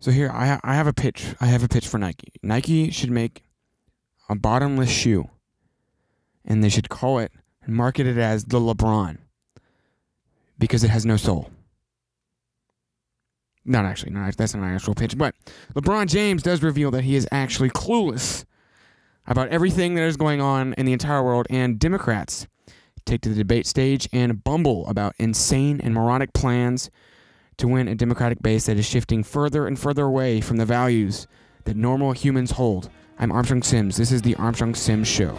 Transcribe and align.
So 0.00 0.10
here 0.10 0.30
I 0.30 0.58
I 0.64 0.74
have 0.74 0.86
a 0.86 0.94
pitch. 0.94 1.34
I 1.40 1.46
have 1.46 1.62
a 1.62 1.68
pitch 1.68 1.86
for 1.86 1.98
Nike. 1.98 2.32
Nike 2.42 2.90
should 2.90 3.10
make 3.10 3.42
a 4.30 4.34
bottomless 4.34 4.90
shoe, 4.90 5.28
and 6.44 6.64
they 6.64 6.70
should 6.70 6.88
call 6.88 7.18
it 7.18 7.32
and 7.62 7.74
market 7.74 8.06
it 8.06 8.16
as 8.16 8.44
the 8.44 8.58
LeBron 8.58 9.18
because 10.58 10.82
it 10.82 10.88
has 10.90 11.04
no 11.04 11.18
soul. 11.18 11.50
Not 13.66 13.84
actually, 13.84 14.12
not 14.12 14.34
that's 14.38 14.54
not 14.54 14.64
an 14.64 14.74
actual 14.74 14.94
pitch, 14.94 15.18
but 15.18 15.34
LeBron 15.74 16.08
James 16.08 16.42
does 16.42 16.62
reveal 16.62 16.90
that 16.92 17.04
he 17.04 17.14
is 17.14 17.28
actually 17.30 17.68
clueless 17.68 18.46
about 19.26 19.50
everything 19.50 19.96
that 19.96 20.04
is 20.04 20.16
going 20.16 20.40
on 20.40 20.72
in 20.74 20.86
the 20.86 20.94
entire 20.94 21.22
world, 21.22 21.46
and 21.50 21.78
Democrats 21.78 22.46
take 23.04 23.20
to 23.20 23.28
the 23.28 23.34
debate 23.34 23.66
stage 23.66 24.08
and 24.14 24.42
bumble 24.42 24.86
about 24.86 25.14
insane 25.18 25.78
and 25.82 25.92
moronic 25.92 26.32
plans 26.32 26.90
to 27.60 27.68
win 27.68 27.88
a 27.88 27.94
Democratic 27.94 28.40
base 28.40 28.64
that 28.66 28.78
is 28.78 28.86
shifting 28.86 29.22
further 29.22 29.66
and 29.66 29.78
further 29.78 30.04
away 30.04 30.40
from 30.40 30.56
the 30.56 30.64
values 30.64 31.26
that 31.64 31.76
normal 31.76 32.12
humans 32.12 32.52
hold. 32.52 32.88
I'm 33.18 33.30
Armstrong 33.30 33.62
Sims. 33.62 33.98
This 33.98 34.12
is 34.12 34.22
the 34.22 34.34
Armstrong 34.36 34.74
Sims 34.74 35.06
Show. 35.06 35.36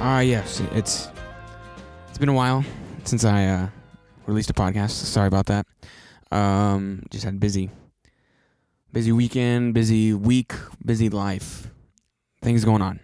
Ah, 0.00 0.20
yes, 0.20 0.60
it's 0.74 1.08
it's 2.08 2.18
been 2.18 2.28
a 2.28 2.32
while 2.32 2.64
since 3.02 3.24
I 3.24 3.46
uh, 3.46 3.68
released 4.26 4.50
a 4.50 4.54
podcast. 4.54 4.90
Sorry 4.90 5.26
about 5.26 5.46
that. 5.46 5.66
Um, 6.30 7.02
just 7.10 7.24
had 7.24 7.40
busy, 7.40 7.70
busy 8.92 9.12
weekend, 9.12 9.74
busy 9.74 10.12
week, 10.12 10.52
busy 10.84 11.08
life. 11.08 11.68
Things 12.42 12.64
going 12.64 12.82
on, 12.82 13.00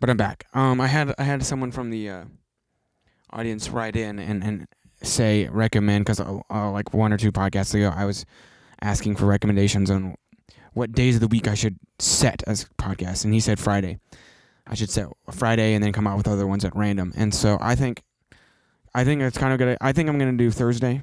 but 0.00 0.10
I'm 0.10 0.16
back. 0.16 0.44
Um, 0.52 0.80
I 0.80 0.86
had 0.86 1.14
I 1.18 1.22
had 1.22 1.44
someone 1.44 1.72
from 1.72 1.90
the 1.90 2.10
uh, 2.10 2.24
audience 3.30 3.70
write 3.70 3.96
in 3.96 4.18
and 4.18 4.44
and 4.44 4.66
say 5.02 5.48
recommend 5.48 6.04
because 6.04 6.20
uh, 6.20 6.40
uh, 6.50 6.70
like 6.70 6.92
one 6.92 7.12
or 7.12 7.16
two 7.16 7.32
podcasts 7.32 7.74
ago 7.74 7.92
I 7.94 8.04
was 8.04 8.26
asking 8.82 9.16
for 9.16 9.26
recommendations 9.26 9.90
on 9.90 10.14
what 10.74 10.92
days 10.92 11.16
of 11.16 11.20
the 11.20 11.28
week 11.28 11.48
I 11.48 11.54
should 11.54 11.78
set 11.98 12.42
as 12.46 12.66
podcasts, 12.78 13.24
and 13.24 13.32
he 13.32 13.40
said 13.40 13.58
Friday. 13.58 13.98
I 14.66 14.74
should 14.74 14.90
set 14.90 15.08
Friday 15.30 15.74
and 15.74 15.82
then 15.82 15.92
come 15.92 16.06
out 16.06 16.16
with 16.16 16.28
other 16.28 16.46
ones 16.46 16.64
at 16.64 16.74
random. 16.76 17.12
And 17.16 17.34
so 17.34 17.58
I 17.60 17.74
think, 17.74 18.02
I 18.94 19.04
think 19.04 19.20
it's 19.20 19.36
kind 19.36 19.52
of 19.52 19.58
good. 19.58 19.76
I 19.80 19.92
think 19.92 20.08
I'm 20.08 20.18
gonna 20.18 20.32
do 20.34 20.50
Thursday. 20.50 21.02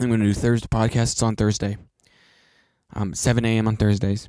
I'm 0.00 0.10
gonna 0.10 0.24
do 0.24 0.32
Thursday 0.32 0.66
podcasts 0.68 1.22
on 1.22 1.36
Thursday, 1.36 1.76
um, 2.94 3.14
7 3.14 3.44
a.m. 3.44 3.68
on 3.68 3.76
Thursdays, 3.76 4.28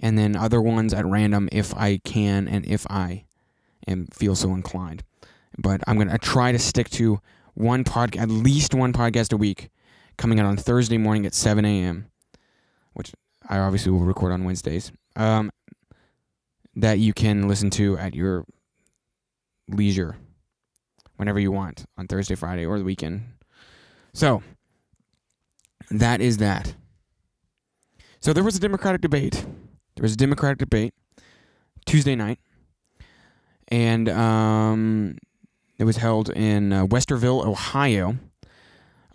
and 0.00 0.18
then 0.18 0.36
other 0.36 0.60
ones 0.60 0.92
at 0.92 1.06
random 1.06 1.48
if 1.52 1.74
I 1.74 1.98
can 1.98 2.48
and 2.48 2.64
if 2.66 2.86
I 2.90 3.24
am 3.86 4.06
feel 4.12 4.34
so 4.34 4.54
inclined. 4.54 5.02
But 5.56 5.82
I'm 5.86 5.98
gonna 5.98 6.18
try 6.18 6.52
to 6.52 6.58
stick 6.58 6.88
to 6.90 7.20
one 7.54 7.84
pod, 7.84 8.16
at 8.16 8.28
least 8.28 8.74
one 8.74 8.92
podcast 8.92 9.32
a 9.32 9.36
week, 9.36 9.70
coming 10.16 10.38
out 10.38 10.46
on 10.46 10.56
Thursday 10.56 10.98
morning 10.98 11.26
at 11.26 11.34
7 11.34 11.64
a.m., 11.64 12.06
which 12.92 13.12
I 13.48 13.58
obviously 13.58 13.90
will 13.90 14.00
record 14.00 14.32
on 14.32 14.44
Wednesdays. 14.44 14.92
Um, 15.16 15.50
that 16.76 17.00
you 17.00 17.12
can 17.12 17.48
listen 17.48 17.70
to 17.70 17.98
at 17.98 18.14
your 18.14 18.44
leisure 19.68 20.16
whenever 21.16 21.40
you 21.40 21.50
want 21.50 21.84
on 21.96 22.06
Thursday, 22.06 22.36
Friday, 22.36 22.64
or 22.64 22.78
the 22.78 22.84
weekend. 22.84 23.22
So, 24.12 24.42
that 25.90 26.20
is 26.20 26.38
that. 26.38 26.74
So, 28.20 28.32
there 28.32 28.44
was 28.44 28.56
a 28.56 28.60
Democratic 28.60 29.00
debate. 29.00 29.44
There 29.94 30.02
was 30.02 30.12
a 30.12 30.16
Democratic 30.16 30.58
debate 30.58 30.94
Tuesday 31.86 32.14
night, 32.14 32.38
and 33.68 34.08
um, 34.08 35.18
it 35.78 35.84
was 35.84 35.96
held 35.96 36.30
in 36.30 36.72
uh, 36.72 36.86
Westerville, 36.86 37.44
Ohio, 37.44 38.16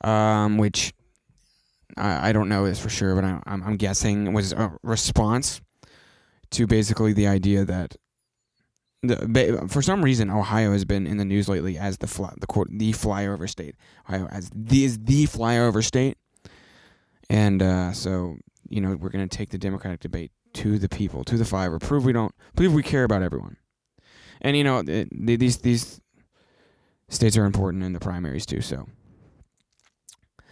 um, 0.03 0.57
which 0.57 0.93
I, 1.97 2.29
I, 2.29 2.31
don't 2.31 2.49
know 2.49 2.65
this 2.65 2.79
for 2.79 2.89
sure, 2.89 3.15
but 3.15 3.23
I, 3.23 3.41
I'm, 3.45 3.63
I'm 3.63 3.77
guessing 3.77 4.33
was 4.33 4.53
a 4.53 4.75
response 4.83 5.61
to 6.51 6.67
basically 6.67 7.13
the 7.13 7.27
idea 7.27 7.65
that 7.65 7.95
the, 9.01 9.67
for 9.69 9.81
some 9.81 10.03
reason 10.03 10.29
Ohio 10.29 10.71
has 10.71 10.85
been 10.85 11.05
in 11.05 11.17
the 11.17 11.25
news 11.25 11.49
lately 11.49 11.77
as 11.77 11.97
the 11.97 12.07
fly, 12.07 12.33
the 12.39 12.47
quote 12.47 12.69
the 12.71 12.93
flyover 12.93 13.49
state. 13.49 13.75
Ohio 14.07 14.27
as 14.31 14.49
the 14.55 14.85
is 14.85 14.97
the 14.99 15.25
flyover 15.25 15.83
state, 15.83 16.17
and 17.29 17.61
uh, 17.61 17.91
so 17.91 18.37
you 18.73 18.81
know 18.81 18.95
we're 18.95 19.09
going 19.09 19.27
to 19.27 19.37
take 19.37 19.49
the 19.49 19.57
Democratic 19.57 19.99
debate 19.99 20.31
to 20.53 20.77
the 20.77 20.89
people, 20.89 21.23
to 21.25 21.37
the 21.37 21.43
flyover, 21.43 21.79
prove 21.79 22.05
we 22.05 22.13
don't 22.13 22.33
prove 22.55 22.73
we 22.73 22.83
care 22.83 23.03
about 23.03 23.21
everyone, 23.21 23.57
and 24.41 24.57
you 24.57 24.63
know 24.63 24.83
it, 24.85 25.09
these 25.11 25.57
these 25.57 26.01
states 27.09 27.37
are 27.37 27.45
important 27.45 27.83
in 27.83 27.93
the 27.93 27.99
primaries 27.99 28.45
too. 28.45 28.61
So 28.61 28.87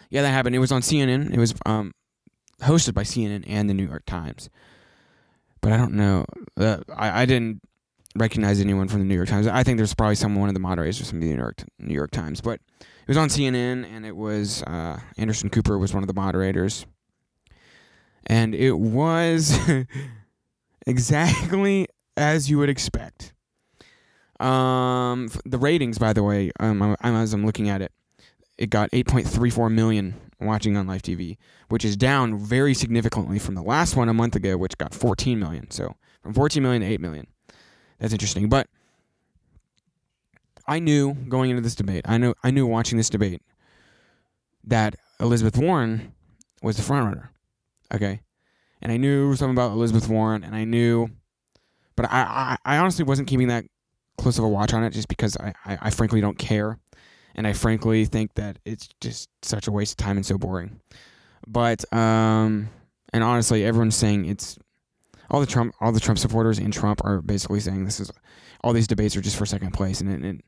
yeah, 0.10 0.22
that 0.22 0.30
happened. 0.30 0.56
It 0.56 0.60
was 0.60 0.72
on 0.72 0.82
CNN. 0.82 1.34
It 1.34 1.40
was 1.40 1.54
um, 1.66 1.94
hosted 2.62 2.94
by 2.94 3.04
CNN 3.04 3.46
and 3.48 3.70
the 3.70 3.74
New 3.74 3.88
York 3.88 4.06
Times 4.06 4.50
but 5.62 5.72
I 5.72 5.78
don't 5.78 5.94
know. 5.94 6.26
Uh, 6.60 6.78
I 6.96 7.22
I 7.22 7.26
didn't 7.26 7.62
recognize 8.16 8.60
anyone 8.60 8.88
from 8.88 9.00
the 9.00 9.06
New 9.06 9.16
York 9.16 9.30
Times. 9.30 9.48
I 9.48 9.64
think 9.64 9.78
there's 9.78 9.94
probably 9.94 10.16
someone 10.16 10.42
one 10.42 10.50
of 10.50 10.56
the 10.56 10.60
moderators 10.60 11.10
from 11.10 11.22
the 11.22 11.28
New 11.28 11.38
York 11.38 11.64
New 11.80 11.94
York 11.94 12.12
Times, 12.12 12.42
but 12.42 12.60
it 12.82 13.08
was 13.08 13.18
on 13.18 13.30
CNN 13.30 13.86
and 13.86 14.06
it 14.06 14.16
was 14.16 14.64
uh, 14.64 15.00
Anderson 15.18 15.50
Cooper 15.50 15.78
was 15.78 15.94
one 15.94 16.04
of 16.04 16.08
the 16.08 16.14
moderators, 16.14 16.86
and 18.28 18.56
it 18.56 18.78
was 18.78 19.58
exactly 20.88 21.88
as 22.18 22.50
you 22.50 22.58
would 22.58 22.70
expect. 22.70 23.34
Um, 24.40 25.30
the 25.46 25.58
ratings, 25.58 26.00
by 26.00 26.14
the 26.14 26.24
way, 26.24 26.52
um, 26.60 26.96
as 27.02 27.34
I'm 27.34 27.46
looking 27.46 27.70
at 27.70 27.82
it, 27.82 27.92
it 28.58 28.70
got 28.70 28.90
8.34 28.92 29.72
million 29.72 30.16
watching 30.40 30.76
on 30.76 30.88
live 30.88 31.04
TV, 31.04 31.38
which 31.70 31.86
is 31.86 31.96
down 31.96 32.38
very 32.38 32.74
significantly 32.74 33.40
from 33.40 33.56
the 33.56 33.62
last 33.62 33.96
one 33.96 34.10
a 34.10 34.14
month 34.14 34.36
ago, 34.36 34.58
which 34.58 34.78
got 34.78 34.94
14 34.94 35.40
million. 35.40 35.70
So 35.70 35.96
from 36.24 36.34
14 36.34 36.62
million 36.62 36.82
to 36.82 36.88
8 36.88 37.02
million. 37.02 37.28
That's 38.00 38.14
interesting. 38.14 38.50
But 38.50 38.68
I 40.68 40.80
knew 40.80 41.14
going 41.14 41.52
into 41.52 41.62
this 41.62 41.76
debate, 41.76 42.06
I 42.08 42.18
knew 42.18 42.34
I 42.44 42.52
knew 42.52 42.66
watching 42.66 42.98
this 42.98 43.10
debate 43.10 43.42
that 44.64 44.96
Elizabeth 45.20 45.58
Warren 45.58 46.14
was 46.62 46.78
the 46.78 46.84
front 46.84 47.06
runner. 47.06 47.32
Okay. 47.94 48.22
And 48.82 48.92
I 48.92 48.98
knew 48.98 49.36
something 49.36 49.56
about 49.56 49.72
Elizabeth 49.72 50.08
Warren 50.08 50.44
and 50.44 50.56
I 50.56 50.64
knew 50.64 51.10
but 51.96 52.06
I, 52.12 52.58
I, 52.66 52.76
I 52.76 52.78
honestly 52.78 53.06
wasn't 53.06 53.28
keeping 53.28 53.50
that 53.50 53.66
close 54.18 54.38
of 54.38 54.46
a 54.46 54.50
watch 54.50 54.74
on 54.74 54.84
it 54.84 54.92
just 54.92 55.08
because 55.08 55.38
I, 55.38 55.54
I, 55.66 55.78
I 55.84 55.90
frankly 55.90 56.22
don't 56.22 56.38
care 56.38 56.80
and 57.36 57.48
I 57.48 57.54
frankly 57.54 58.06
think 58.06 58.34
that 58.36 58.60
it's 58.66 58.90
just 59.02 59.30
such 59.42 59.68
a 59.68 59.72
waste 59.72 60.00
of 60.00 60.06
time 60.06 60.18
and 60.18 60.26
so 60.26 60.38
boring. 60.38 60.80
But 61.48 61.92
um, 61.94 62.70
and 63.14 63.24
honestly, 63.24 63.66
everyone's 63.66 63.96
saying 63.96 64.26
it's 64.26 64.58
all 65.30 65.40
the 65.40 65.46
Trump 65.46 65.74
all 65.80 65.92
the 65.92 66.00
Trump 66.00 66.20
supporters 66.20 66.60
in 66.60 66.72
Trump 66.72 67.04
are 67.04 67.22
basically 67.22 67.60
saying 67.60 67.86
this 67.86 68.00
is 68.00 68.12
all 68.64 68.74
these 68.74 68.88
debates 68.88 69.16
are 69.16 69.22
just 69.22 69.38
for 69.38 69.46
second 69.46 69.72
place, 69.72 70.02
and, 70.02 70.24
and 70.24 70.44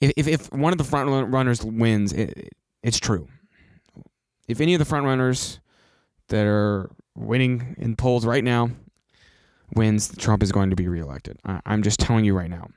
if 0.00 0.26
if 0.26 0.52
one 0.52 0.72
of 0.72 0.78
the 0.78 0.84
front 0.84 1.08
runners 1.32 1.64
wins, 1.64 2.12
it, 2.12 2.50
it's 2.82 2.98
true. 2.98 3.28
If 4.48 4.60
any 4.60 4.74
of 4.74 4.78
the 4.78 4.84
front 4.84 5.06
runners 5.06 5.60
that 6.28 6.46
are 6.46 6.90
winning 7.14 7.76
in 7.78 7.96
polls 7.96 8.26
right 8.26 8.44
now 8.44 8.70
wins, 9.74 10.14
Trump 10.16 10.42
is 10.42 10.52
going 10.52 10.70
to 10.70 10.76
be 10.76 10.88
reelected. 10.88 11.38
I, 11.44 11.60
I'm 11.66 11.82
just 11.82 12.00
telling 12.00 12.24
you 12.24 12.36
right 12.36 12.50
now. 12.50 12.68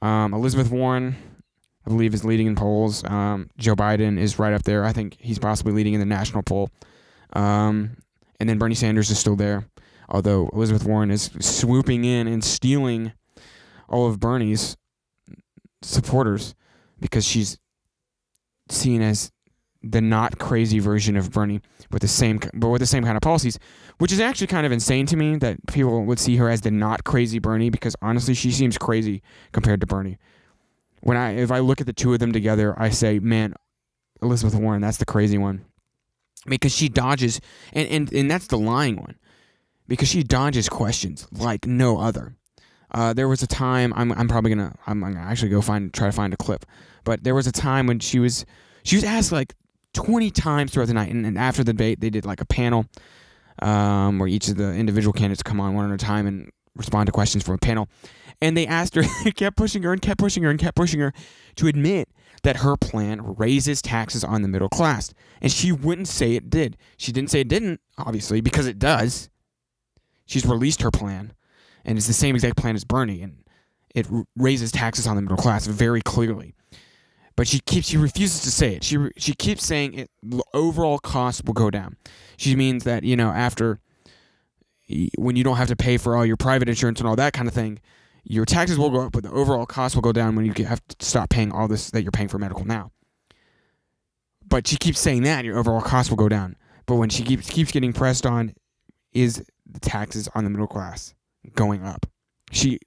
Um, 0.00 0.34
Elizabeth 0.34 0.70
Warren 0.70 1.16
I 1.86 1.90
believe, 1.90 2.14
is 2.14 2.24
leading 2.24 2.46
in 2.46 2.54
polls. 2.54 3.04
Um, 3.04 3.50
Joe 3.58 3.74
Biden 3.74 4.18
is 4.18 4.38
right 4.38 4.52
up 4.52 4.62
there. 4.62 4.84
I 4.84 4.92
think 4.92 5.16
he's 5.18 5.38
possibly 5.38 5.72
leading 5.72 5.94
in 5.94 6.00
the 6.00 6.06
national 6.06 6.42
poll. 6.42 6.70
Um, 7.32 7.96
and 8.38 8.48
then 8.48 8.58
Bernie 8.58 8.74
Sanders 8.74 9.10
is 9.10 9.18
still 9.18 9.36
there, 9.36 9.66
although 10.08 10.48
Elizabeth 10.52 10.84
Warren 10.84 11.10
is 11.10 11.30
swooping 11.40 12.04
in 12.04 12.28
and 12.28 12.44
stealing 12.44 13.12
all 13.88 14.06
of 14.06 14.20
Bernie's 14.20 14.76
supporters 15.82 16.54
because 17.00 17.24
she's 17.24 17.58
seen 18.68 19.02
as 19.02 19.32
the 19.82 20.00
not 20.00 20.38
crazy 20.38 20.78
version 20.78 21.16
of 21.16 21.30
Bernie 21.30 21.60
with 21.90 22.02
the 22.02 22.08
same 22.08 22.40
but 22.54 22.68
with 22.68 22.80
the 22.80 22.86
same 22.86 23.04
kind 23.04 23.16
of 23.16 23.22
policies, 23.22 23.58
which 23.98 24.12
is 24.12 24.20
actually 24.20 24.46
kind 24.46 24.64
of 24.64 24.72
insane 24.72 25.06
to 25.06 25.16
me 25.16 25.36
that 25.36 25.58
people 25.66 26.04
would 26.04 26.18
see 26.18 26.36
her 26.36 26.48
as 26.48 26.60
the 26.60 26.70
not 26.70 27.04
crazy 27.04 27.38
Bernie 27.38 27.70
because 27.70 27.96
honestly 28.00 28.34
she 28.34 28.50
seems 28.50 28.78
crazy 28.78 29.22
compared 29.52 29.80
to 29.80 29.86
Bernie 29.86 30.18
when 31.02 31.16
I 31.16 31.32
if 31.32 31.50
I 31.50 31.58
look 31.58 31.80
at 31.80 31.86
the 31.86 31.92
two 31.92 32.12
of 32.12 32.20
them 32.20 32.32
together, 32.32 32.74
I 32.78 32.90
say, 32.90 33.18
man, 33.18 33.54
Elizabeth 34.22 34.54
Warren, 34.54 34.80
that's 34.80 34.96
the 34.96 35.04
crazy 35.04 35.36
one. 35.36 35.64
Because 36.46 36.74
she 36.74 36.88
dodges 36.88 37.40
and, 37.72 37.88
and, 37.88 38.12
and 38.12 38.30
that's 38.30 38.48
the 38.48 38.58
lying 38.58 38.96
one. 38.96 39.16
Because 39.86 40.08
she 40.08 40.22
dodges 40.22 40.68
questions 40.68 41.28
like 41.30 41.66
no 41.66 41.98
other. 41.98 42.36
Uh, 42.90 43.12
there 43.12 43.28
was 43.28 43.42
a 43.42 43.46
time 43.46 43.92
I'm 43.94 44.12
I'm 44.12 44.28
probably 44.28 44.50
gonna 44.54 44.74
I'm, 44.86 45.00
gonna 45.00 45.18
actually 45.18 45.48
go 45.48 45.60
find 45.60 45.92
try 45.92 46.06
to 46.06 46.12
find 46.12 46.32
a 46.32 46.36
clip, 46.36 46.64
but 47.04 47.24
there 47.24 47.34
was 47.34 47.46
a 47.46 47.52
time 47.52 47.86
when 47.86 47.98
she 47.98 48.18
was 48.18 48.44
she 48.84 48.96
was 48.96 49.04
asked 49.04 49.32
like 49.32 49.54
20 49.94 50.30
times 50.30 50.72
throughout 50.72 50.88
the 50.88 50.94
night, 50.94 51.10
and, 51.10 51.26
and 51.26 51.38
after 51.38 51.62
the 51.62 51.72
debate 51.72 52.00
they 52.00 52.10
did 52.10 52.24
like 52.24 52.40
a 52.40 52.46
panel 52.46 52.86
um, 53.60 54.18
where 54.18 54.28
each 54.28 54.48
of 54.48 54.56
the 54.56 54.72
individual 54.72 55.12
candidates 55.12 55.42
come 55.42 55.60
on 55.60 55.74
one 55.74 55.90
at 55.90 55.94
a 55.94 56.04
time 56.04 56.26
and 56.26 56.50
respond 56.76 57.06
to 57.06 57.12
questions 57.12 57.44
from 57.44 57.54
a 57.54 57.58
panel. 57.58 57.88
And 58.40 58.56
they 58.56 58.66
asked 58.66 58.94
her, 58.94 59.02
kept 59.34 59.56
pushing 59.56 59.82
her 59.82 59.92
and 59.92 60.00
kept 60.00 60.18
pushing 60.18 60.42
her 60.42 60.50
and 60.50 60.58
kept 60.58 60.76
pushing 60.76 61.00
her 61.00 61.12
to 61.56 61.66
admit 61.66 62.08
that 62.42 62.56
her 62.56 62.76
plan 62.76 63.34
raises 63.36 63.80
taxes 63.82 64.24
on 64.24 64.42
the 64.42 64.48
middle 64.48 64.68
class. 64.68 65.12
And 65.40 65.52
she 65.52 65.70
wouldn't 65.70 66.08
say 66.08 66.34
it 66.34 66.50
did. 66.50 66.76
She 66.96 67.12
didn't 67.12 67.30
say 67.30 67.40
it 67.40 67.48
didn't, 67.48 67.80
obviously, 67.98 68.40
because 68.40 68.66
it 68.66 68.78
does. 68.78 69.28
She's 70.26 70.46
released 70.46 70.82
her 70.82 70.90
plan, 70.90 71.34
and 71.84 71.98
it's 71.98 72.06
the 72.06 72.12
same 72.12 72.34
exact 72.34 72.56
plan 72.56 72.74
as 72.74 72.84
Bernie, 72.84 73.22
and 73.22 73.44
it 73.94 74.06
raises 74.36 74.72
taxes 74.72 75.06
on 75.06 75.16
the 75.16 75.22
middle 75.22 75.36
class 75.36 75.66
very 75.66 76.00
clearly. 76.00 76.54
But 77.36 77.48
she 77.48 77.60
keeps 77.60 77.88
she 77.88 77.96
refuses 77.96 78.42
to 78.42 78.50
say 78.50 78.74
it. 78.74 78.84
She 78.84 78.98
she 79.16 79.34
keeps 79.34 79.64
saying 79.64 79.94
it 79.94 80.10
overall 80.52 80.98
cost 80.98 81.44
will 81.46 81.54
go 81.54 81.70
down. 81.70 81.96
She 82.36 82.56
means 82.56 82.84
that, 82.84 83.04
you 83.04 83.16
know, 83.16 83.30
after 83.30 83.80
when 85.16 85.36
you 85.36 85.44
don't 85.44 85.56
have 85.56 85.68
to 85.68 85.76
pay 85.76 85.96
for 85.96 86.16
all 86.16 86.26
your 86.26 86.36
private 86.36 86.68
insurance 86.68 87.00
and 87.00 87.08
all 87.08 87.16
that 87.16 87.32
kind 87.32 87.48
of 87.48 87.54
thing, 87.54 87.80
your 88.24 88.44
taxes 88.44 88.78
will 88.78 88.90
go 88.90 89.00
up, 89.00 89.12
but 89.12 89.22
the 89.22 89.30
overall 89.30 89.66
cost 89.66 89.94
will 89.94 90.02
go 90.02 90.12
down 90.12 90.36
when 90.36 90.44
you 90.44 90.64
have 90.64 90.80
to 90.86 91.04
stop 91.04 91.30
paying 91.30 91.52
all 91.52 91.68
this 91.68 91.90
that 91.90 92.02
you're 92.02 92.12
paying 92.12 92.28
for 92.28 92.38
medical 92.38 92.64
now. 92.64 92.92
But 94.46 94.66
she 94.66 94.76
keeps 94.76 95.00
saying 95.00 95.22
that 95.22 95.44
your 95.44 95.58
overall 95.58 95.80
cost 95.80 96.10
will 96.10 96.16
go 96.16 96.28
down. 96.28 96.56
But 96.86 96.96
when 96.96 97.08
she 97.08 97.22
keeps 97.22 97.48
keeps 97.48 97.72
getting 97.72 97.92
pressed 97.92 98.26
on, 98.26 98.54
is 99.12 99.44
the 99.66 99.80
taxes 99.80 100.28
on 100.34 100.44
the 100.44 100.50
middle 100.50 100.66
class 100.66 101.14
going 101.54 101.82
up? 101.82 102.06
She 102.50 102.78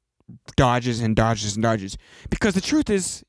dodges 0.56 1.02
and 1.02 1.16
dodges 1.16 1.56
and 1.56 1.64
dodges 1.64 1.98
because 2.30 2.54
the 2.54 2.62
truth 2.62 2.90
is, 2.90 3.24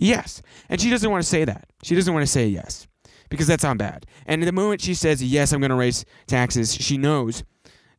yes, 0.00 0.42
and 0.68 0.80
she 0.80 0.90
doesn't 0.90 1.10
want 1.10 1.22
to 1.22 1.28
say 1.28 1.44
that. 1.44 1.68
She 1.82 1.94
doesn't 1.94 2.12
want 2.12 2.24
to 2.24 2.30
say 2.30 2.46
yes 2.46 2.86
because 3.28 3.46
that's 3.46 3.62
sounds 3.62 3.78
bad. 3.78 4.06
And 4.26 4.42
the 4.42 4.52
moment 4.52 4.80
she 4.80 4.94
says 4.94 5.22
yes, 5.22 5.52
I'm 5.52 5.60
going 5.60 5.70
to 5.70 5.76
raise 5.76 6.04
taxes, 6.26 6.74
she 6.74 6.98
knows 6.98 7.44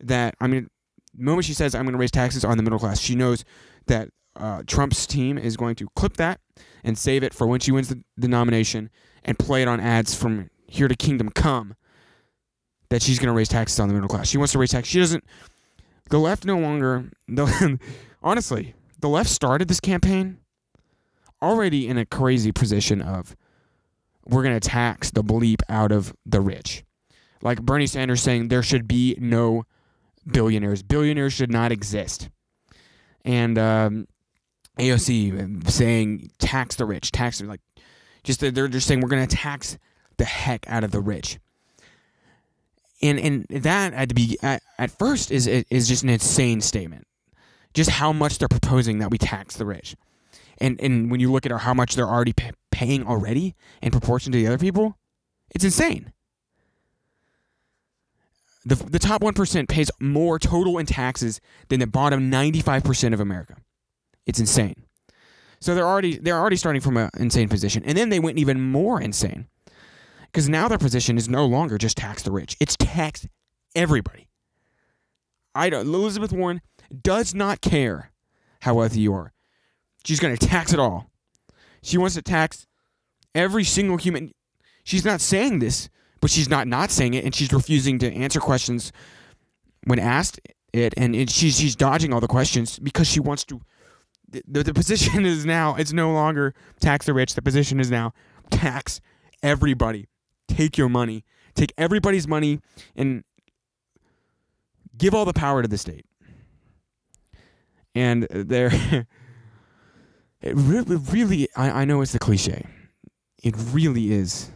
that 0.03 0.35
I 0.39 0.47
mean 0.47 0.69
the 1.15 1.23
moment 1.23 1.45
she 1.45 1.53
says 1.53 1.73
I'm 1.73 1.83
going 1.83 1.93
to 1.93 1.99
raise 1.99 2.11
taxes 2.11 2.45
on 2.45 2.57
the 2.57 2.63
middle 2.63 2.79
class, 2.79 2.99
she 2.99 3.15
knows 3.15 3.43
that 3.87 4.09
uh, 4.35 4.63
Trump's 4.65 5.05
team 5.05 5.37
is 5.37 5.57
going 5.57 5.75
to 5.75 5.87
clip 5.95 6.17
that 6.17 6.39
and 6.83 6.97
save 6.97 7.23
it 7.23 7.33
for 7.33 7.47
when 7.47 7.59
she 7.59 7.71
wins 7.71 7.89
the, 7.89 8.03
the 8.17 8.27
nomination 8.27 8.89
and 9.23 9.37
play 9.37 9.61
it 9.61 9.67
on 9.67 9.79
ads 9.79 10.15
from 10.15 10.49
here 10.67 10.87
to 10.87 10.95
Kingdom 10.95 11.29
Come. 11.29 11.75
That 12.89 13.01
she's 13.01 13.19
going 13.19 13.27
to 13.27 13.33
raise 13.33 13.47
taxes 13.47 13.79
on 13.79 13.87
the 13.87 13.93
middle 13.93 14.09
class. 14.09 14.27
She 14.27 14.37
wants 14.37 14.51
to 14.51 14.59
raise 14.59 14.71
taxes. 14.71 14.91
She 14.91 14.99
doesn't. 14.99 15.23
The 16.09 16.19
left 16.19 16.43
no 16.43 16.57
longer. 16.57 17.09
The, 17.29 17.79
honestly, 18.23 18.73
the 18.99 19.07
left 19.07 19.29
started 19.29 19.69
this 19.69 19.79
campaign 19.79 20.39
already 21.41 21.87
in 21.87 21.97
a 21.97 22.05
crazy 22.05 22.51
position 22.51 23.01
of 23.01 23.35
we're 24.25 24.43
going 24.43 24.59
to 24.59 24.69
tax 24.69 25.11
the 25.11 25.23
bleep 25.23 25.61
out 25.67 25.91
of 25.91 26.13
the 26.25 26.41
rich. 26.41 26.83
Like 27.41 27.61
Bernie 27.61 27.87
Sanders 27.87 28.21
saying 28.21 28.47
there 28.47 28.63
should 28.63 28.87
be 28.87 29.17
no 29.19 29.65
billionaires. 30.29 30.83
Billionaires 30.83 31.33
should 31.33 31.51
not 31.51 31.71
exist. 31.71 32.29
And 33.25 33.57
um, 33.57 34.07
AOC 34.77 35.69
saying 35.69 36.31
tax 36.39 36.75
the 36.75 36.85
rich, 36.85 37.11
tax 37.11 37.39
them. 37.39 37.47
like 37.47 37.61
just 38.23 38.39
they're 38.39 38.67
just 38.67 38.87
saying 38.87 39.01
we're 39.01 39.09
going 39.09 39.27
to 39.27 39.35
tax 39.35 39.77
the 40.17 40.25
heck 40.25 40.69
out 40.69 40.83
of 40.83 40.91
the 40.91 41.01
rich. 41.01 41.39
And 43.01 43.19
and 43.19 43.45
that 43.49 43.93
at 43.93 44.09
the 44.09 44.13
be 44.13 44.37
at, 44.43 44.61
at 44.77 44.91
first 44.91 45.31
is 45.31 45.47
is 45.47 45.87
just 45.87 46.03
an 46.03 46.09
insane 46.09 46.61
statement. 46.61 47.07
Just 47.73 47.89
how 47.89 48.11
much 48.11 48.37
they're 48.37 48.47
proposing 48.47 48.99
that 48.99 49.09
we 49.09 49.17
tax 49.17 49.55
the 49.55 49.65
rich. 49.65 49.95
And 50.61 50.79
and 50.79 51.11
when 51.11 51.19
you 51.19 51.31
look 51.31 51.45
at 51.45 51.51
how 51.51 51.73
much 51.73 51.95
they're 51.95 52.07
already 52.07 52.33
pay, 52.33 52.51
paying 52.71 53.05
already 53.05 53.55
in 53.81 53.91
proportion 53.91 54.31
to 54.31 54.37
the 54.37 54.47
other 54.47 54.57
people, 54.57 54.97
it's 55.49 55.65
insane. 55.65 56.13
The, 58.63 58.75
the 58.75 58.99
top 58.99 59.21
1% 59.21 59.67
pays 59.67 59.89
more 59.99 60.37
total 60.37 60.77
in 60.77 60.85
taxes 60.85 61.41
than 61.69 61.79
the 61.79 61.87
bottom 61.87 62.29
95% 62.29 63.11
of 63.11 63.19
America. 63.19 63.55
It's 64.27 64.39
insane. 64.39 64.85
So 65.59 65.73
they're 65.73 65.87
already 65.87 66.17
they're 66.17 66.37
already 66.37 66.57
starting 66.57 66.81
from 66.81 66.97
an 66.97 67.09
insane 67.17 67.49
position. 67.49 67.83
And 67.85 67.97
then 67.97 68.09
they 68.09 68.19
went 68.19 68.37
even 68.37 68.61
more 68.61 69.01
insane. 69.01 69.47
Because 70.25 70.47
now 70.47 70.67
their 70.67 70.77
position 70.77 71.17
is 71.17 71.27
no 71.27 71.45
longer 71.45 71.77
just 71.77 71.97
tax 71.97 72.21
the 72.21 72.31
rich. 72.31 72.55
It's 72.59 72.77
tax 72.77 73.27
everybody. 73.75 74.27
I 75.53 75.69
don't, 75.69 75.85
Elizabeth 75.87 76.31
Warren 76.31 76.61
does 77.01 77.35
not 77.35 77.59
care 77.61 78.11
how 78.61 78.75
wealthy 78.75 79.01
you 79.01 79.13
are. 79.13 79.33
She's 80.05 80.19
going 80.19 80.35
to 80.35 80.47
tax 80.47 80.73
it 80.73 80.79
all. 80.79 81.09
She 81.83 81.97
wants 81.97 82.15
to 82.15 82.21
tax 82.21 82.67
every 83.33 83.63
single 83.63 83.97
human. 83.97 84.33
She's 84.83 85.05
not 85.05 85.21
saying 85.21 85.59
this 85.59 85.89
but 86.21 86.29
she's 86.29 86.47
not 86.47 86.67
not 86.67 86.91
saying 86.91 87.15
it, 87.15 87.25
and 87.25 87.35
she's 87.35 87.51
refusing 87.51 87.99
to 87.99 88.13
answer 88.13 88.39
questions 88.39 88.93
when 89.85 89.99
asked 89.99 90.39
it, 90.71 90.93
and 90.95 91.15
it, 91.15 91.29
she's 91.29 91.57
she's 91.57 91.75
dodging 91.75 92.13
all 92.13 92.21
the 92.21 92.27
questions 92.27 92.79
because 92.79 93.07
she 93.07 93.19
wants 93.19 93.43
to. 93.45 93.59
The, 94.29 94.63
the 94.63 94.73
position 94.73 95.25
is 95.25 95.45
now 95.45 95.75
it's 95.75 95.91
no 95.91 96.13
longer 96.13 96.53
tax 96.79 97.07
the 97.07 97.13
rich. 97.13 97.33
The 97.33 97.41
position 97.41 97.79
is 97.79 97.91
now 97.91 98.13
tax 98.51 99.01
everybody. 99.43 100.07
Take 100.47 100.77
your 100.77 100.89
money. 100.89 101.25
Take 101.55 101.73
everybody's 101.77 102.27
money 102.27 102.61
and 102.95 103.23
give 104.95 105.13
all 105.13 105.25
the 105.25 105.33
power 105.33 105.61
to 105.61 105.67
the 105.67 105.77
state. 105.77 106.05
And 107.93 108.23
uh, 108.25 108.43
there, 108.45 108.71
it 110.41 110.55
really, 110.55 110.95
really, 110.95 111.47
I, 111.55 111.81
I 111.81 111.85
know 111.85 112.01
it's 112.01 112.13
the 112.13 112.19
cliche. 112.19 112.65
It 113.43 113.55
really 113.71 114.11
is 114.11 114.51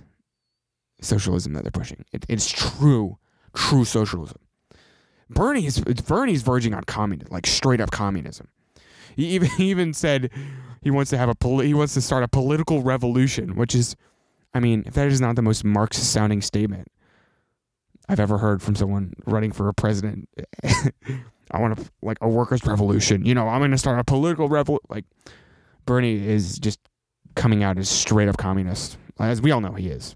socialism 1.02 1.54
that 1.54 1.64
they're 1.64 1.72
pushing. 1.72 2.04
It, 2.12 2.26
it's 2.30 2.52
true, 2.52 3.18
true 3.54 3.86
socialism. 3.86 4.38
Bernie 5.30 5.66
is 5.66 5.80
Bernie's 5.80 6.44
verging 6.44 6.74
on 6.74 6.84
communism, 6.84 7.34
like 7.34 7.48
straight 7.48 7.82
up 7.82 7.92
communism. 7.92 8.48
He 9.16 9.26
even 9.36 9.50
he 9.52 9.70
even 9.72 9.94
said 9.94 10.30
he 10.82 10.92
wants 10.92 11.10
to 11.12 11.18
have 11.18 11.30
a 11.30 11.36
poli- 11.36 11.68
he 11.68 11.74
wants 11.74 11.94
to 11.96 12.02
start 12.02 12.24
a 12.24 12.28
political 12.28 12.84
revolution, 12.84 13.56
which 13.56 13.74
is, 13.74 13.96
I 14.54 14.60
mean, 14.60 14.84
if 14.86 14.94
that 14.94 15.08
is 15.08 15.20
not 15.20 15.36
the 15.36 15.42
most 15.42 15.64
Marxist 15.64 16.12
sounding 16.12 16.42
statement 16.42 16.88
I've 18.08 18.20
ever 18.20 18.38
heard 18.38 18.62
from 18.62 18.76
someone 18.76 19.14
running 19.26 19.52
for 19.52 19.68
a 19.68 19.74
president. 19.74 20.30
I 21.52 21.60
want 21.60 21.78
to 21.78 21.86
like 22.02 22.18
a 22.22 22.30
workers' 22.30 22.66
revolution. 22.66 23.26
You 23.26 23.34
know, 23.34 23.48
I'm 23.48 23.62
going 23.62 23.72
to 23.72 23.78
start 23.78 24.00
a 24.00 24.04
political 24.04 24.48
revolution. 24.48 24.86
Like 24.90 25.06
Bernie 25.86 26.16
is 26.16 26.58
just 26.60 26.80
coming 27.36 27.64
out 27.64 27.78
as 27.78 27.90
straight 27.90 28.28
up 28.28 28.38
communist, 28.38 28.98
as 29.20 29.42
we 29.42 29.52
all 29.52 29.62
know 29.62 29.74
he 29.74 29.90
is. 29.90 30.16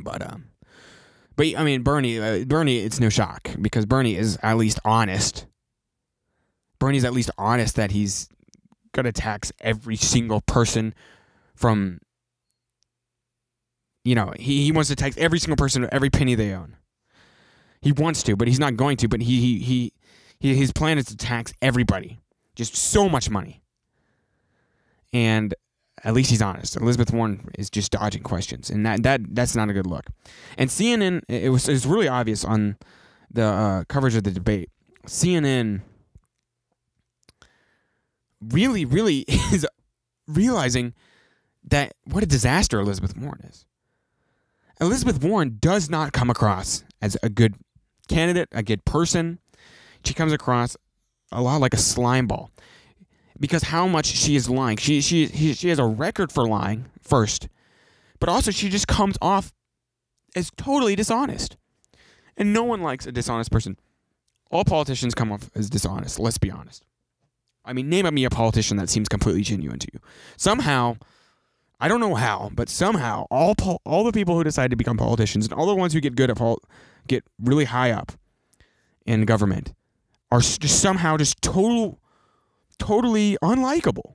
But 0.00 0.22
um, 0.22 0.46
but 1.36 1.46
I 1.56 1.64
mean 1.64 1.82
Bernie, 1.82 2.18
uh, 2.18 2.44
Bernie, 2.44 2.78
it's 2.78 3.00
no 3.00 3.08
shock 3.08 3.50
because 3.60 3.86
Bernie 3.86 4.16
is 4.16 4.38
at 4.42 4.56
least 4.56 4.78
honest. 4.84 5.46
Bernie's 6.78 7.04
at 7.04 7.12
least 7.12 7.30
honest 7.38 7.76
that 7.76 7.92
he's 7.92 8.28
gonna 8.92 9.12
tax 9.12 9.52
every 9.60 9.96
single 9.96 10.40
person 10.40 10.94
from. 11.54 11.98
You 14.04 14.16
know, 14.16 14.32
he, 14.36 14.64
he 14.64 14.72
wants 14.72 14.90
to 14.90 14.96
tax 14.96 15.16
every 15.16 15.38
single 15.38 15.56
person 15.56 15.88
every 15.92 16.10
penny 16.10 16.34
they 16.34 16.52
own. 16.52 16.76
He 17.80 17.92
wants 17.92 18.24
to, 18.24 18.34
but 18.34 18.48
he's 18.48 18.58
not 18.58 18.76
going 18.76 18.96
to. 18.98 19.08
But 19.08 19.20
he 19.20 19.40
he 19.40 19.58
he, 19.60 19.92
he 20.40 20.56
his 20.56 20.72
plan 20.72 20.98
is 20.98 21.04
to 21.06 21.16
tax 21.16 21.52
everybody, 21.62 22.20
just 22.56 22.74
so 22.74 23.08
much 23.08 23.30
money. 23.30 23.61
And 25.12 25.54
at 26.04 26.14
least 26.14 26.30
he's 26.30 26.42
honest. 26.42 26.76
Elizabeth 26.76 27.12
Warren 27.12 27.48
is 27.58 27.70
just 27.70 27.92
dodging 27.92 28.22
questions, 28.22 28.70
and 28.70 28.84
that 28.86 29.02
that 29.02 29.20
that's 29.34 29.54
not 29.54 29.68
a 29.68 29.72
good 29.72 29.86
look. 29.86 30.06
And 30.58 30.70
CNN, 30.70 31.22
it 31.28 31.50
was 31.50 31.68
it 31.68 31.72
was 31.72 31.86
really 31.86 32.08
obvious 32.08 32.44
on 32.44 32.76
the 33.30 33.44
uh, 33.44 33.84
coverage 33.84 34.14
of 34.14 34.24
the 34.24 34.30
debate. 34.30 34.70
CNN 35.06 35.82
really, 38.40 38.84
really 38.84 39.20
is 39.28 39.66
realizing 40.26 40.94
that 41.64 41.94
what 42.04 42.22
a 42.22 42.26
disaster 42.26 42.80
Elizabeth 42.80 43.16
Warren 43.16 43.42
is. 43.48 43.64
Elizabeth 44.80 45.22
Warren 45.22 45.58
does 45.60 45.88
not 45.88 46.12
come 46.12 46.28
across 46.30 46.82
as 47.00 47.16
a 47.22 47.28
good 47.28 47.54
candidate, 48.08 48.48
a 48.52 48.62
good 48.62 48.84
person. 48.84 49.38
She 50.04 50.14
comes 50.14 50.32
across 50.32 50.76
a 51.30 51.40
lot 51.40 51.60
like 51.60 51.72
a 51.72 51.78
slime 51.78 52.26
ball 52.26 52.50
because 53.38 53.64
how 53.64 53.86
much 53.86 54.06
she 54.06 54.36
is 54.36 54.48
lying. 54.48 54.76
She 54.76 55.00
she 55.00 55.26
she 55.54 55.68
has 55.68 55.78
a 55.78 55.84
record 55.86 56.32
for 56.32 56.46
lying 56.46 56.86
first, 57.00 57.48
but 58.18 58.28
also 58.28 58.50
she 58.50 58.68
just 58.68 58.88
comes 58.88 59.16
off 59.20 59.52
as 60.34 60.50
totally 60.56 60.96
dishonest. 60.96 61.56
And 62.36 62.52
no 62.52 62.64
one 62.64 62.82
likes 62.82 63.06
a 63.06 63.12
dishonest 63.12 63.50
person. 63.50 63.76
All 64.50 64.64
politicians 64.64 65.14
come 65.14 65.32
off 65.32 65.50
as 65.54 65.70
dishonest, 65.70 66.18
let's 66.18 66.38
be 66.38 66.50
honest. 66.50 66.84
I 67.64 67.72
mean, 67.72 67.88
name 67.88 68.12
me 68.12 68.24
a 68.24 68.30
politician 68.30 68.76
that 68.78 68.88
seems 68.88 69.08
completely 69.08 69.42
genuine 69.42 69.78
to 69.78 69.88
you. 69.92 70.00
Somehow, 70.36 70.96
I 71.80 71.88
don't 71.88 72.00
know 72.00 72.14
how, 72.14 72.50
but 72.54 72.68
somehow 72.68 73.26
all 73.30 73.54
all 73.84 74.04
the 74.04 74.12
people 74.12 74.36
who 74.36 74.44
decide 74.44 74.70
to 74.70 74.76
become 74.76 74.96
politicians 74.96 75.46
and 75.46 75.54
all 75.54 75.66
the 75.66 75.74
ones 75.74 75.92
who 75.92 76.00
get 76.00 76.16
good 76.16 76.30
at 76.30 76.36
pol- 76.36 76.62
get 77.06 77.24
really 77.40 77.64
high 77.64 77.90
up 77.90 78.12
in 79.06 79.24
government 79.24 79.72
are 80.30 80.40
just 80.40 80.80
somehow 80.80 81.16
just 81.16 81.40
total 81.42 82.00
totally 82.78 83.36
unlikable. 83.42 84.14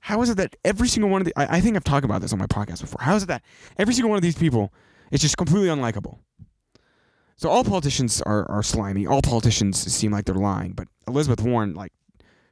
How 0.00 0.22
is 0.22 0.30
it 0.30 0.36
that 0.38 0.56
every 0.64 0.88
single 0.88 1.10
one 1.10 1.20
of 1.20 1.26
the 1.26 1.32
I, 1.36 1.58
I 1.58 1.60
think 1.60 1.76
I've 1.76 1.84
talked 1.84 2.04
about 2.04 2.22
this 2.22 2.32
on 2.32 2.38
my 2.38 2.46
podcast 2.46 2.80
before. 2.80 3.00
How 3.00 3.14
is 3.16 3.22
it 3.22 3.26
that 3.26 3.42
every 3.78 3.94
single 3.94 4.08
one 4.10 4.16
of 4.16 4.22
these 4.22 4.36
people 4.36 4.72
is 5.10 5.20
just 5.20 5.36
completely 5.36 5.68
unlikable? 5.68 6.18
So 7.36 7.48
all 7.48 7.64
politicians 7.64 8.20
are, 8.22 8.50
are 8.50 8.62
slimy. 8.62 9.06
All 9.06 9.22
politicians 9.22 9.78
seem 9.78 10.12
like 10.12 10.26
they're 10.26 10.34
lying, 10.34 10.72
but 10.72 10.88
Elizabeth 11.08 11.42
Warren, 11.42 11.74
like 11.74 11.92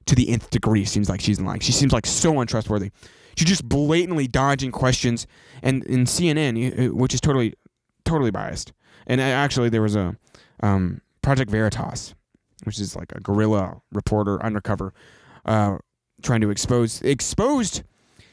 to 0.06 0.14
the 0.14 0.30
nth 0.30 0.48
degree, 0.48 0.86
seems 0.86 1.10
like 1.10 1.20
she's 1.20 1.38
lying. 1.40 1.60
She 1.60 1.72
seems 1.72 1.92
like 1.92 2.06
so 2.06 2.40
untrustworthy. 2.40 2.90
She's 3.36 3.48
just 3.48 3.68
blatantly 3.68 4.26
dodging 4.26 4.72
questions, 4.72 5.26
and 5.62 5.84
in 5.84 6.06
CNN, 6.06 6.92
which 6.92 7.12
is 7.12 7.20
totally, 7.20 7.54
totally 8.04 8.30
biased. 8.30 8.72
And 9.06 9.20
actually, 9.20 9.68
there 9.68 9.82
was 9.82 9.94
a 9.94 10.16
um, 10.62 11.02
Project 11.22 11.50
Veritas, 11.50 12.14
which 12.64 12.80
is 12.80 12.96
like 12.96 13.12
a 13.12 13.20
guerrilla 13.20 13.82
reporter 13.92 14.42
undercover, 14.42 14.94
uh, 15.48 15.78
trying 16.22 16.40
to 16.42 16.50
expose 16.50 17.00
exposed 17.02 17.82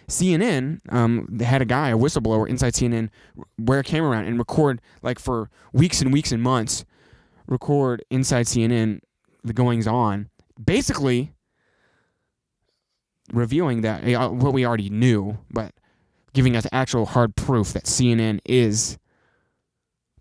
CNN 0.08 0.80
um, 0.90 1.40
had 1.40 1.62
a 1.62 1.66
guy, 1.66 1.90
a 1.90 1.98
whistleblower 1.98 2.48
inside 2.48 2.74
CNN, 2.74 3.10
wear 3.58 3.80
a 3.80 3.84
camera 3.84 4.12
around 4.12 4.26
and 4.26 4.38
record 4.38 4.82
like 5.02 5.18
for 5.18 5.50
weeks 5.74 6.02
and 6.02 6.14
weeks 6.14 6.32
and 6.32 6.44
months, 6.44 6.86
record 7.48 8.04
inside 8.12 8.46
CNN 8.46 9.00
the 9.44 9.54
goings 9.54 9.88
on, 9.88 10.30
basically 10.64 11.34
revealing 13.32 13.82
that 13.82 14.04
what 14.34 14.54
we 14.54 14.66
already 14.66 14.90
knew, 14.90 15.38
but 15.50 15.74
giving 16.34 16.56
us 16.56 16.68
actual 16.72 17.06
hard 17.06 17.36
proof 17.36 17.74
that 17.74 17.86
CNN 17.86 18.40
is 18.46 18.98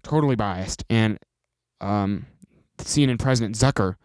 totally 0.02 0.36
biased 0.36 0.84
and 0.88 1.18
um, 1.80 2.26
CNN 2.78 3.18
President 3.18 3.56
Zucker 3.56 3.96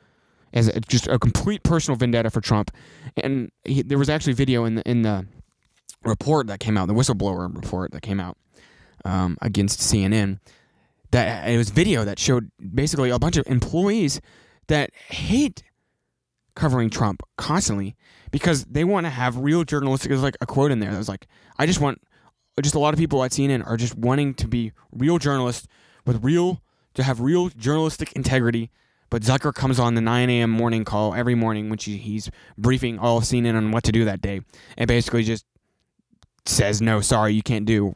as 0.53 0.67
a, 0.67 0.79
just 0.81 1.07
a 1.07 1.19
complete 1.19 1.63
personal 1.63 1.97
vendetta 1.97 2.29
for 2.29 2.41
Trump. 2.41 2.71
And 3.17 3.51
he, 3.63 3.81
there 3.81 3.97
was 3.97 4.09
actually 4.09 4.33
video 4.33 4.65
in 4.65 4.75
the 4.75 4.89
in 4.89 5.01
the 5.03 5.27
report 6.03 6.47
that 6.47 6.59
came 6.59 6.77
out, 6.77 6.87
the 6.87 6.93
whistleblower 6.93 7.53
report 7.53 7.91
that 7.91 8.01
came 8.01 8.19
out 8.19 8.37
um, 9.05 9.37
against 9.41 9.79
CNN, 9.79 10.39
that 11.11 11.47
it 11.49 11.57
was 11.57 11.69
video 11.69 12.05
that 12.05 12.19
showed 12.19 12.51
basically 12.73 13.09
a 13.09 13.19
bunch 13.19 13.37
of 13.37 13.45
employees 13.47 14.21
that 14.67 14.91
hate 14.93 15.63
covering 16.55 16.89
Trump 16.89 17.23
constantly 17.37 17.95
because 18.31 18.65
they 18.65 18.83
want 18.83 19.05
to 19.05 19.09
have 19.09 19.37
real 19.37 19.63
journalistic. 19.63 20.09
There's 20.09 20.23
like 20.23 20.37
a 20.41 20.45
quote 20.45 20.71
in 20.71 20.79
there 20.79 20.91
that 20.91 20.97
was 20.97 21.09
like, 21.09 21.27
"I 21.57 21.65
just 21.65 21.79
want." 21.79 22.01
Just 22.61 22.75
a 22.75 22.79
lot 22.79 22.93
of 22.93 22.99
people 22.99 23.23
at 23.23 23.31
CNN 23.31 23.65
are 23.65 23.77
just 23.77 23.95
wanting 23.95 24.33
to 24.33 24.45
be 24.45 24.73
real 24.91 25.17
journalists 25.17 25.65
with 26.05 26.21
real 26.21 26.61
to 26.93 27.03
have 27.03 27.21
real 27.21 27.47
journalistic 27.49 28.11
integrity. 28.13 28.69
But 29.09 29.23
Zucker 29.23 29.53
comes 29.53 29.79
on 29.79 29.95
the 29.95 30.01
9 30.01 30.29
a.m. 30.29 30.49
morning 30.49 30.85
call 30.85 31.15
every 31.15 31.35
morning 31.35 31.69
when 31.69 31.79
she, 31.79 31.97
he's 31.97 32.29
briefing 32.57 32.99
all 32.99 33.17
of 33.17 33.23
CNN 33.23 33.55
on 33.55 33.71
what 33.71 33.83
to 33.85 33.91
do 33.91 34.05
that 34.05 34.21
day, 34.21 34.41
and 34.77 34.87
basically 34.87 35.23
just 35.23 35.45
says 36.45 36.81
no, 36.81 37.01
sorry, 37.01 37.33
you 37.33 37.43
can't 37.43 37.65
do. 37.65 37.93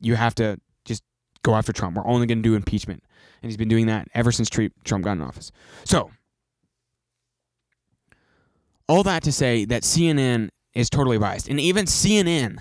You 0.00 0.16
have 0.16 0.34
to 0.36 0.58
just 0.84 1.02
go 1.42 1.54
after 1.54 1.72
Trump. 1.72 1.96
We're 1.96 2.06
only 2.06 2.26
going 2.26 2.38
to 2.38 2.48
do 2.48 2.54
impeachment, 2.54 3.02
and 3.42 3.50
he's 3.50 3.56
been 3.56 3.68
doing 3.68 3.86
that 3.86 4.08
ever 4.14 4.32
since 4.32 4.48
Trump 4.48 5.04
got 5.04 5.12
in 5.12 5.22
office. 5.22 5.52
So, 5.84 6.10
all 8.88 9.02
that 9.04 9.22
to 9.24 9.32
say 9.32 9.64
that 9.66 9.82
CNN 9.82 10.48
is 10.74 10.88
totally 10.88 11.18
biased, 11.18 11.48
and 11.48 11.60
even 11.60 11.84
CNN 11.86 12.58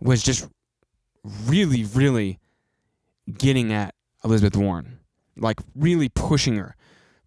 was 0.00 0.22
just 0.22 0.48
really, 1.46 1.84
really 1.84 2.40
getting 3.38 3.72
at 3.72 3.94
Elizabeth 4.24 4.56
Warren, 4.56 4.98
like 5.36 5.60
really 5.74 6.08
pushing 6.08 6.56
her, 6.56 6.76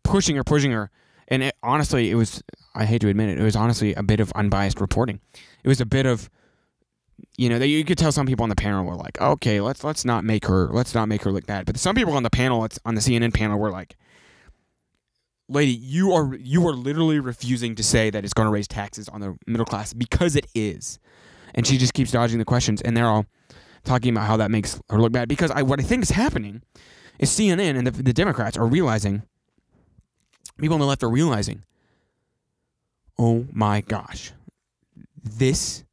pushing 0.03 0.35
her, 0.35 0.43
pushing 0.43 0.71
her. 0.71 0.91
And 1.27 1.43
it, 1.43 1.55
honestly, 1.63 2.11
it 2.11 2.15
was, 2.15 2.43
I 2.75 2.85
hate 2.85 3.01
to 3.01 3.09
admit 3.09 3.29
it, 3.29 3.39
it 3.39 3.43
was 3.43 3.55
honestly 3.55 3.93
a 3.95 4.03
bit 4.03 4.19
of 4.19 4.31
unbiased 4.35 4.79
reporting. 4.79 5.19
It 5.63 5.67
was 5.67 5.81
a 5.81 5.85
bit 5.85 6.05
of 6.05 6.29
you 7.37 7.49
know, 7.49 7.59
that 7.59 7.67
you 7.67 7.83
could 7.83 7.97
tell 7.97 8.11
some 8.11 8.25
people 8.25 8.43
on 8.43 8.49
the 8.49 8.55
panel 8.55 8.85
were 8.85 8.95
like, 8.95 9.19
okay, 9.21 9.61
let's 9.61 9.83
let's 9.83 10.05
not 10.05 10.23
make 10.23 10.45
her 10.45 10.69
let's 10.71 10.93
not 10.93 11.07
make 11.07 11.23
her 11.23 11.31
look 11.31 11.45
bad. 11.45 11.65
But 11.65 11.77
some 11.77 11.95
people 11.95 12.13
on 12.13 12.23
the 12.23 12.29
panel, 12.29 12.67
on 12.85 12.95
the 12.95 13.01
CNN 13.01 13.33
panel, 13.33 13.57
were 13.57 13.71
like, 13.71 13.95
lady, 15.47 15.71
you 15.71 16.13
are 16.13 16.35
you 16.35 16.67
are 16.67 16.73
literally 16.73 17.19
refusing 17.19 17.75
to 17.75 17.83
say 17.83 18.09
that 18.09 18.23
it's 18.23 18.33
going 18.33 18.47
to 18.47 18.51
raise 18.51 18.67
taxes 18.67 19.09
on 19.09 19.21
the 19.21 19.37
middle 19.47 19.65
class 19.65 19.93
because 19.93 20.35
it 20.35 20.47
is, 20.53 20.99
and 21.53 21.65
she 21.67 21.77
just 21.77 21.93
keeps 21.93 22.11
dodging 22.11 22.39
the 22.39 22.45
questions, 22.45 22.81
and 22.81 22.95
they're 22.95 23.07
all 23.07 23.25
talking 23.83 24.13
about 24.13 24.27
how 24.27 24.37
that 24.37 24.51
makes 24.51 24.79
her 24.89 24.99
look 24.99 25.11
bad. 25.11 25.27
Because 25.27 25.51
I 25.51 25.61
what 25.61 25.79
I 25.79 25.83
think 25.83 26.03
is 26.03 26.11
happening 26.11 26.61
is 27.19 27.29
CNN 27.29 27.77
and 27.77 27.87
the, 27.87 27.91
the 27.91 28.13
Democrats 28.13 28.57
are 28.57 28.65
realizing, 28.65 29.23
people 30.57 30.75
on 30.75 30.79
the 30.79 30.85
left 30.85 31.03
are 31.03 31.09
realizing, 31.09 31.63
oh 33.17 33.45
my 33.51 33.81
gosh, 33.81 34.31
this 35.23 35.83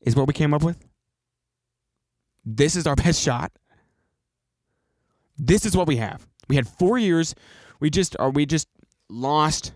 is 0.00 0.16
what 0.16 0.26
we 0.26 0.32
came 0.32 0.54
up 0.54 0.62
with. 0.62 0.78
This 2.44 2.76
is 2.76 2.86
our 2.86 2.96
best 3.04 3.20
shot. 3.20 3.52
This 5.38 5.66
is 5.66 5.76
what 5.76 5.86
we 5.86 5.96
have. 5.96 6.26
We 6.48 6.56
had 6.56 6.66
four 6.66 6.98
years. 6.98 7.34
We 7.80 7.90
just 7.90 8.16
are 8.18 8.30
we 8.30 8.46
just 8.46 8.68
lost 9.08 9.72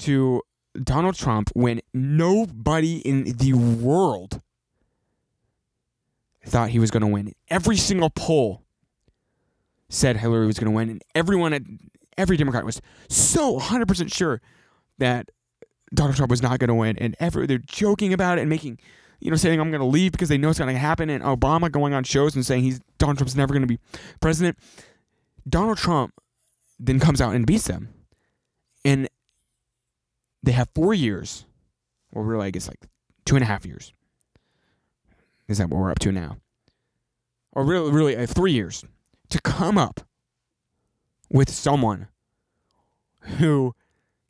to 0.00 0.42
Donald 0.82 1.14
Trump 1.14 1.50
when 1.54 1.80
nobody 1.94 2.98
in 2.98 3.24
the 3.24 3.54
world 3.54 4.40
thought 6.44 6.70
he 6.70 6.78
was 6.78 6.90
going 6.90 7.02
to 7.02 7.06
win. 7.06 7.32
Every 7.48 7.76
single 7.76 8.10
poll 8.10 8.62
said 9.92 10.16
Hillary 10.16 10.46
was 10.46 10.58
going 10.58 10.70
to 10.70 10.74
win, 10.74 10.88
and 10.88 11.04
everyone 11.14 11.52
at 11.52 11.62
every 12.16 12.36
Democrat 12.36 12.64
was 12.64 12.80
so 13.08 13.58
100% 13.58 14.12
sure 14.12 14.40
that 14.98 15.30
Donald 15.94 16.16
Trump 16.16 16.30
was 16.30 16.42
not 16.42 16.58
going 16.58 16.68
to 16.68 16.74
win, 16.74 16.96
and 16.98 17.14
ever 17.20 17.46
they're 17.46 17.58
joking 17.58 18.12
about 18.12 18.38
it 18.38 18.40
and 18.40 18.50
making, 18.50 18.78
you 19.20 19.30
know, 19.30 19.36
saying 19.36 19.60
I'm 19.60 19.70
going 19.70 19.80
to 19.80 19.86
leave 19.86 20.12
because 20.12 20.30
they 20.30 20.38
know 20.38 20.48
it's 20.48 20.58
going 20.58 20.72
to 20.72 20.78
happen, 20.78 21.10
and 21.10 21.22
Obama 21.22 21.70
going 21.70 21.92
on 21.92 22.04
shows 22.04 22.34
and 22.34 22.44
saying 22.44 22.62
he's 22.62 22.80
Donald 22.98 23.18
Trump's 23.18 23.36
never 23.36 23.52
going 23.52 23.62
to 23.62 23.68
be 23.68 23.78
president. 24.20 24.58
Donald 25.46 25.76
Trump 25.76 26.14
then 26.78 26.98
comes 26.98 27.20
out 27.20 27.34
and 27.34 27.46
beats 27.46 27.66
them, 27.66 27.90
and 28.86 29.08
they 30.42 30.52
have 30.52 30.68
four 30.74 30.94
years, 30.94 31.44
well, 32.12 32.24
really, 32.24 32.46
I 32.46 32.50
guess 32.50 32.66
like 32.66 32.80
two 33.26 33.36
and 33.36 33.42
a 33.42 33.46
half 33.46 33.66
years. 33.66 33.92
Is 35.48 35.58
that 35.58 35.68
what 35.68 35.80
we're 35.80 35.90
up 35.90 35.98
to 35.98 36.12
now? 36.12 36.38
Or 37.52 37.64
really, 37.64 37.90
really, 37.90 38.16
uh, 38.16 38.26
three 38.26 38.52
years 38.52 38.84
to 39.32 39.40
come 39.40 39.78
up 39.78 40.00
with 41.30 41.48
someone 41.48 42.08
who 43.38 43.74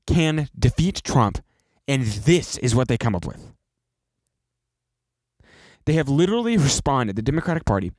can 0.07 0.49
defeat 0.57 1.03
Trump 1.03 1.41
and 1.89 2.05
this 2.05 2.57
is 2.59 2.73
what 2.73 2.87
they 2.87 2.97
come 2.97 3.17
up 3.17 3.27
with. 3.27 3.53
They 5.87 5.95
have 5.95 6.09
literally 6.09 6.57
responded, 6.57 7.17
the 7.17 7.23
Democratic 7.23 7.65
Party 7.65 7.91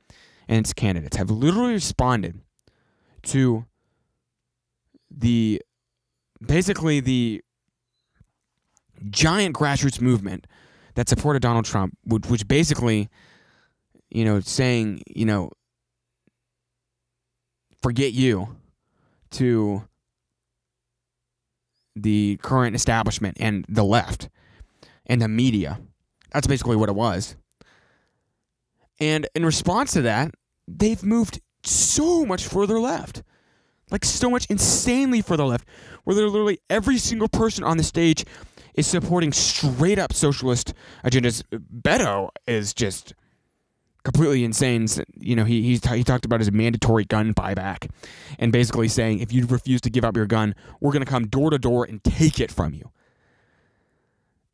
and 0.48 0.58
its 0.60 0.72
candidates 0.72 1.18
have 1.18 1.30
literally 1.30 1.74
responded 1.74 2.40
to 3.24 3.66
the 5.10 5.60
basically 6.40 7.00
the 7.00 7.42
giant 9.10 9.54
grassroots 9.54 10.00
movement 10.00 10.46
that 10.94 11.10
supported 11.10 11.42
Donald 11.42 11.66
Trump, 11.66 11.98
which, 12.04 12.24
which 12.30 12.48
basically, 12.48 13.10
you 14.08 14.24
know, 14.24 14.40
saying, 14.40 15.02
you 15.06 15.26
know, 15.26 15.50
forget 17.84 18.14
you 18.14 18.48
to 19.30 19.86
the 21.94 22.38
current 22.40 22.74
establishment 22.74 23.36
and 23.38 23.66
the 23.68 23.84
left 23.84 24.30
and 25.04 25.20
the 25.20 25.28
media. 25.28 25.78
That's 26.32 26.46
basically 26.46 26.76
what 26.76 26.88
it 26.88 26.94
was. 26.94 27.36
And 28.98 29.28
in 29.34 29.44
response 29.44 29.92
to 29.92 30.00
that, 30.00 30.32
they've 30.66 31.02
moved 31.02 31.42
so 31.62 32.24
much 32.24 32.46
further 32.46 32.80
left. 32.80 33.22
Like 33.90 34.06
so 34.06 34.30
much 34.30 34.46
insanely 34.48 35.20
further 35.20 35.44
left, 35.44 35.68
where 36.04 36.16
literally 36.16 36.60
every 36.70 36.96
single 36.96 37.28
person 37.28 37.64
on 37.64 37.76
the 37.76 37.84
stage 37.84 38.24
is 38.72 38.86
supporting 38.86 39.30
straight 39.30 39.98
up 39.98 40.14
socialist 40.14 40.72
agendas. 41.04 41.42
Beto 41.52 42.30
is 42.46 42.72
just 42.72 43.12
completely 44.04 44.44
insane. 44.44 44.86
You 45.18 45.34
know, 45.36 45.44
he 45.44 45.62
he, 45.62 45.96
he 45.96 46.04
talked 46.04 46.24
about 46.24 46.40
his 46.40 46.52
mandatory 46.52 47.04
gun 47.04 47.34
buyback, 47.34 47.90
and 48.38 48.52
basically 48.52 48.88
saying 48.88 49.20
if 49.20 49.32
you 49.32 49.46
refuse 49.46 49.80
to 49.82 49.90
give 49.90 50.04
up 50.04 50.16
your 50.16 50.26
gun, 50.26 50.54
we're 50.80 50.92
going 50.92 51.04
to 51.04 51.10
come 51.10 51.26
door 51.26 51.50
to 51.50 51.58
door 51.58 51.84
and 51.84 52.02
take 52.04 52.40
it 52.40 52.50
from 52.50 52.74
you. 52.74 52.90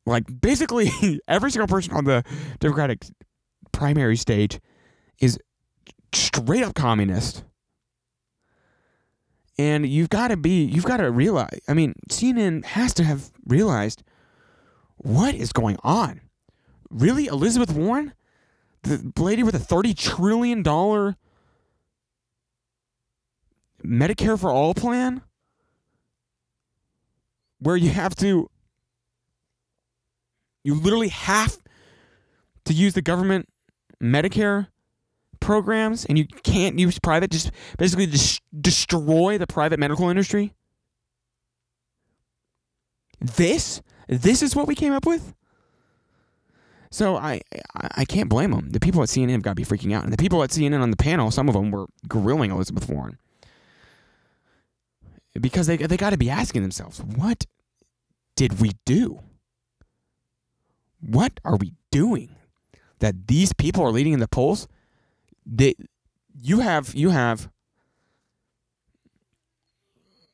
Like 0.07 0.41
basically, 0.41 0.91
every 1.29 1.51
single 1.51 1.69
person 1.69 1.93
on 1.95 2.05
the 2.05 2.25
Democratic 2.59 3.05
primary 3.73 4.17
stage 4.17 4.61
is 5.21 5.39
straight 6.13 6.63
up 6.63 6.75
communist. 6.75 7.45
And 9.59 9.87
you've 9.87 10.09
got 10.09 10.29
to 10.29 10.39
be, 10.39 10.65
you've 10.65 10.87
got 10.87 10.99
to 10.99 11.11
realize, 11.11 11.61
I 11.69 11.75
mean, 11.75 11.95
CNN 12.09 12.65
has 12.65 12.95
to 12.95 13.05
have 13.05 13.31
realized 13.47 14.03
what 14.97 15.35
is 15.35 15.53
going 15.53 15.77
on. 15.83 16.23
Really? 16.89 17.27
Elizabeth 17.27 17.75
Warren? 17.75 18.15
The 18.83 19.13
lady 19.19 19.43
with 19.43 19.55
a 19.55 19.59
thirty 19.59 19.95
trillion 19.95 20.63
dollar 20.63 21.17
Medicare 23.85 24.39
for 24.39 24.51
all 24.51 24.75
plan, 24.75 25.23
where 27.59 27.77
you 27.77 27.91
have 27.91 28.15
to, 28.17 28.51
you 30.63 30.75
literally 30.75 31.09
have 31.09 31.59
to 32.67 32.75
use 32.75 32.93
the 32.95 33.03
government 33.03 33.49
Medicare 34.03 34.69
programs 35.41 36.05
and 36.05 36.19
you 36.19 36.27
can't 36.27 36.79
use 36.79 36.99
private, 36.99 37.31
just 37.31 37.51
basically 37.79 38.07
just 38.07 38.43
destroy 38.61 39.39
the 39.39 39.47
private 39.47 39.81
medical 39.81 40.09
industry. 40.11 40.53
This, 43.19 43.81
this 44.09 44.43
is 44.43 44.55
what 44.55 44.69
we 44.69 44.75
came 44.75 44.93
up 44.93 45.07
with. 45.07 45.35
So 46.91 47.17
I, 47.17 47.41
I, 47.75 48.05
can't 48.05 48.29
blame 48.29 48.51
them. 48.51 48.71
The 48.71 48.81
people 48.81 49.01
at 49.03 49.09
CNN 49.09 49.31
have 49.31 49.43
got 49.43 49.53
to 49.53 49.55
be 49.55 49.65
freaking 49.65 49.95
out, 49.95 50.03
and 50.03 50.13
the 50.13 50.17
people 50.17 50.43
at 50.43 50.51
CNN 50.51 50.81
on 50.83 50.91
the 50.91 50.97
panel, 50.97 51.31
some 51.31 51.49
of 51.49 51.55
them 51.55 51.71
were 51.71 51.87
grilling 52.09 52.51
Elizabeth 52.51 52.89
Warren 52.89 53.17
because 55.39 55.67
they 55.67 55.77
they 55.77 55.97
got 55.97 56.11
to 56.11 56.19
be 56.19 56.31
asking 56.31 56.63
themselves, 56.63 57.01
what 57.01 57.47
did 58.35 58.61
we 58.61 58.73
do? 58.85 59.21
What 61.01 61.39
are 61.45 61.57
we 61.57 61.75
doing? 61.91 62.35
That 62.99 63.29
these 63.29 63.53
people 63.53 63.85
are 63.85 63.93
leading 63.93 64.13
in 64.13 64.21
the 64.21 64.29
polls. 64.29 64.67
They, 65.47 65.75
you 66.35 66.61
have 66.61 66.95
you 66.95 67.11
have 67.11 67.51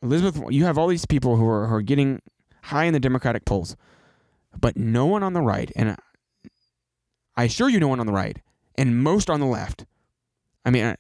Elizabeth. 0.03 0.43
You 0.51 0.65
have 0.65 0.79
all 0.79 0.89
these 0.89 1.07
people 1.07 1.37
who 1.37 1.47
are 1.47 1.67
who 1.67 1.75
are 1.75 1.83
getting 1.83 2.23
high 2.63 2.85
in 2.85 2.95
the 2.95 3.01
Democratic 3.01 3.45
polls, 3.45 3.77
but 4.59 4.77
no 4.77 5.07
one 5.07 5.23
on 5.23 5.35
the 5.35 5.43
right, 5.43 5.71
and 5.77 5.97
I 7.37 7.45
assure 7.45 7.69
you, 7.69 7.79
no 7.79 7.89
one 7.89 8.01
on 8.01 8.07
the 8.07 8.13
right, 8.13 8.39
and 8.77 9.03
most 9.03 9.29
on 9.29 9.41
the 9.41 9.47
left. 9.47 9.85
I 10.65 10.71
mean, 10.71 10.85
uh, 10.85 10.95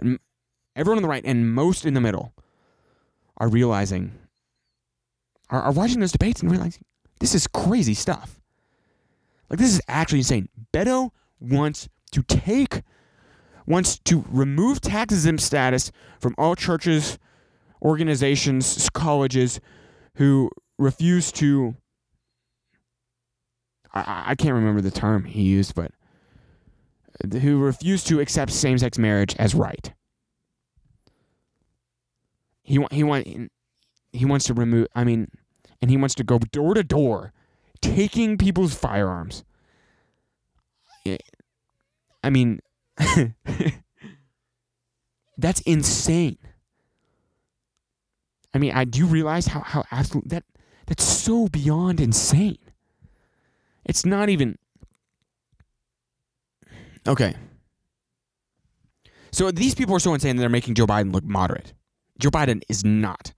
everyone 0.74 0.98
on 0.98 1.02
the 1.02 1.08
right 1.08 1.24
and 1.24 1.54
most 1.54 1.86
in 1.86 1.94
the 1.94 2.00
middle 2.00 2.34
are 3.38 3.48
realizing, 3.48 4.12
are, 5.50 5.62
are 5.62 5.72
watching 5.72 6.00
those 6.00 6.12
debates 6.12 6.42
and 6.42 6.50
realizing 6.50 6.84
this 7.20 7.34
is 7.34 7.46
crazy 7.46 7.94
stuff. 7.94 8.40
Like 9.48 9.58
this 9.58 9.72
is 9.72 9.80
actually 9.88 10.18
insane. 10.18 10.48
Beto 10.72 11.10
wants 11.40 11.88
to 12.12 12.22
take, 12.22 12.82
wants 13.66 13.98
to 14.00 14.24
remove 14.28 14.80
tax 14.80 15.14
exempt 15.14 15.42
status 15.42 15.92
from 16.20 16.34
all 16.36 16.54
churches, 16.54 17.18
organizations, 17.82 18.88
colleges 18.90 19.60
who 20.16 20.50
refuse 20.78 21.32
to. 21.32 21.76
I, 23.94 24.24
I 24.28 24.34
can't 24.34 24.54
remember 24.54 24.80
the 24.80 24.90
term 24.90 25.24
he 25.24 25.42
used, 25.42 25.74
but 25.74 25.92
who 27.40 27.58
refuse 27.58 28.04
to 28.04 28.20
accept 28.20 28.52
same 28.52 28.78
sex 28.78 28.98
marriage 28.98 29.34
as 29.38 29.54
right. 29.54 29.92
He 32.62 32.84
he 32.90 33.02
want 33.04 33.26
he 34.12 34.24
wants 34.24 34.46
to 34.46 34.54
remove. 34.54 34.88
I 34.94 35.04
mean, 35.04 35.30
and 35.80 35.90
he 35.90 35.96
wants 35.96 36.14
to 36.16 36.24
go 36.24 36.38
door 36.38 36.74
to 36.74 36.82
door, 36.82 37.32
taking 37.80 38.36
people's 38.38 38.74
firearms. 38.74 39.44
I 42.24 42.30
mean, 42.30 42.60
that's 45.38 45.60
insane. 45.60 46.38
I 48.52 48.58
mean, 48.58 48.72
I 48.72 48.84
do 48.84 49.06
realize 49.06 49.46
how 49.46 49.60
how 49.60 49.84
absolute 49.90 50.28
that 50.30 50.44
that's 50.86 51.04
so 51.04 51.46
beyond 51.48 52.00
insane. 52.00 52.58
It's 53.84 54.04
not 54.04 54.28
even 54.28 54.58
okay. 57.06 57.34
So 59.32 59.50
these 59.50 59.74
people 59.74 59.94
are 59.94 60.00
so 60.00 60.14
insane 60.14 60.36
that 60.36 60.40
they're 60.40 60.48
making 60.48 60.74
Joe 60.74 60.86
Biden 60.86 61.12
look 61.12 61.24
moderate. 61.24 61.74
Joe 62.18 62.30
Biden 62.30 62.62
is 62.68 62.84
not 62.84 63.32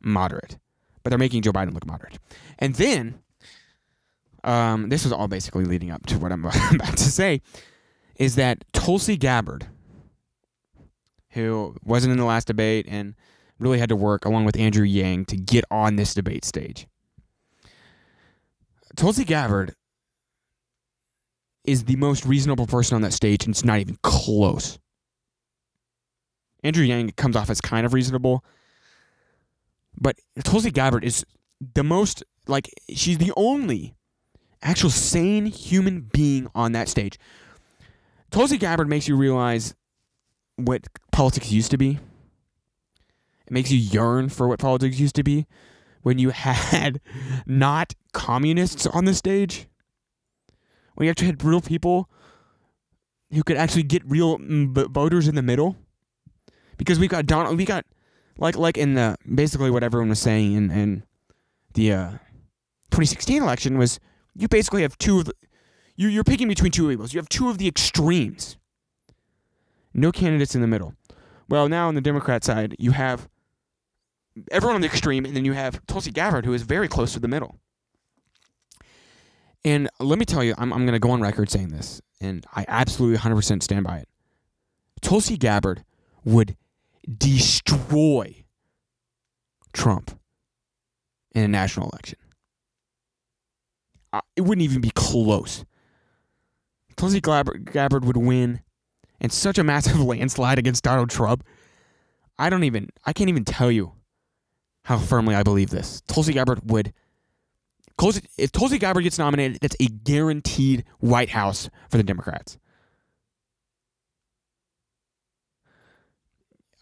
moderate, 0.00 0.58
but 1.02 1.10
they're 1.10 1.18
making 1.18 1.42
Joe 1.42 1.52
Biden 1.52 1.74
look 1.74 1.86
moderate. 1.86 2.18
And 2.58 2.74
then, 2.76 3.20
um, 4.44 4.88
this 4.88 5.04
was 5.04 5.12
all 5.12 5.28
basically 5.28 5.64
leading 5.64 5.90
up 5.90 6.06
to 6.06 6.18
what 6.18 6.32
I'm 6.32 6.44
about 6.74 6.96
to 6.96 7.10
say, 7.10 7.42
is 8.16 8.36
that 8.36 8.64
Tulsi 8.72 9.16
Gabbard, 9.16 9.66
who 11.30 11.76
wasn't 11.84 12.12
in 12.12 12.18
the 12.18 12.24
last 12.24 12.46
debate 12.46 12.86
and 12.88 13.14
really 13.58 13.78
had 13.78 13.90
to 13.90 13.96
work 13.96 14.24
along 14.24 14.46
with 14.46 14.58
Andrew 14.58 14.84
Yang 14.84 15.26
to 15.26 15.36
get 15.36 15.64
on 15.70 15.96
this 15.96 16.14
debate 16.14 16.44
stage. 16.44 16.86
Tulsi 18.96 19.24
Gabbard 19.24 19.74
is 21.64 21.84
the 21.84 21.96
most 21.96 22.24
reasonable 22.24 22.66
person 22.66 22.96
on 22.96 23.02
that 23.02 23.12
stage, 23.12 23.44
and 23.44 23.52
it's 23.52 23.64
not 23.64 23.78
even 23.78 23.98
close. 24.02 24.78
Andrew 26.62 26.84
Yang 26.84 27.12
comes 27.12 27.36
off 27.36 27.50
as 27.50 27.60
kind 27.60 27.86
of 27.86 27.94
reasonable, 27.94 28.44
but 29.98 30.16
Tulsi 30.44 30.70
Gabbard 30.70 31.04
is 31.04 31.24
the 31.74 31.84
most 31.84 32.22
like 32.46 32.70
she's 32.94 33.18
the 33.18 33.32
only 33.36 33.94
actual 34.62 34.90
sane 34.90 35.46
human 35.46 36.08
being 36.12 36.48
on 36.54 36.72
that 36.72 36.88
stage. 36.88 37.18
Tulsi 38.30 38.58
Gabbard 38.58 38.88
makes 38.88 39.08
you 39.08 39.16
realize 39.16 39.74
what 40.56 40.82
politics 41.12 41.50
used 41.50 41.70
to 41.70 41.78
be. 41.78 41.98
It 43.46 43.52
makes 43.52 43.70
you 43.70 43.78
yearn 43.78 44.28
for 44.28 44.46
what 44.46 44.58
politics 44.58 44.98
used 44.98 45.16
to 45.16 45.22
be 45.22 45.46
when 46.02 46.18
you 46.18 46.30
had 46.30 47.00
not 47.46 47.94
communists 48.12 48.86
on 48.86 49.04
the 49.04 49.14
stage. 49.14 49.66
You 51.04 51.10
actually 51.10 51.28
had 51.28 51.42
real 51.42 51.60
people 51.60 52.08
who 53.32 53.42
could 53.42 53.56
actually 53.56 53.84
get 53.84 54.02
real 54.04 54.38
voters 54.40 55.28
in 55.28 55.34
the 55.34 55.42
middle 55.42 55.76
because 56.76 56.98
we 56.98 57.08
got 57.08 57.26
Donald. 57.26 57.56
We 57.56 57.64
got 57.64 57.84
like 58.38 58.56
like 58.56 58.76
in 58.76 58.94
the 58.94 59.16
basically 59.34 59.70
what 59.70 59.82
everyone 59.82 60.08
was 60.08 60.18
saying 60.18 60.52
in 60.52 60.70
in 60.70 61.04
the 61.74 61.92
uh, 61.92 62.10
2016 62.90 63.42
election 63.42 63.78
was 63.78 64.00
you 64.34 64.48
basically 64.48 64.82
have 64.82 64.98
two 64.98 65.20
of 65.20 65.26
the, 65.26 65.34
you 65.96 66.08
you're 66.08 66.24
picking 66.24 66.48
between 66.48 66.72
two 66.72 66.90
evils. 66.90 67.14
You 67.14 67.18
have 67.18 67.28
two 67.28 67.48
of 67.48 67.58
the 67.58 67.68
extremes. 67.68 68.56
No 69.92 70.12
candidates 70.12 70.54
in 70.54 70.60
the 70.60 70.66
middle. 70.66 70.94
Well, 71.48 71.68
now 71.68 71.88
on 71.88 71.94
the 71.94 72.00
Democrat 72.00 72.44
side, 72.44 72.76
you 72.78 72.92
have 72.92 73.28
everyone 74.50 74.76
on 74.76 74.80
the 74.80 74.86
extreme, 74.86 75.24
and 75.24 75.34
then 75.34 75.44
you 75.44 75.52
have 75.52 75.84
Tulsi 75.86 76.12
Gabbard, 76.12 76.44
who 76.44 76.52
is 76.52 76.62
very 76.62 76.86
close 76.86 77.12
to 77.14 77.20
the 77.20 77.28
middle. 77.28 77.58
And 79.64 79.88
let 79.98 80.18
me 80.18 80.24
tell 80.24 80.42
you, 80.42 80.54
I'm, 80.56 80.72
I'm 80.72 80.86
going 80.86 80.94
to 80.94 80.98
go 80.98 81.10
on 81.10 81.20
record 81.20 81.50
saying 81.50 81.68
this, 81.68 82.00
and 82.20 82.46
I 82.54 82.64
absolutely 82.66 83.18
100% 83.18 83.62
stand 83.62 83.84
by 83.84 83.98
it. 83.98 84.08
Tulsi 85.02 85.36
Gabbard 85.36 85.84
would 86.24 86.56
destroy 87.18 88.44
Trump 89.72 90.18
in 91.32 91.44
a 91.44 91.48
national 91.48 91.90
election. 91.90 92.18
Uh, 94.12 94.20
it 94.36 94.42
wouldn't 94.42 94.64
even 94.64 94.80
be 94.80 94.90
close. 94.90 95.64
Tulsi 96.96 97.20
Gabbard 97.20 98.04
would 98.04 98.16
win 98.16 98.60
in 99.20 99.30
such 99.30 99.58
a 99.58 99.64
massive 99.64 100.00
landslide 100.04 100.58
against 100.58 100.84
Donald 100.84 101.10
Trump. 101.10 101.44
I 102.38 102.50
don't 102.50 102.64
even, 102.64 102.88
I 103.04 103.12
can't 103.12 103.28
even 103.28 103.44
tell 103.44 103.70
you 103.70 103.92
how 104.84 104.98
firmly 104.98 105.34
I 105.34 105.42
believe 105.42 105.70
this. 105.70 106.02
Tulsi 106.08 106.32
Gabbard 106.32 106.70
would, 106.70 106.92
if 108.38 108.52
Tulsi 108.52 108.78
Gabbard 108.78 109.04
gets 109.04 109.18
nominated, 109.18 109.58
that's 109.60 109.76
a 109.80 109.86
guaranteed 109.86 110.84
White 111.00 111.30
House 111.30 111.68
for 111.90 111.96
the 111.96 112.02
Democrats. 112.02 112.58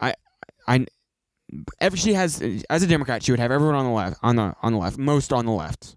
I 0.00 0.14
I, 0.66 0.86
every 1.80 1.98
she 1.98 2.14
has 2.14 2.42
as 2.70 2.82
a 2.82 2.86
Democrat, 2.86 3.22
she 3.22 3.32
would 3.32 3.40
have 3.40 3.50
everyone 3.50 3.74
on 3.74 3.84
the 3.84 3.90
left, 3.90 4.18
on 4.22 4.36
the 4.36 4.54
on 4.62 4.72
the 4.72 4.78
left, 4.78 4.98
most 4.98 5.32
on 5.32 5.46
the 5.46 5.52
left. 5.52 5.96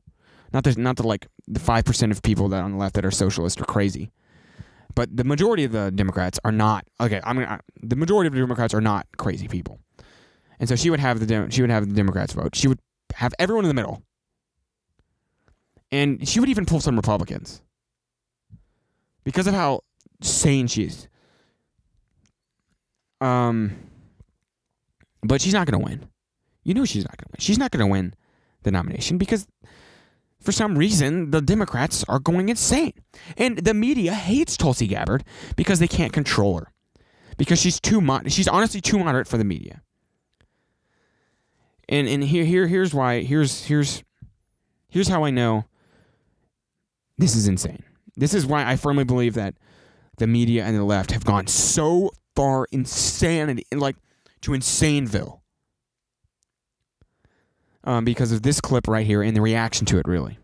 Not 0.53 0.63
the 0.63 0.75
not 0.75 0.97
the 0.97 1.07
like 1.07 1.27
the 1.47 1.59
five 1.59 1.85
percent 1.85 2.11
of 2.11 2.21
people 2.23 2.49
that 2.49 2.63
on 2.63 2.71
the 2.71 2.77
left 2.77 2.95
that 2.95 3.05
are 3.05 3.11
socialist 3.11 3.61
or 3.61 3.65
crazy, 3.65 4.11
but 4.95 5.15
the 5.15 5.23
majority 5.23 5.63
of 5.63 5.71
the 5.71 5.91
Democrats 5.91 6.39
are 6.43 6.51
not. 6.51 6.85
Okay, 6.99 7.21
I'm 7.23 7.35
gonna, 7.35 7.59
the 7.81 7.95
majority 7.95 8.27
of 8.27 8.33
the 8.33 8.39
Democrats 8.39 8.73
are 8.73 8.81
not 8.81 9.07
crazy 9.17 9.47
people, 9.47 9.79
and 10.59 10.67
so 10.67 10.75
she 10.75 10.89
would 10.89 10.99
have 10.99 11.25
the 11.25 11.47
she 11.51 11.61
would 11.61 11.69
have 11.69 11.87
the 11.87 11.95
Democrats 11.95 12.33
vote. 12.33 12.55
She 12.55 12.67
would 12.67 12.79
have 13.15 13.33
everyone 13.39 13.65
in 13.65 13.69
the 13.69 13.73
middle, 13.73 14.03
and 15.91 16.27
she 16.27 16.39
would 16.39 16.49
even 16.49 16.65
pull 16.65 16.79
some 16.79 16.95
Republicans 16.95 17.61
because 19.23 19.47
of 19.47 19.53
how 19.53 19.81
sane 20.21 20.67
she 20.67 20.83
is. 20.83 21.07
Um 23.19 23.75
but 25.23 25.41
she's 25.41 25.53
not 25.53 25.67
going 25.67 25.79
to 25.79 25.85
win. 25.85 26.07
You 26.63 26.73
know 26.73 26.85
she's 26.85 27.03
not 27.03 27.17
going 27.17 27.25
to 27.25 27.31
win. 27.31 27.39
She's 27.39 27.57
not 27.57 27.71
going 27.71 27.85
to 27.85 27.91
win 27.91 28.13
the 28.63 28.71
nomination 28.71 29.17
because 29.17 29.47
for 30.39 30.51
some 30.51 30.77
reason 30.77 31.31
the 31.31 31.41
Democrats 31.41 32.03
are 32.07 32.19
going 32.19 32.49
insane. 32.49 32.93
And 33.37 33.57
the 33.59 33.73
media 33.73 34.13
hates 34.13 34.57
Tulsi 34.57 34.87
Gabbard 34.87 35.23
because 35.55 35.79
they 35.79 35.87
can't 35.87 36.13
control 36.13 36.57
her. 36.59 36.71
Because 37.37 37.59
she's 37.59 37.79
too 37.79 38.01
mo- 38.01 38.21
she's 38.27 38.47
honestly 38.47 38.81
too 38.81 38.99
moderate 38.99 39.27
for 39.27 39.37
the 39.37 39.43
media. 39.43 39.81
And 41.87 42.07
and 42.07 42.23
here 42.23 42.45
here 42.45 42.67
here's 42.67 42.93
why 42.93 43.21
here's 43.21 43.65
here's 43.65 44.03
here's 44.89 45.07
how 45.07 45.23
I 45.23 45.29
know 45.29 45.65
this 47.21 47.35
is 47.35 47.47
insane. 47.47 47.83
This 48.17 48.33
is 48.33 48.47
why 48.47 48.65
I 48.65 48.75
firmly 48.75 49.03
believe 49.03 49.35
that 49.35 49.53
the 50.17 50.25
media 50.25 50.65
and 50.65 50.75
the 50.75 50.83
left 50.83 51.11
have 51.11 51.23
gone 51.23 51.45
so 51.47 52.11
far 52.35 52.65
insanity 52.71 53.63
like 53.71 53.95
to 54.41 54.51
Insaneville. 54.51 55.39
Um, 57.83 58.05
because 58.05 58.31
of 58.31 58.41
this 58.41 58.59
clip 58.59 58.87
right 58.87 59.05
here 59.05 59.21
and 59.21 59.35
the 59.35 59.41
reaction 59.41 59.85
to 59.87 59.99
it, 59.99 60.07
really. 60.07 60.37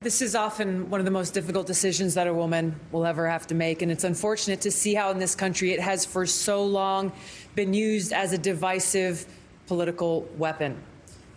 This 0.00 0.22
is 0.22 0.34
often 0.34 0.90
one 0.90 1.00
of 1.00 1.04
the 1.04 1.10
most 1.10 1.34
difficult 1.34 1.66
decisions 1.66 2.14
that 2.14 2.26
a 2.26 2.32
woman 2.32 2.78
will 2.90 3.04
ever 3.04 3.28
have 3.28 3.46
to 3.48 3.54
make. 3.54 3.82
And 3.82 3.90
it's 3.92 4.04
unfortunate 4.04 4.60
to 4.62 4.70
see 4.70 4.94
how 4.94 5.10
in 5.10 5.18
this 5.18 5.34
country 5.34 5.72
it 5.72 5.80
has 5.80 6.06
for 6.06 6.24
so 6.24 6.64
long 6.64 7.12
been 7.54 7.74
used 7.74 8.12
as 8.12 8.32
a 8.32 8.38
divisive 8.38 9.26
political 9.66 10.22
weapon. 10.38 10.80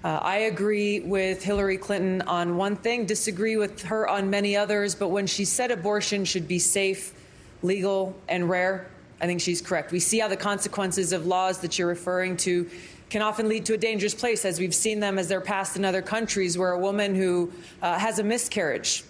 Uh, 0.04 0.20
I 0.22 0.38
agree 0.40 1.00
with 1.00 1.42
Hillary 1.42 1.78
Clinton 1.78 2.22
on 2.24 2.58
one 2.58 2.76
thing, 2.76 3.06
disagree 3.06 3.56
with 3.56 3.84
her 3.84 4.06
on 4.06 4.30
many 4.30 4.58
others. 4.58 4.96
But 4.96 5.10
when 5.10 5.28
she 5.28 5.46
said 5.46 5.72
abortion 5.72 6.26
should 6.26 6.46
be 6.46 6.60
safe, 6.60 7.14
legal, 7.62 8.14
and 8.28 8.50
rare, 8.50 8.90
I 9.22 9.28
think 9.28 9.40
she's 9.40 9.62
correct. 9.62 9.94
We 9.94 10.02
see 10.02 10.20
how 10.20 10.28
the 10.28 10.36
consequences 10.36 11.14
of 11.14 11.26
laws 11.26 11.60
that 11.60 11.80
you're 11.80 11.88
referring 11.88 12.36
to 12.38 12.70
can 13.10 13.22
often 13.22 13.48
lead 13.48 13.66
to 13.68 13.76
a 13.76 13.78
dangerous 13.78 14.14
place, 14.14 14.44
as 14.44 14.60
we've 14.60 14.76
seen 14.76 15.00
them 15.00 15.18
as 15.18 15.30
they're 15.30 15.40
passed 15.40 15.78
in 15.78 15.86
other 15.86 16.02
countries, 16.02 16.58
where 16.58 16.72
a 16.72 16.80
woman 16.80 17.16
who 17.16 17.54
uh, 17.82 17.98
has 17.98 18.20
a 18.20 18.24
miscarriage 18.24 19.06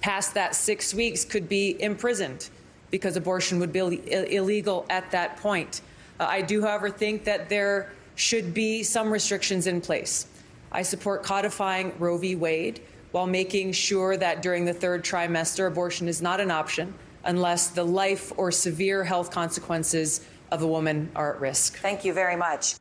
past 0.00 0.32
that 0.32 0.54
six 0.54 0.94
weeks 0.94 1.26
could 1.26 1.46
be 1.46 1.76
imprisoned 1.82 2.48
because 2.90 3.16
abortion 3.16 3.60
would 3.60 3.72
be 3.72 3.80
Ill- 3.80 4.24
illegal 4.24 4.86
at 4.88 5.10
that 5.10 5.36
point. 5.36 5.82
Uh, 6.18 6.26
I 6.26 6.40
do, 6.40 6.62
however, 6.62 6.88
think 6.88 7.24
that 7.24 7.50
there 7.50 7.92
should 8.20 8.52
be 8.52 8.82
some 8.82 9.10
restrictions 9.10 9.66
in 9.66 9.80
place. 9.80 10.26
I 10.70 10.82
support 10.82 11.22
codifying 11.22 11.94
Roe 11.98 12.18
v. 12.18 12.36
Wade 12.36 12.82
while 13.12 13.26
making 13.26 13.72
sure 13.72 14.16
that 14.18 14.42
during 14.42 14.66
the 14.66 14.74
third 14.74 15.02
trimester, 15.02 15.66
abortion 15.66 16.06
is 16.06 16.20
not 16.20 16.38
an 16.38 16.50
option 16.50 16.92
unless 17.24 17.68
the 17.68 17.82
life 17.82 18.30
or 18.36 18.52
severe 18.52 19.04
health 19.04 19.30
consequences 19.30 20.20
of 20.50 20.62
a 20.62 20.66
woman 20.66 21.10
are 21.16 21.34
at 21.34 21.40
risk. 21.40 21.78
Thank 21.78 22.04
you 22.04 22.12
very 22.12 22.36
much. 22.36 22.74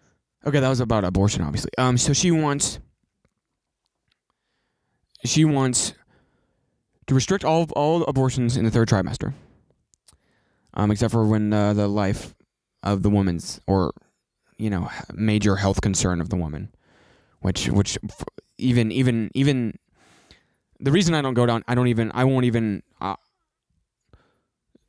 Okay, 0.45 0.59
that 0.59 0.69
was 0.69 0.81
about 0.81 1.05
abortion, 1.05 1.41
obviously. 1.41 1.71
Um, 1.77 1.97
so 1.97 2.11
she 2.11 2.31
wants 2.31 2.79
she 5.23 5.45
wants 5.45 5.93
to 7.07 7.15
restrict 7.15 7.45
all 7.45 7.65
all 7.77 8.03
abortions 8.03 8.57
in 8.57 8.65
the 8.65 8.71
third 8.71 8.89
trimester, 8.89 9.33
um, 10.73 10.91
except 10.91 11.13
for 11.13 11.25
when 11.25 11.53
uh, 11.53 11.73
the 11.73 11.87
life 11.87 12.35
of 12.83 13.03
the 13.03 13.09
woman's 13.09 13.61
or 13.67 13.93
you 14.59 14.69
know 14.69 14.89
major 15.13 15.55
health 15.55 15.81
concern 15.81 16.21
of 16.21 16.29
the 16.29 16.35
woman, 16.35 16.69
which 17.39 17.67
which 17.69 17.97
even 18.57 18.91
even 18.91 19.31
even 19.33 19.79
the 20.79 20.91
reason 20.91 21.15
I 21.15 21.21
don't 21.21 21.33
go 21.33 21.45
down, 21.45 21.63
I 21.67 21.75
don't 21.75 21.87
even 21.87 22.11
I 22.13 22.25
won't 22.25 22.45
even 22.45 22.83
uh, 23.01 23.15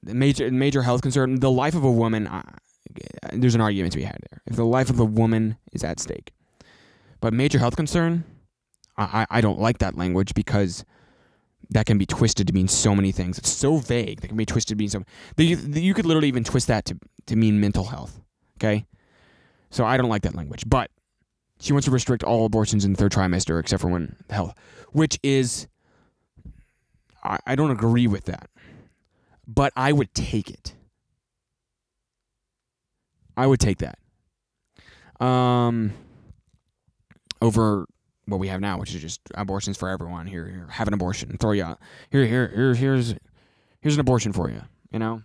major 0.03 0.51
major 0.51 0.83
health 0.83 1.03
concern, 1.03 1.41
the 1.41 1.51
life 1.51 1.75
of 1.75 1.85
a 1.85 1.91
woman. 1.91 2.29
There's 3.33 3.55
an 3.55 3.61
argument 3.61 3.93
to 3.93 3.99
be 3.99 4.05
had 4.05 4.19
there. 4.31 4.43
If 4.47 4.57
the 4.57 4.65
life 4.65 4.91
of 4.91 4.99
a 4.99 5.05
woman 5.05 5.57
is 5.73 5.85
at 5.85 6.01
stake, 6.01 6.33
but 7.21 7.33
major 7.33 7.59
health 7.59 7.77
concern, 7.77 8.25
I, 8.97 9.27
I 9.31 9.41
don't 9.41 9.61
like 9.61 9.79
that 9.79 9.97
language 9.97 10.35
because 10.35 10.85
that 11.71 11.87
can 11.87 11.99
be 11.99 12.07
twisted 12.07 12.49
to 12.49 12.53
mean 12.53 12.67
so 12.67 12.97
many 12.97 13.13
things. 13.13 13.39
It's 13.39 13.51
so 13.51 13.77
vague 13.77 14.23
that 14.23 14.29
can 14.29 14.37
be 14.37 14.47
twisted 14.47 14.77
to 14.77 14.83
mean 14.83 14.89
so. 14.89 15.05
You, 15.37 15.57
you 15.57 15.95
could 15.95 16.07
literally 16.07 16.29
even 16.29 16.45
twist 16.45 16.67
that 16.67 16.85
to 16.87 16.99
to 17.27 17.37
mean 17.37 17.61
mental 17.61 17.85
health. 17.85 18.21
Okay, 18.59 18.87
so 19.71 19.85
I 19.85 19.97
don't 19.97 20.09
like 20.09 20.23
that 20.23 20.35
language. 20.35 20.65
But 20.67 20.91
she 21.61 21.73
wants 21.73 21.85
to 21.87 21.91
restrict 21.91 22.25
all 22.25 22.47
abortions 22.47 22.85
in 22.85 22.93
the 22.93 22.97
third 22.97 23.13
trimester 23.13 23.61
except 23.61 23.83
for 23.83 23.89
when 23.89 24.17
health, 24.31 24.55
which 24.93 25.19
is 25.23 25.69
I, 27.23 27.39
I 27.47 27.55
don't 27.55 27.71
agree 27.71 28.07
with 28.07 28.25
that, 28.25 28.49
but 29.47 29.73
I 29.77 29.93
would 29.93 30.13
take 30.15 30.51
it. 30.51 30.75
I 33.37 33.47
would 33.47 33.61
take 33.61 33.79
that. 33.79 33.99
Um, 35.25 35.93
over 37.43 37.87
what 38.27 38.39
we 38.39 38.49
have 38.49 38.61
now, 38.61 38.79
which 38.79 38.95
is 38.95 39.01
just 39.01 39.21
abortions 39.35 39.77
for 39.77 39.89
everyone. 39.89 40.27
Here, 40.27 40.47
here, 40.47 40.67
have 40.71 40.89
an 40.89 40.95
abortion, 40.95 41.37
throw 41.39 41.53
you 41.53 41.65
out. 41.65 41.79
Here, 42.11 42.27
here, 42.27 42.49
here, 42.55 42.75
here's 42.75 43.15
here's 43.81 43.95
an 43.95 44.01
abortion 44.01 44.33
for 44.33 44.51
you. 44.51 44.63
You 44.91 44.99
know. 44.99 45.23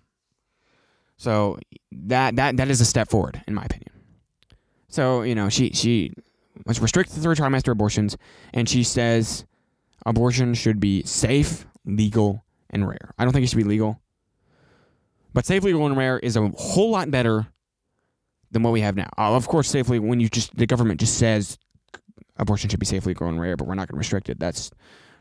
So 1.17 1.59
that 1.91 2.35
that 2.35 2.57
that 2.57 2.69
is 2.69 2.81
a 2.81 2.85
step 2.85 3.09
forward, 3.09 3.41
in 3.47 3.53
my 3.53 3.63
opinion. 3.63 3.94
So 4.95 5.23
you 5.23 5.35
know, 5.35 5.49
she 5.49 5.71
she 5.71 6.13
wants 6.65 6.79
to 6.79 7.03
the 7.03 7.19
third 7.19 7.37
trimester 7.37 7.73
abortions, 7.73 8.15
and 8.53 8.69
she 8.69 8.81
says 8.81 9.43
abortion 10.05 10.53
should 10.53 10.79
be 10.79 11.03
safe, 11.03 11.67
legal, 11.83 12.45
and 12.69 12.87
rare. 12.87 13.13
I 13.19 13.25
don't 13.25 13.33
think 13.33 13.43
it 13.43 13.49
should 13.49 13.57
be 13.57 13.65
legal, 13.65 13.99
but 15.33 15.45
safe, 15.45 15.63
legal, 15.63 15.85
and 15.85 15.97
rare 15.97 16.17
is 16.19 16.37
a 16.37 16.47
whole 16.55 16.91
lot 16.91 17.11
better 17.11 17.45
than 18.51 18.63
what 18.63 18.71
we 18.71 18.79
have 18.79 18.95
now. 18.95 19.09
Uh, 19.17 19.35
of 19.35 19.49
course, 19.49 19.67
safely 19.67 19.99
when 19.99 20.21
you 20.21 20.29
just 20.29 20.55
the 20.55 20.65
government 20.65 21.01
just 21.01 21.17
says 21.17 21.57
abortion 22.37 22.69
should 22.69 22.79
be 22.79 22.85
safely 22.85 23.13
grown 23.13 23.37
rare, 23.37 23.57
but 23.57 23.67
we're 23.67 23.75
not 23.75 23.89
going 23.89 23.97
to 23.97 23.99
restrict 23.99 24.29
it. 24.29 24.39
That's 24.39 24.71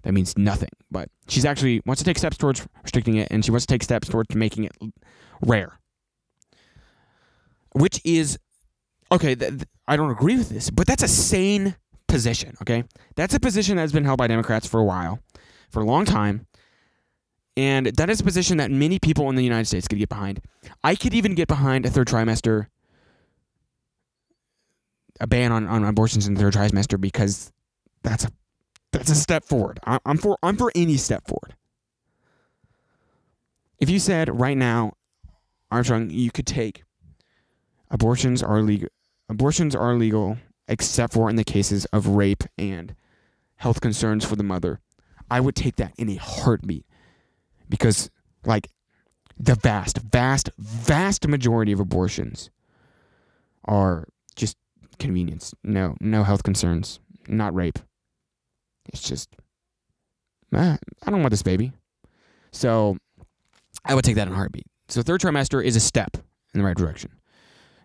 that 0.05 0.15
means 0.15 0.39
nothing. 0.39 0.71
But 0.89 1.09
she's 1.27 1.45
actually 1.45 1.83
wants 1.85 2.01
to 2.01 2.05
take 2.05 2.19
steps 2.19 2.37
towards 2.37 2.65
restricting 2.85 3.17
it, 3.17 3.27
and 3.33 3.45
she 3.45 3.51
wants 3.51 3.67
to 3.67 3.75
take 3.75 3.83
steps 3.83 4.09
towards 4.09 4.37
making 4.37 4.63
it 4.67 4.77
rare, 5.43 5.81
which 7.73 8.01
is 8.05 8.39
okay. 9.15 9.35
Th- 9.35 9.51
th- 9.51 9.69
I 9.87 9.97
don't 9.97 10.11
agree 10.11 10.37
with 10.37 10.49
this, 10.49 10.71
but 10.71 10.87
that's 10.87 11.03
a 11.03 11.09
sane 11.09 11.77
position. 12.09 12.57
Okay, 12.63 12.85
that's 13.17 13.35
a 13.35 13.41
position 13.41 13.77
that's 13.77 13.93
been 13.93 14.05
held 14.05 14.19
by 14.19 14.27
Democrats 14.27 14.67
for 14.67 14.81
a 14.81 14.85
while, 14.85 15.21
for 15.71 15.81
a 15.81 15.85
long 15.85 16.05
time. 16.05 16.47
And 17.57 17.87
that 17.87 18.11
is 18.11 18.21
a 18.21 18.25
position 18.25 18.57
that 18.57 18.71
many 18.71 18.99
people 18.99 19.29
in 19.31 19.37
the 19.37 19.45
United 19.45 19.67
States 19.67 19.87
could 19.87 19.99
get 19.99 20.09
behind. 20.09 20.41
I 20.83 20.97
could 20.97 21.15
even 21.15 21.35
get 21.35 21.47
behind 21.47 21.87
a 21.87 21.91
third 21.91 22.09
trimester 22.09 22.67
a 25.21 25.27
ban 25.27 25.53
on, 25.53 25.67
on 25.67 25.85
abortions 25.85 26.27
in 26.27 26.35
the 26.35 26.41
third 26.41 26.55
trimester 26.55 27.01
because 27.01 27.53
that's 28.03 28.25
a 28.25 28.31
that's 28.93 29.11
a 29.11 29.15
step 29.15 29.45
forward. 29.45 29.81
I, 29.87 29.99
I'm 30.07 30.19
for 30.19 30.39
I'm 30.43 30.57
for 30.57 30.71
any 30.75 30.97
step 30.97 31.27
forward. 31.27 31.55
If 33.81 33.91
you 33.91 33.99
said 33.99 34.29
right 34.41 34.57
now, 34.57 34.95
Armstrong, 35.71 36.11
you 36.11 36.31
could 36.31 36.47
take 36.47 36.85
abortions 37.91 38.43
are 38.43 38.61
legal. 38.63 38.89
Abortions 39.29 39.75
are 39.75 39.95
legal 39.95 40.39
except 40.69 41.13
for 41.13 41.29
in 41.31 41.37
the 41.37 41.45
cases 41.45 41.85
of 41.87 42.09
rape 42.09 42.45
and 42.59 42.95
health 43.57 43.81
concerns 43.81 44.25
for 44.25 44.37
the 44.37 44.43
mother. 44.43 44.81
I 45.31 45.41
would 45.41 45.55
take 45.55 45.77
that 45.77 45.95
in 45.97 46.09
a 46.09 46.17
heartbeat 46.17 46.85
because, 47.69 48.11
like, 48.45 48.69
the 49.39 49.55
vast, 49.55 49.99
vast, 49.99 50.51
vast 50.59 51.27
majority 51.27 51.73
of 51.73 51.81
abortions 51.81 52.51
are 53.65 54.07
just 54.37 54.57
convenience. 54.99 55.55
No, 55.65 55.97
no 56.01 56.23
health 56.23 56.43
concerns. 56.43 57.01
Not 57.27 57.55
rape. 57.55 57.79
It's 58.93 59.03
just, 59.03 59.35
I 60.53 60.79
don't 61.07 61.21
want 61.21 61.31
this 61.31 61.43
baby. 61.43 61.73
So 62.53 62.99
I 63.85 63.95
would 63.95 64.05
take 64.05 64.17
that 64.17 64.29
in 64.29 64.35
a 64.35 64.37
heartbeat. 64.37 64.67
So 64.89 65.03
third 65.03 65.23
trimester 65.23 65.65
is 65.65 65.75
a 65.75 65.81
step 65.81 66.19
in 66.53 66.61
the 66.61 66.67
right 66.67 66.77
direction. 66.77 67.11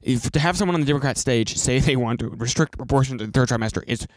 If 0.02 0.32
to 0.32 0.40
have 0.40 0.58
someone 0.58 0.76
on 0.76 0.82
the 0.82 0.88
Democrat 0.88 1.18
stage 1.18 1.58
say 1.58 1.80
they 1.80 1.96
want 1.96 2.20
to 2.22 2.30
restrict 2.30 2.80
abortion 2.80 3.18
to 3.18 3.26
the 3.26 3.32
third 3.32 3.50
trimester 3.50 3.84
is, 3.88 4.08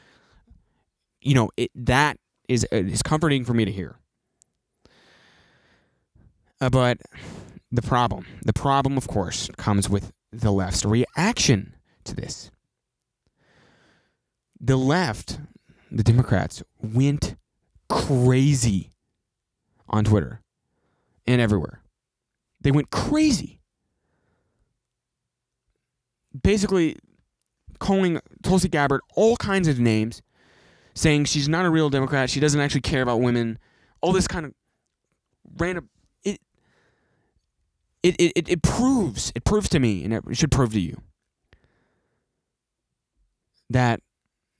you 1.21 1.35
know, 1.35 1.51
it, 1.57 1.71
that 1.75 2.19
is 2.49 2.67
uh, 2.73 2.77
is 2.77 3.03
comforting 3.03 3.45
for 3.45 3.55
me 3.55 3.65
to 3.65 3.73
hear. 3.73 3.97
Uh, 6.61 6.71
but 6.71 6.99
the 7.73 7.83
problem, 7.83 8.27
the 8.45 8.53
problem, 8.53 8.97
of 8.97 9.09
course, 9.09 9.51
comes 9.57 9.89
with 9.89 10.13
the 10.31 10.53
left's 10.53 10.85
reaction 10.85 11.75
to 12.05 12.15
this 12.15 12.51
the 14.63 14.77
left, 14.77 15.41
the 15.91 16.05
Democrats, 16.05 16.63
went 16.81 17.35
crazy 17.89 18.93
on 19.89 20.05
Twitter 20.05 20.41
and 21.27 21.41
everywhere. 21.41 21.83
They 22.61 22.71
went 22.71 22.91
crazy. 22.91 23.59
Basically, 26.41 26.97
calling 27.79 28.21
Tulsi 28.43 28.69
Gabbard 28.69 29.01
all 29.15 29.37
kinds 29.37 29.69
of 29.69 29.79
names, 29.79 30.23
saying 30.95 31.25
she's 31.25 31.49
not 31.49 31.65
a 31.65 31.71
real 31.71 31.91
Democrat, 31.91 32.31
she 32.31 32.41
doesn't 32.41 32.61
actually 32.61 32.81
care 32.81 33.03
about 33.03 33.21
women, 33.21 33.59
all 34.01 34.13
this 34.13 34.29
kind 34.29 34.47
of 34.47 34.55
random. 35.59 35.89
It, 36.25 36.41
it, 38.03 38.33
it, 38.35 38.49
it 38.49 38.63
proves, 38.63 39.33
it 39.35 39.45
proves 39.45 39.69
to 39.69 39.79
me, 39.79 40.05
and 40.05 40.13
it 40.13 40.23
should 40.33 40.51
prove 40.51 40.73
to 40.73 40.81
you, 40.81 41.01
that 43.71 44.01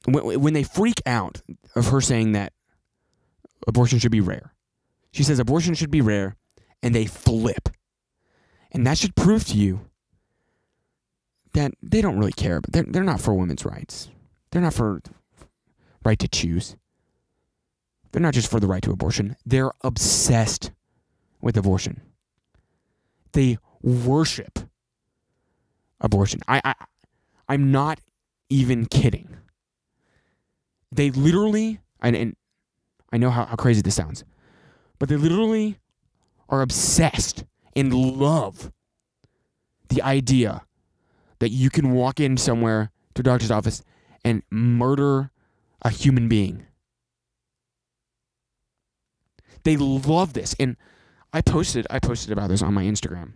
when 0.07 0.53
they 0.53 0.63
freak 0.63 1.01
out 1.07 1.43
of 1.75 1.89
her 1.89 2.01
saying 2.01 2.33
that 2.33 2.53
abortion 3.67 3.99
should 3.99 4.13
be 4.13 4.21
rare, 4.21 4.55
she 5.11 5.23
says 5.23 5.39
abortion 5.39 5.75
should 5.75 5.91
be 5.91 6.01
rare, 6.01 6.37
and 6.83 6.95
they 6.95 7.07
flip. 7.07 7.69
And 8.71 8.87
that 8.87 8.97
should 8.97 9.15
prove 9.15 9.45
to 9.47 9.57
you 9.57 9.89
that 11.55 11.73
they 11.83 12.01
don't 12.01 12.19
really 12.19 12.33
care, 12.33 12.61
but 12.61 12.73
they're, 12.73 12.85
they're 12.85 13.05
not 13.05 13.21
for 13.21 13.35
women's 13.35 13.65
rights. 13.65 14.09
They're 14.51 14.63
not 14.63 14.75
for 14.75 15.03
right 16.05 16.19
to 16.19 16.29
choose. 16.29 16.77
They're 18.11 18.23
not 18.23 18.35
just 18.35 18.51
for 18.51 18.61
the 18.61 18.67
right 18.67 18.83
to 18.83 18.91
abortion. 18.91 19.37
They're 19.47 19.73
obsessed 19.83 20.71
with 21.41 21.57
abortion. 21.57 22.01
They 23.33 23.59
worship 23.83 24.59
abortion. 26.01 26.41
I, 26.49 26.61
I 26.65 26.75
I'm 27.49 27.71
not 27.71 28.01
even 28.49 28.87
kidding 28.87 29.37
they 30.93 31.11
literally 31.11 31.81
and, 32.01 32.15
and 32.15 32.37
I 33.13 33.17
know 33.17 33.31
how, 33.31 33.47
how 33.47 33.57
crazy 33.57 33.83
this 33.83 33.95
sounds. 33.95 34.25
But 34.99 35.09
they 35.09 35.17
literally 35.17 35.79
are 36.49 36.63
obsessed 36.63 37.45
and 37.75 37.93
love 37.93 38.71
the 39.89 40.03
idea 40.03 40.63
that 41.43 41.51
you 41.51 41.71
can 41.71 41.91
walk 41.91 42.21
in 42.21 42.37
somewhere 42.37 42.93
to 43.15 43.21
a 43.21 43.23
doctor's 43.25 43.51
office 43.51 43.83
and 44.25 44.45
murder 44.49 45.33
a 45.83 45.91
human 45.91 46.29
being. 46.29 46.67
They 49.65 49.77
love 49.77 50.35
this. 50.35 50.55
And 50.61 50.77
I 51.33 51.41
posted 51.41 51.85
I 51.91 51.99
posted 51.99 52.31
about 52.31 52.49
this 52.49 52.63
on 52.63 52.73
my 52.73 52.85
Instagram. 52.85 53.33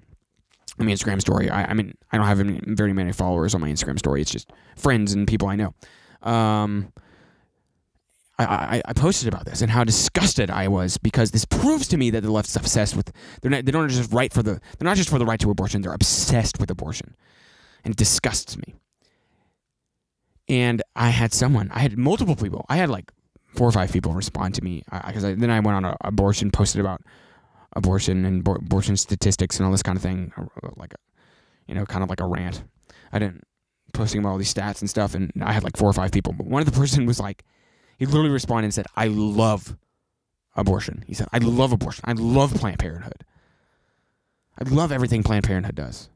I 0.79 0.85
mean 0.85 0.97
Instagram 0.97 1.21
story. 1.21 1.51
I, 1.51 1.65
I 1.65 1.75
mean 1.75 1.99
I 2.13 2.17
don't 2.17 2.27
have 2.27 2.39
very 2.77 2.93
many 2.93 3.11
followers 3.11 3.57
on 3.57 3.61
my 3.61 3.69
Instagram 3.69 3.99
story. 3.99 4.21
It's 4.21 4.31
just 4.31 4.53
friends 4.77 5.13
and 5.13 5.27
people 5.27 5.49
I 5.49 5.57
know. 5.57 5.75
Um, 6.23 6.93
I, 8.39 8.45
I, 8.45 8.83
I 8.85 8.93
posted 8.93 9.27
about 9.27 9.47
this 9.47 9.63
and 9.63 9.71
how 9.73 9.83
disgusted 9.83 10.49
I 10.49 10.69
was 10.69 10.97
because 10.97 11.33
this 11.33 11.45
proves 11.45 11.89
to 11.89 11.97
me 11.97 12.11
that 12.11 12.23
the 12.23 12.31
left's 12.31 12.55
obsessed 12.55 12.95
with 12.95 13.11
they're 13.43 13.51
not, 13.51 13.65
they 13.65 13.73
don't 13.73 13.89
just 13.89 14.13
right 14.13 14.33
for 14.33 14.45
the 14.45 14.61
they're 14.79 14.87
not 14.87 14.97
just 14.97 15.09
for 15.09 15.19
the 15.19 15.27
right 15.27 15.41
to 15.41 15.51
abortion 15.51 15.83
they're 15.83 15.93
obsessed 15.93 16.61
with 16.61 16.71
abortion 16.71 17.17
and 17.87 17.93
it 17.93 17.97
disgusts 17.97 18.59
me. 18.59 18.75
And 20.49 20.83
I 20.97 21.11
had 21.11 21.33
someone 21.33 21.71
I 21.73 21.79
had 21.81 21.97
multiple 21.97 22.37
people 22.37 22.67
I 22.69 22.77
had 22.77 22.91
like 22.91 23.11
four 23.55 23.69
or 23.69 23.73
five 23.73 23.93
people 23.93 24.13
respond 24.13 24.55
to 24.57 24.65
me 24.65 24.83
because 25.07 25.23
then 25.23 25.51
I 25.51 25.61
went 25.61 25.85
on 25.85 25.97
abortion 26.03 26.51
posted 26.51 26.81
about 26.81 27.01
abortion 27.75 28.25
and 28.25 28.45
abor- 28.45 28.59
abortion 28.59 28.97
statistics 28.97 29.59
and 29.59 29.67
all 29.67 29.73
this 29.73 29.83
kind 29.83 29.97
of 29.97 30.03
thing 30.03 30.33
uh, 30.37 30.69
like 30.77 30.95
a, 30.95 30.97
you 31.67 31.75
know 31.75 31.87
kind 31.87 32.03
of 32.03 32.11
like 32.11 32.21
a 32.21 32.27
rant. 32.27 32.65
I 33.13 33.19
didn't 33.19 33.45
posting 33.95 34.21
about 34.21 34.31
all 34.31 34.39
these 34.39 34.53
stats 34.53 34.81
and 34.81 34.91
stuff 34.91 35.15
and 35.15 35.33
I 35.41 35.53
had 35.53 35.65
like 35.65 35.77
four 35.77 35.89
or 35.89 35.93
five 35.93 36.11
people 36.11 36.33
but 36.33 36.47
one 36.47 36.61
of 36.61 36.67
the 36.67 36.79
person 36.79 37.07
was 37.07 37.19
like 37.19 37.45
he 37.99 38.07
literally 38.07 38.31
responded 38.31 38.65
and 38.65 38.75
said, 38.75 38.87
I 38.95 39.07
love 39.07 39.77
abortion. 40.55 41.05
He 41.07 41.15
said, 41.15 41.29
I 41.33 41.39
love 41.39 41.73
abortion. 41.73 42.05
I 42.07 42.13
love 42.13 42.53
Planned 42.55 42.79
Parenthood. 42.79 43.25
I 44.59 44.69
love 44.69 44.93
everything 44.93 45.23
Planned 45.23 45.45
Parenthood 45.45 45.77
does. 45.77 46.11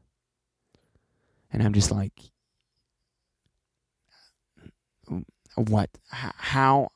And 1.51 1.61
I'm 1.61 1.73
just 1.73 1.91
like, 1.91 2.13
what? 5.55 5.89
How? 6.09 6.89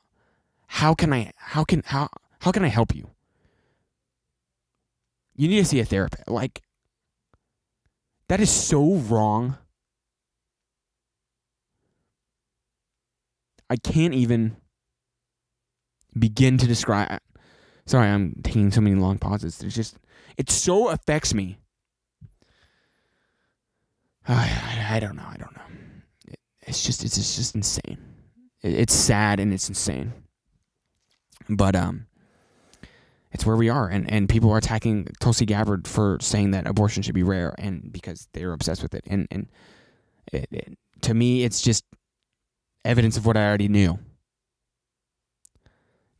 How 0.68 0.94
can 0.94 1.14
I? 1.14 1.32
How 1.36 1.64
can 1.64 1.84
how? 1.86 2.10
How 2.40 2.52
can 2.52 2.64
I 2.64 2.70
help 2.70 2.96
you? 2.96 3.10
You 5.36 5.48
need 5.48 5.60
to 5.60 5.66
see 5.66 5.80
a 5.80 5.86
therapist. 5.86 6.30
Like, 6.30 6.62
that 8.30 8.40
is 8.40 8.50
so 8.50 8.96
wrong. 8.96 9.58
I 13.70 13.76
can't 13.76 14.14
even 14.14 14.56
begin 16.18 16.58
to 16.60 16.68
describe. 16.68 17.20
Sorry, 17.86 18.08
I'm 18.08 18.42
taking 18.44 18.72
so 18.72 18.82
many 18.82 18.96
long 18.96 19.18
pauses. 19.18 19.58
There's 19.58 19.76
just 19.76 19.98
it 20.38 20.50
so 20.50 20.90
affects 20.90 21.34
me. 21.34 21.60
I, 24.28 24.88
I, 24.90 24.96
I 24.96 25.00
don't 25.00 25.16
know. 25.16 25.28
I 25.28 25.38
don't 25.38 25.56
know. 25.56 25.62
It, 26.28 26.40
it's 26.62 26.84
just 26.84 27.04
it's, 27.04 27.18
it's 27.18 27.36
just 27.36 27.56
insane. 27.56 27.98
It, 28.62 28.74
it's 28.74 28.94
sad 28.94 29.40
and 29.40 29.54
it's 29.54 29.70
insane. 29.70 30.14
But 31.50 31.76
um, 31.76 32.08
it's 33.32 33.46
where 33.46 33.56
we 33.56 33.70
are, 33.70 33.88
and 33.88 34.10
and 34.10 34.28
people 34.28 34.52
are 34.52 34.58
attacking 34.58 35.10
Tulsi 35.20 35.46
Gabbard 35.46 35.88
for 35.88 36.18
saying 36.22 36.52
that 36.52 36.68
abortion 36.68 37.04
should 37.04 37.16
be 37.16 37.24
rare, 37.24 37.54
and 37.58 37.92
because 37.92 38.28
they're 38.34 38.54
obsessed 38.54 38.82
with 38.82 38.94
it, 38.96 39.04
and 39.08 39.28
and 39.30 39.48
it, 40.32 40.48
it, 40.52 40.78
to 41.02 41.14
me, 41.14 41.44
it's 41.44 41.62
just 41.62 41.84
evidence 42.84 43.18
of 43.18 43.26
what 43.26 43.38
I 43.38 43.46
already 43.48 43.68
knew 43.68 44.00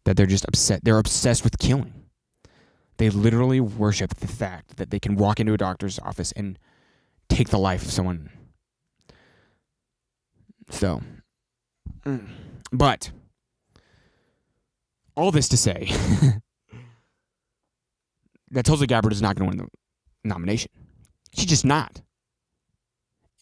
that 0.04 0.18
they're 0.18 0.26
just 0.26 0.46
upset. 0.46 0.84
They're 0.84 1.00
obsessed 1.00 1.44
with 1.44 1.58
killing. 1.58 1.94
They 2.98 3.10
literally 3.10 3.60
worship 3.60 4.16
the 4.16 4.28
fact 4.28 4.78
that 4.78 4.90
they 4.90 5.00
can 5.00 5.16
walk 5.16 5.40
into 5.40 5.54
a 5.54 5.58
doctor's 5.58 6.00
office 6.00 6.32
and 6.34 6.58
take 7.30 7.50
the 7.50 7.60
life 7.60 7.84
of 7.84 7.92
someone. 7.92 8.30
So, 10.70 11.02
mm. 12.06 12.28
but 12.72 13.12
all 15.16 15.32
this 15.32 15.50
to 15.50 15.58
say 15.58 15.92
that 18.52 18.66
Tulsi 18.66 18.88
Gabbard 18.88 19.14
is 19.14 19.22
not 19.22 19.36
going 19.36 19.52
to 19.52 19.58
win 19.58 19.68
the 20.24 20.28
nomination. 20.28 20.72
She's 21.34 21.46
just 21.46 21.66
not. 21.66 22.02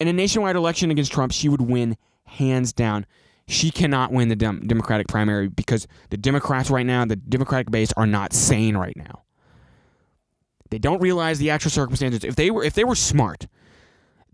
In 0.00 0.08
a 0.08 0.12
nationwide 0.12 0.56
election 0.56 0.90
against 0.90 1.12
Trump, 1.12 1.32
she 1.32 1.48
would 1.48 1.62
win 1.62 1.96
hands 2.24 2.72
down 2.72 3.06
she 3.46 3.70
cannot 3.70 4.12
win 4.12 4.28
the 4.28 4.36
dem- 4.36 4.66
Democratic 4.66 5.08
primary 5.08 5.48
because 5.48 5.86
the 6.10 6.16
Democrats 6.16 6.70
right 6.70 6.86
now, 6.86 7.04
the 7.04 7.16
Democratic 7.16 7.70
base, 7.70 7.92
are 7.96 8.06
not 8.06 8.32
sane 8.32 8.76
right 8.76 8.96
now. 8.96 9.22
They 10.70 10.78
don't 10.78 11.00
realize 11.00 11.38
the 11.38 11.50
actual 11.50 11.70
circumstances. 11.70 12.24
If 12.24 12.36
they 12.36 12.50
were, 12.50 12.64
if 12.64 12.74
they 12.74 12.84
were 12.84 12.94
smart, 12.94 13.46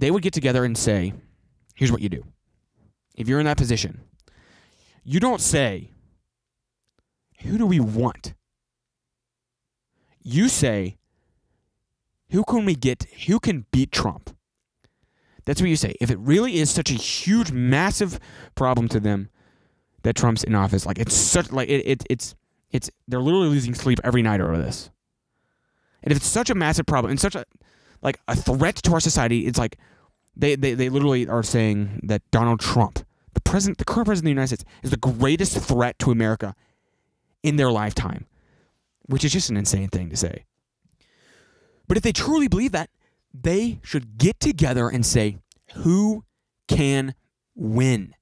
they 0.00 0.10
would 0.10 0.22
get 0.22 0.32
together 0.32 0.64
and 0.64 0.76
say, 0.76 1.12
"Here's 1.74 1.92
what 1.92 2.00
you 2.00 2.08
do. 2.08 2.24
If 3.16 3.28
you're 3.28 3.38
in 3.38 3.46
that 3.46 3.58
position, 3.58 4.00
you 5.04 5.20
don't 5.20 5.40
say, 5.40 5.90
who 7.42 7.58
do 7.58 7.66
we 7.66 7.80
want? 7.80 8.34
You 10.22 10.48
say, 10.48 10.98
who 12.30 12.44
can 12.44 12.64
we 12.64 12.74
get? 12.74 13.04
Who 13.26 13.38
can 13.38 13.66
beat 13.70 13.92
Trump?" 13.92 14.36
That's 15.44 15.60
what 15.60 15.70
you 15.70 15.76
say. 15.76 15.94
If 16.00 16.10
it 16.10 16.18
really 16.18 16.56
is 16.56 16.70
such 16.70 16.90
a 16.90 16.94
huge, 16.94 17.50
massive 17.50 18.18
problem 18.54 18.88
to 18.88 19.00
them 19.00 19.30
that 20.02 20.16
Trump's 20.16 20.44
in 20.44 20.54
office, 20.54 20.86
like 20.86 20.98
it's 20.98 21.14
such 21.14 21.50
like 21.52 21.68
it, 21.68 21.86
it 21.86 22.04
it's 22.08 22.34
it's 22.70 22.90
they're 23.08 23.20
literally 23.20 23.48
losing 23.48 23.74
sleep 23.74 24.00
every 24.04 24.22
night 24.22 24.40
over 24.40 24.56
this. 24.56 24.90
And 26.02 26.12
if 26.12 26.16
it's 26.16 26.26
such 26.26 26.50
a 26.50 26.54
massive 26.54 26.86
problem 26.86 27.10
and 27.10 27.20
such 27.20 27.34
a 27.34 27.44
like 28.02 28.20
a 28.28 28.36
threat 28.36 28.76
to 28.76 28.92
our 28.92 29.00
society, 29.00 29.46
it's 29.46 29.58
like 29.58 29.76
they, 30.36 30.54
they, 30.56 30.74
they 30.74 30.88
literally 30.88 31.28
are 31.28 31.42
saying 31.42 32.00
that 32.04 32.22
Donald 32.30 32.60
Trump, 32.60 33.04
the 33.34 33.40
president, 33.40 33.78
the 33.78 33.84
current 33.84 34.06
president 34.06 34.30
of 34.30 34.36
the 34.36 34.40
United 34.40 34.48
States, 34.48 34.64
is 34.82 34.90
the 34.90 34.96
greatest 34.96 35.58
threat 35.58 35.98
to 35.98 36.10
America 36.10 36.54
in 37.42 37.56
their 37.56 37.70
lifetime, 37.70 38.26
which 39.06 39.24
is 39.24 39.32
just 39.32 39.50
an 39.50 39.56
insane 39.56 39.88
thing 39.88 40.10
to 40.10 40.16
say. 40.16 40.44
But 41.88 41.96
if 41.96 42.02
they 42.02 42.12
truly 42.12 42.48
believe 42.48 42.72
that, 42.72 42.90
they 43.34 43.80
should 43.82 44.18
get 44.18 44.40
together 44.40 44.88
and 44.88 45.04
say, 45.04 45.38
who 45.74 46.24
can 46.68 47.14
win? 47.54 48.14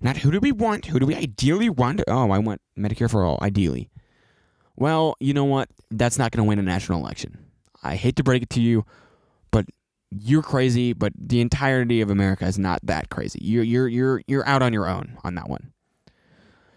Not 0.00 0.18
who 0.18 0.30
do 0.30 0.40
we 0.40 0.52
want? 0.52 0.86
Who 0.86 0.98
do 0.98 1.06
we 1.06 1.14
ideally 1.14 1.70
want? 1.70 2.02
Oh, 2.06 2.30
I 2.30 2.38
want 2.38 2.60
Medicare 2.78 3.10
for 3.10 3.24
all, 3.24 3.38
ideally. 3.40 3.90
Well, 4.76 5.16
you 5.20 5.32
know 5.32 5.44
what? 5.44 5.68
That's 5.90 6.18
not 6.18 6.30
going 6.32 6.44
to 6.44 6.48
win 6.48 6.58
a 6.58 6.62
national 6.62 7.00
election. 7.00 7.43
I 7.84 7.96
hate 7.96 8.16
to 8.16 8.24
break 8.24 8.42
it 8.42 8.50
to 8.50 8.60
you, 8.60 8.84
but 9.50 9.66
you're 10.10 10.42
crazy, 10.42 10.92
but 10.92 11.12
the 11.16 11.40
entirety 11.40 12.00
of 12.00 12.10
America 12.10 12.46
is 12.46 12.58
not 12.58 12.80
that 12.84 13.10
crazy. 13.10 13.40
You're 13.42 13.64
you're 13.64 13.88
you're 13.88 14.22
you're 14.26 14.48
out 14.48 14.62
on 14.62 14.72
your 14.72 14.88
own 14.88 15.18
on 15.22 15.34
that 15.34 15.48
one. 15.48 15.72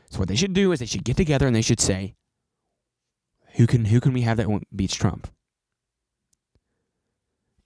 So 0.10 0.20
what 0.20 0.28
they 0.28 0.36
should 0.36 0.54
do 0.54 0.72
is 0.72 0.80
they 0.80 0.86
should 0.86 1.04
get 1.04 1.18
together 1.18 1.48
and 1.48 1.56
they 1.56 1.62
should 1.62 1.80
say, 1.80 2.16
who 3.56 3.68
can 3.68 3.86
who 3.86 4.00
can 4.00 4.14
we 4.14 4.22
have 4.22 4.38
that 4.38 4.48
beats 4.76 4.96
Trump? 4.96 5.28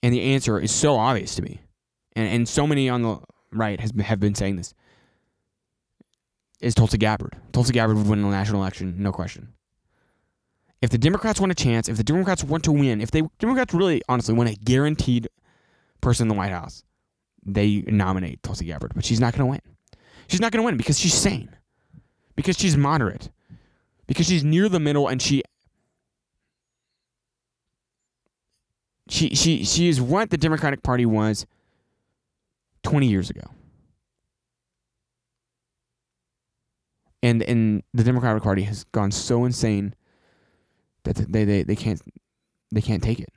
And 0.03 0.13
the 0.13 0.33
answer 0.33 0.59
is 0.59 0.71
so 0.71 0.95
obvious 0.95 1.35
to 1.35 1.41
me. 1.41 1.61
And, 2.15 2.27
and 2.27 2.49
so 2.49 2.65
many 2.65 2.89
on 2.89 3.03
the 3.03 3.19
right 3.51 3.79
has 3.79 3.91
been, 3.91 4.05
have 4.05 4.19
been 4.19 4.35
saying 4.35 4.55
this. 4.55 4.73
Is 6.59 6.75
Tulsi 6.75 6.97
Gabbard. 6.97 7.37
Tulsi 7.53 7.73
Gabbard 7.73 7.97
would 7.97 8.07
win 8.07 8.21
the 8.21 8.29
national 8.29 8.61
election, 8.61 8.95
no 8.99 9.11
question. 9.11 9.53
If 10.81 10.89
the 10.89 10.97
Democrats 10.97 11.39
want 11.39 11.51
a 11.51 11.55
chance, 11.55 11.87
if 11.87 11.97
the 11.97 12.03
Democrats 12.03 12.43
want 12.43 12.63
to 12.63 12.71
win, 12.71 13.01
if 13.01 13.11
they 13.11 13.21
Democrats 13.39 13.73
really 13.73 14.01
honestly 14.09 14.33
want 14.33 14.49
a 14.49 14.55
guaranteed 14.55 15.27
person 16.01 16.23
in 16.25 16.27
the 16.29 16.33
White 16.33 16.51
House, 16.51 16.83
they 17.45 17.83
nominate 17.87 18.41
Tulsi 18.41 18.65
Gabbard. 18.65 18.93
But 18.95 19.05
she's 19.05 19.19
not 19.19 19.33
going 19.33 19.45
to 19.47 19.51
win. 19.51 19.61
She's 20.27 20.39
not 20.41 20.51
going 20.51 20.61
to 20.61 20.65
win 20.65 20.77
because 20.77 20.97
she's 20.97 21.13
sane, 21.13 21.55
because 22.35 22.57
she's 22.57 22.75
moderate, 22.75 23.29
because 24.07 24.25
she's 24.27 24.43
near 24.43 24.69
the 24.69 24.79
middle, 24.79 25.07
and 25.07 25.21
she 25.21 25.43
she 29.07 29.35
she 29.35 29.63
she 29.63 29.87
is 29.87 30.01
what 30.01 30.31
the 30.31 30.37
Democratic 30.37 30.81
Party 30.81 31.05
was 31.05 31.45
20 32.83 33.07
years 33.07 33.29
ago. 33.29 33.43
And 37.21 37.43
and 37.43 37.83
the 37.93 38.03
Democratic 38.03 38.41
Party 38.41 38.63
has 38.63 38.83
gone 38.85 39.11
so 39.11 39.45
insane 39.45 39.93
that 41.03 41.31
they 41.31 41.43
they, 41.45 41.63
they 41.63 41.75
can't 41.75 42.01
they 42.71 42.81
can't 42.81 43.03
take 43.03 43.19
it. 43.19 43.29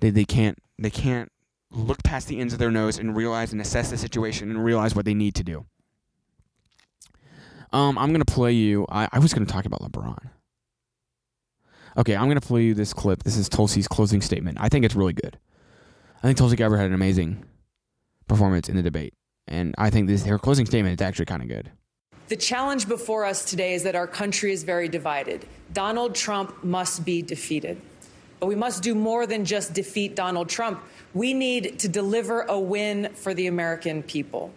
They 0.00 0.10
they 0.10 0.24
can't 0.24 0.58
they 0.78 0.90
can't 0.90 1.30
look 1.70 2.02
past 2.02 2.28
the 2.28 2.40
ends 2.40 2.52
of 2.52 2.58
their 2.58 2.70
nose 2.70 2.98
and 2.98 3.16
realize 3.16 3.52
and 3.52 3.60
assess 3.60 3.90
the 3.90 3.98
situation 3.98 4.50
and 4.50 4.64
realize 4.64 4.94
what 4.94 5.04
they 5.04 5.14
need 5.14 5.34
to 5.34 5.44
do. 5.44 5.66
Um, 7.72 7.98
I'm 7.98 8.12
gonna 8.12 8.24
play 8.24 8.52
you. 8.52 8.86
I, 8.90 9.08
I 9.12 9.18
was 9.18 9.34
gonna 9.34 9.46
talk 9.46 9.66
about 9.66 9.82
LeBron. 9.82 10.30
Okay, 11.98 12.14
I'm 12.14 12.32
to 12.32 12.40
play 12.40 12.62
you 12.62 12.74
this 12.74 12.92
clip. 12.92 13.24
This 13.24 13.36
is 13.36 13.48
Tulsi's 13.48 13.88
closing 13.88 14.20
statement. 14.20 14.58
I 14.60 14.68
think 14.68 14.84
it's 14.84 14.94
really 14.94 15.12
good. 15.12 15.36
I 16.18 16.26
think 16.26 16.38
Tulsi 16.38 16.54
Gabbard 16.54 16.78
had 16.78 16.86
an 16.86 16.94
amazing 16.94 17.44
performance 18.28 18.68
in 18.68 18.76
the 18.76 18.82
debate. 18.82 19.14
And 19.48 19.74
I 19.78 19.90
think 19.90 20.06
this 20.06 20.24
her 20.24 20.38
closing 20.38 20.66
statement 20.66 21.00
is 21.00 21.04
actually 21.04 21.24
kind 21.24 21.42
of 21.42 21.48
good. 21.48 21.72
The 22.28 22.36
challenge 22.36 22.86
before 22.86 23.24
us 23.24 23.42
today 23.42 23.72
is 23.72 23.84
that 23.84 23.96
our 23.96 24.06
country 24.06 24.52
is 24.52 24.62
very 24.62 24.86
divided. 24.86 25.46
Donald 25.72 26.14
Trump 26.14 26.62
must 26.62 27.02
be 27.02 27.22
defeated. 27.22 27.80
But 28.38 28.48
we 28.48 28.54
must 28.54 28.82
do 28.82 28.94
more 28.94 29.26
than 29.26 29.46
just 29.46 29.72
defeat 29.72 30.14
Donald 30.14 30.50
Trump. 30.50 30.82
We 31.14 31.32
need 31.32 31.78
to 31.78 31.88
deliver 31.88 32.42
a 32.42 32.60
win 32.60 33.14
for 33.14 33.32
the 33.32 33.46
American 33.46 34.02
people. 34.02 34.52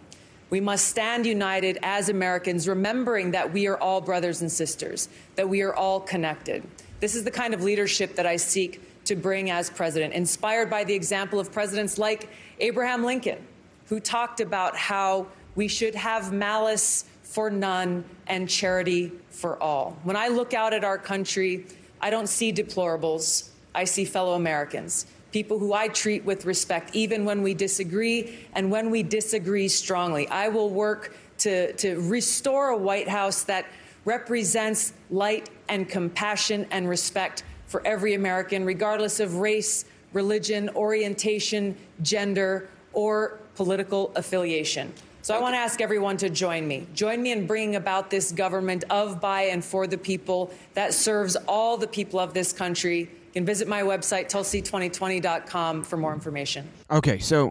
We 0.50 0.60
must 0.60 0.86
stand 0.86 1.24
united 1.24 1.78
as 1.82 2.10
Americans, 2.10 2.68
remembering 2.68 3.30
that 3.30 3.54
we 3.54 3.66
are 3.66 3.78
all 3.78 4.02
brothers 4.02 4.42
and 4.42 4.52
sisters, 4.52 5.08
that 5.36 5.48
we 5.48 5.62
are 5.62 5.74
all 5.74 5.98
connected. 5.98 6.62
This 7.00 7.14
is 7.14 7.24
the 7.24 7.30
kind 7.30 7.54
of 7.54 7.62
leadership 7.62 8.16
that 8.16 8.26
I 8.26 8.36
seek 8.36 8.82
to 9.06 9.16
bring 9.16 9.50
as 9.50 9.70
president, 9.70 10.12
inspired 10.12 10.68
by 10.68 10.84
the 10.84 10.92
example 10.92 11.40
of 11.40 11.50
presidents 11.50 11.96
like 11.96 12.28
Abraham 12.60 13.02
Lincoln, 13.02 13.38
who 13.86 13.98
talked 13.98 14.42
about 14.42 14.76
how 14.76 15.26
we 15.54 15.68
should 15.68 15.94
have 15.94 16.34
malice 16.34 17.06
for 17.32 17.50
none 17.50 18.04
and 18.26 18.48
charity 18.48 19.10
for 19.30 19.60
all. 19.62 19.96
When 20.04 20.16
I 20.16 20.28
look 20.28 20.52
out 20.54 20.74
at 20.74 20.84
our 20.84 20.98
country, 20.98 21.66
I 22.00 22.10
don't 22.10 22.28
see 22.28 22.52
deplorables, 22.52 23.48
I 23.74 23.84
see 23.84 24.04
fellow 24.04 24.34
Americans 24.34 25.06
people 25.32 25.58
who 25.58 25.72
I 25.72 25.88
treat 25.88 26.24
with 26.24 26.44
respect, 26.44 26.94
even 26.94 27.24
when 27.24 27.42
we 27.42 27.54
disagree 27.54 28.46
and 28.54 28.70
when 28.70 28.90
we 28.90 29.02
disagree 29.02 29.66
strongly. 29.66 30.28
I 30.28 30.48
will 30.48 30.68
work 30.68 31.16
to, 31.38 31.72
to 31.72 31.98
restore 32.00 32.68
a 32.68 32.76
White 32.76 33.08
House 33.08 33.42
that 33.44 33.64
represents 34.04 34.92
light 35.10 35.48
and 35.68 35.88
compassion 35.88 36.66
and 36.70 36.88
respect 36.88 37.44
for 37.66 37.84
every 37.86 38.14
American, 38.14 38.64
regardless 38.66 39.20
of 39.20 39.36
race, 39.36 39.86
religion, 40.12 40.68
orientation, 40.70 41.76
gender, 42.02 42.68
or 42.92 43.40
political 43.54 44.12
affiliation. 44.14 44.92
So 45.22 45.34
I 45.36 45.40
want 45.40 45.54
to 45.54 45.58
ask 45.58 45.80
everyone 45.80 46.16
to 46.18 46.28
join 46.28 46.66
me. 46.66 46.86
Join 46.94 47.22
me 47.22 47.30
in 47.30 47.46
bringing 47.46 47.76
about 47.76 48.10
this 48.10 48.32
government 48.32 48.84
of, 48.90 49.20
by, 49.20 49.42
and 49.42 49.64
for 49.64 49.86
the 49.86 49.96
people 49.96 50.52
that 50.74 50.94
serves 50.94 51.36
all 51.46 51.76
the 51.76 51.86
people 51.86 52.18
of 52.18 52.34
this 52.34 52.52
country 52.52 53.08
you 53.32 53.40
can 53.40 53.46
visit 53.46 53.66
my 53.66 53.80
website, 53.80 54.26
tulsi2020.com, 54.26 55.84
for 55.84 55.96
more 55.96 56.12
information. 56.12 56.68
Okay, 56.90 57.18
so 57.18 57.50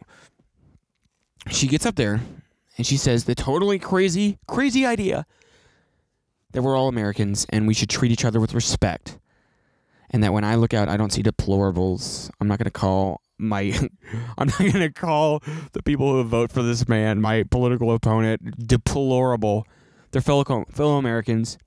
she 1.49 1.65
gets 1.65 1.88
up 1.88 1.95
there 1.95 2.21
and 2.77 2.86
she 2.86 2.97
says 2.97 3.23
the 3.23 3.34
totally 3.34 3.79
crazy, 3.79 4.38
crazy 4.47 4.86
idea 4.86 5.25
that 6.51 6.62
we're 6.62 6.77
all 6.77 6.88
Americans 6.88 7.47
and 7.49 7.65
we 7.65 7.73
should 7.73 7.89
treat 7.89 8.12
each 8.12 8.23
other 8.23 8.39
with 8.39 8.53
respect. 8.53 9.17
And 10.12 10.23
that 10.23 10.31
when 10.34 10.43
I 10.43 10.53
look 10.53 10.75
out, 10.75 10.88
I 10.88 10.97
don't 10.97 11.12
see 11.12 11.23
deplorables. 11.23 12.29
I'm 12.39 12.47
not 12.47 12.60
going 12.60 12.65
to 12.65 12.69
call 12.69 13.21
my 13.41 13.62
I'm 14.38 14.47
not 14.47 14.60
going 14.60 14.73
to 14.73 14.91
call 14.91 15.43
the 15.73 15.84
people 15.84 16.12
who 16.12 16.23
vote 16.23 16.51
for 16.51 16.62
this 16.62 16.88
man, 16.88 17.21
my 17.21 17.43
political 17.43 17.93
opponent, 17.93 18.67
deplorable. 18.67 19.65
They're 20.12 20.21
fellow 20.21 20.65
fellow 20.69 20.97
Americans 20.97 21.58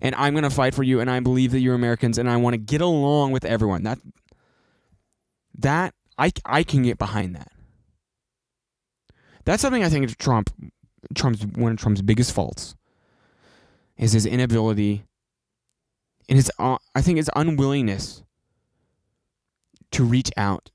and 0.00 0.14
I'm 0.16 0.34
going 0.34 0.42
to 0.42 0.50
fight 0.50 0.74
for 0.74 0.82
you 0.82 1.00
and 1.00 1.10
I 1.10 1.20
believe 1.20 1.52
that 1.52 1.60
you're 1.60 1.74
Americans 1.74 2.18
and 2.18 2.28
I 2.28 2.36
want 2.36 2.54
to 2.54 2.58
get 2.58 2.80
along 2.80 3.30
with 3.32 3.44
everyone. 3.44 3.84
That 3.84 3.98
that 5.58 5.94
I 6.18 6.32
I 6.44 6.62
can 6.64 6.82
get 6.82 6.98
behind 6.98 7.36
that. 7.36 7.52
That's 9.44 9.62
something 9.62 9.84
I 9.84 9.88
think 9.88 10.16
Trump 10.18 10.50
Trump's 11.14 11.44
one 11.46 11.72
of 11.72 11.78
Trump's 11.78 12.02
biggest 12.02 12.32
faults 12.32 12.74
is 13.96 14.12
his 14.12 14.26
inability 14.26 15.04
and 16.28 16.36
his 16.36 16.50
uh, 16.58 16.78
I 16.94 17.02
think 17.02 17.16
his 17.18 17.30
unwillingness 17.36 18.22
to 19.92 20.04
reach 20.04 20.30
out 20.36 20.70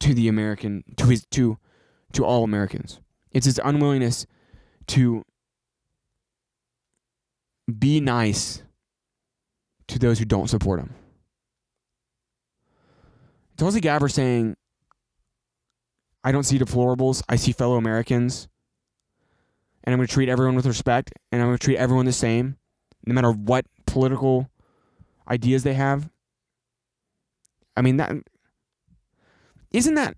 to 0.00 0.14
the 0.14 0.28
American 0.28 0.84
to 0.96 1.06
his 1.06 1.26
to 1.32 1.58
to 2.12 2.24
all 2.24 2.44
Americans. 2.44 3.00
It's 3.32 3.46
his 3.46 3.60
unwillingness 3.62 4.26
to 4.88 5.24
be 7.78 8.00
nice 8.00 8.62
to 9.88 9.98
those 9.98 10.18
who 10.18 10.24
don't 10.24 10.48
support 10.48 10.80
him. 10.80 10.94
Tulsi 13.56 13.80
Gabbard 13.80 14.12
saying, 14.12 14.56
I 16.22 16.32
don't 16.32 16.44
see 16.44 16.58
deplorables, 16.58 17.22
I 17.28 17.36
see 17.36 17.52
fellow 17.52 17.76
Americans, 17.76 18.48
and 19.84 19.92
I'm 19.92 19.98
going 19.98 20.06
to 20.06 20.12
treat 20.12 20.28
everyone 20.28 20.56
with 20.56 20.66
respect, 20.66 21.12
and 21.32 21.40
I'm 21.40 21.48
going 21.48 21.58
to 21.58 21.64
treat 21.64 21.78
everyone 21.78 22.04
the 22.04 22.12
same, 22.12 22.56
no 23.06 23.14
matter 23.14 23.30
what 23.32 23.64
political 23.86 24.50
ideas 25.28 25.62
they 25.62 25.74
have. 25.74 26.10
I 27.76 27.82
mean, 27.82 27.96
that 27.98 28.12
isn't 29.70 29.94
that. 29.94 30.16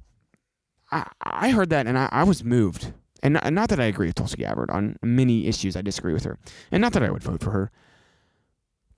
I, 0.91 1.07
I 1.23 1.51
heard 1.51 1.71
that 1.71 1.87
and 1.87 1.99
I, 1.99 2.09
I 2.11 2.25
was 2.25 2.43
moved. 2.43 2.93
And 3.23 3.35
not, 3.35 3.53
not 3.53 3.69
that 3.71 3.81
I 3.81 3.85
agree 3.85 4.07
with 4.07 4.15
Tulsi 4.15 4.37
Gabbard 4.37 4.71
on 4.71 4.97
many 5.03 5.47
issues, 5.47 5.77
I 5.77 5.83
disagree 5.83 6.13
with 6.13 6.25
her, 6.25 6.39
and 6.71 6.81
not 6.81 6.93
that 6.93 7.03
I 7.03 7.11
would 7.11 7.23
vote 7.23 7.43
for 7.43 7.51
her. 7.51 7.71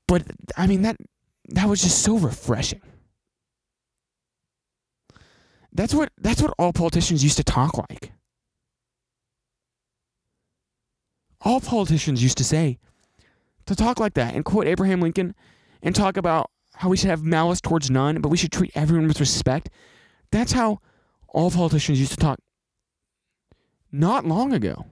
But 0.07 0.25
I 0.57 0.67
mean 0.67 0.83
that 0.83 0.97
that 1.51 1.69
was 1.69 1.81
just 1.81 2.03
so 2.03 2.19
refreshing. 2.19 2.83
That's 5.73 5.95
what 5.95 6.13
that's 6.19 6.43
what 6.43 6.53
all 6.59 6.73
politicians 6.73 7.23
used 7.23 7.37
to 7.37 7.45
talk 7.45 7.79
like. 7.79 8.13
All 11.43 11.61
politicians 11.61 12.23
used 12.23 12.39
to 12.39 12.45
say 12.45 12.79
to 13.67 13.75
talk 13.75 14.01
like 14.01 14.15
that 14.15 14.35
and 14.35 14.45
quote 14.45 14.67
Abraham 14.67 15.01
Lincoln 15.01 15.35
and 15.83 15.95
talk 15.95 16.17
about 16.17 16.51
how 16.75 16.89
we 16.89 16.97
should 16.97 17.11
have 17.11 17.23
malice 17.23 17.61
towards 17.61 17.91
none, 17.91 18.21
but 18.21 18.29
we 18.29 18.37
should 18.37 18.53
treat 18.53 18.73
everyone 18.75 19.09
with 19.09 19.21
respect. 19.21 19.71
That's 20.33 20.53
how 20.53 20.81
all 21.29 21.51
politicians 21.51 21.99
used 21.99 22.13
to 22.13 22.17
talk 22.17 22.39
not 23.93 24.25
long 24.25 24.53
ago. 24.53 24.87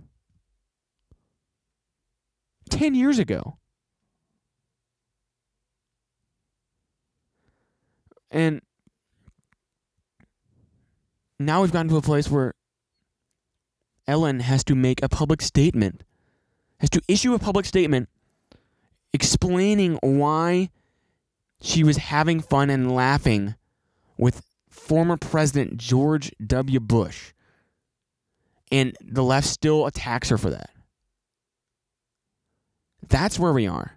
10 2.70 2.94
years 2.94 3.18
ago. 3.18 3.58
And 8.30 8.60
now 11.38 11.62
we've 11.62 11.72
gotten 11.72 11.88
to 11.88 11.96
a 11.96 12.02
place 12.02 12.28
where 12.28 12.54
Ellen 14.06 14.40
has 14.40 14.64
to 14.64 14.74
make 14.74 15.02
a 15.02 15.08
public 15.08 15.40
statement, 15.40 16.02
has 16.80 16.90
to 16.90 17.00
issue 17.08 17.34
a 17.34 17.38
public 17.38 17.64
statement 17.64 18.08
explaining 19.12 19.98
why 20.02 20.70
she 21.60 21.82
was 21.82 21.96
having 21.96 22.40
fun 22.40 22.70
and 22.70 22.92
laughing 22.94 23.54
with 24.16 24.42
former 24.78 25.16
President 25.16 25.76
George 25.76 26.32
W. 26.46 26.80
Bush 26.80 27.32
and 28.70 28.96
the 29.00 29.22
left 29.22 29.46
still 29.46 29.86
attacks 29.86 30.28
her 30.28 30.38
for 30.38 30.50
that. 30.50 30.70
That's 33.08 33.38
where 33.38 33.52
we 33.52 33.66
are. 33.66 33.92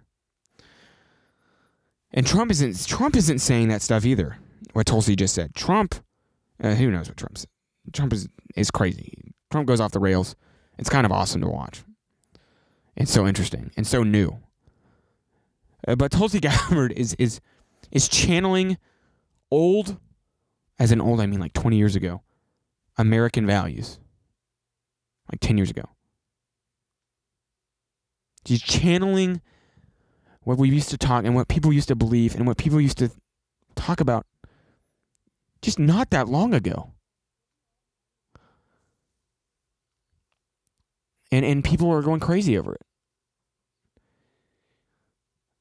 And 2.12 2.26
Trump 2.26 2.50
isn't 2.50 2.86
Trump 2.86 3.16
isn't 3.16 3.38
saying 3.38 3.68
that 3.68 3.82
stuff 3.82 4.04
either. 4.04 4.36
What 4.72 4.86
Tulsi 4.86 5.16
just 5.16 5.34
said. 5.34 5.54
Trump, 5.54 5.94
uh, 6.62 6.74
who 6.74 6.90
knows 6.90 7.08
what 7.08 7.16
Trump's 7.16 7.46
Trump 7.92 8.12
is 8.12 8.28
is 8.56 8.70
crazy. 8.70 9.32
Trump 9.50 9.66
goes 9.66 9.80
off 9.80 9.92
the 9.92 9.98
rails. 9.98 10.36
It's 10.78 10.90
kind 10.90 11.06
of 11.06 11.12
awesome 11.12 11.40
to 11.42 11.48
watch. 11.48 11.82
It's 12.96 13.12
so 13.12 13.26
interesting 13.26 13.70
and 13.76 13.86
so 13.86 14.02
new. 14.02 14.38
Uh, 15.86 15.96
but 15.96 16.12
Tulsi 16.12 16.40
Gabbard 16.40 16.92
is 16.92 17.14
is 17.14 17.40
is 17.90 18.08
channeling 18.08 18.78
old, 19.50 19.98
as 20.82 20.90
in 20.92 21.00
old 21.00 21.20
I 21.20 21.26
mean 21.26 21.40
like 21.40 21.52
twenty 21.52 21.76
years 21.76 21.96
ago, 21.96 22.22
American 22.98 23.46
values 23.46 23.98
like 25.32 25.40
10 25.40 25.56
years 25.56 25.70
ago. 25.70 25.84
She's 28.46 28.60
channeling 28.60 29.40
what 30.42 30.58
we 30.58 30.68
used 30.68 30.90
to 30.90 30.98
talk 30.98 31.24
and 31.24 31.34
what 31.34 31.48
people 31.48 31.72
used 31.72 31.88
to 31.88 31.96
believe 31.96 32.34
and 32.34 32.46
what 32.46 32.58
people 32.58 32.80
used 32.80 32.98
to 32.98 33.10
talk 33.76 34.00
about 34.00 34.26
just 35.62 35.78
not 35.78 36.10
that 36.10 36.28
long 36.28 36.52
ago. 36.52 36.92
And 41.30 41.46
and 41.46 41.64
people 41.64 41.90
are 41.90 42.02
going 42.02 42.20
crazy 42.20 42.58
over 42.58 42.74
it. 42.74 42.82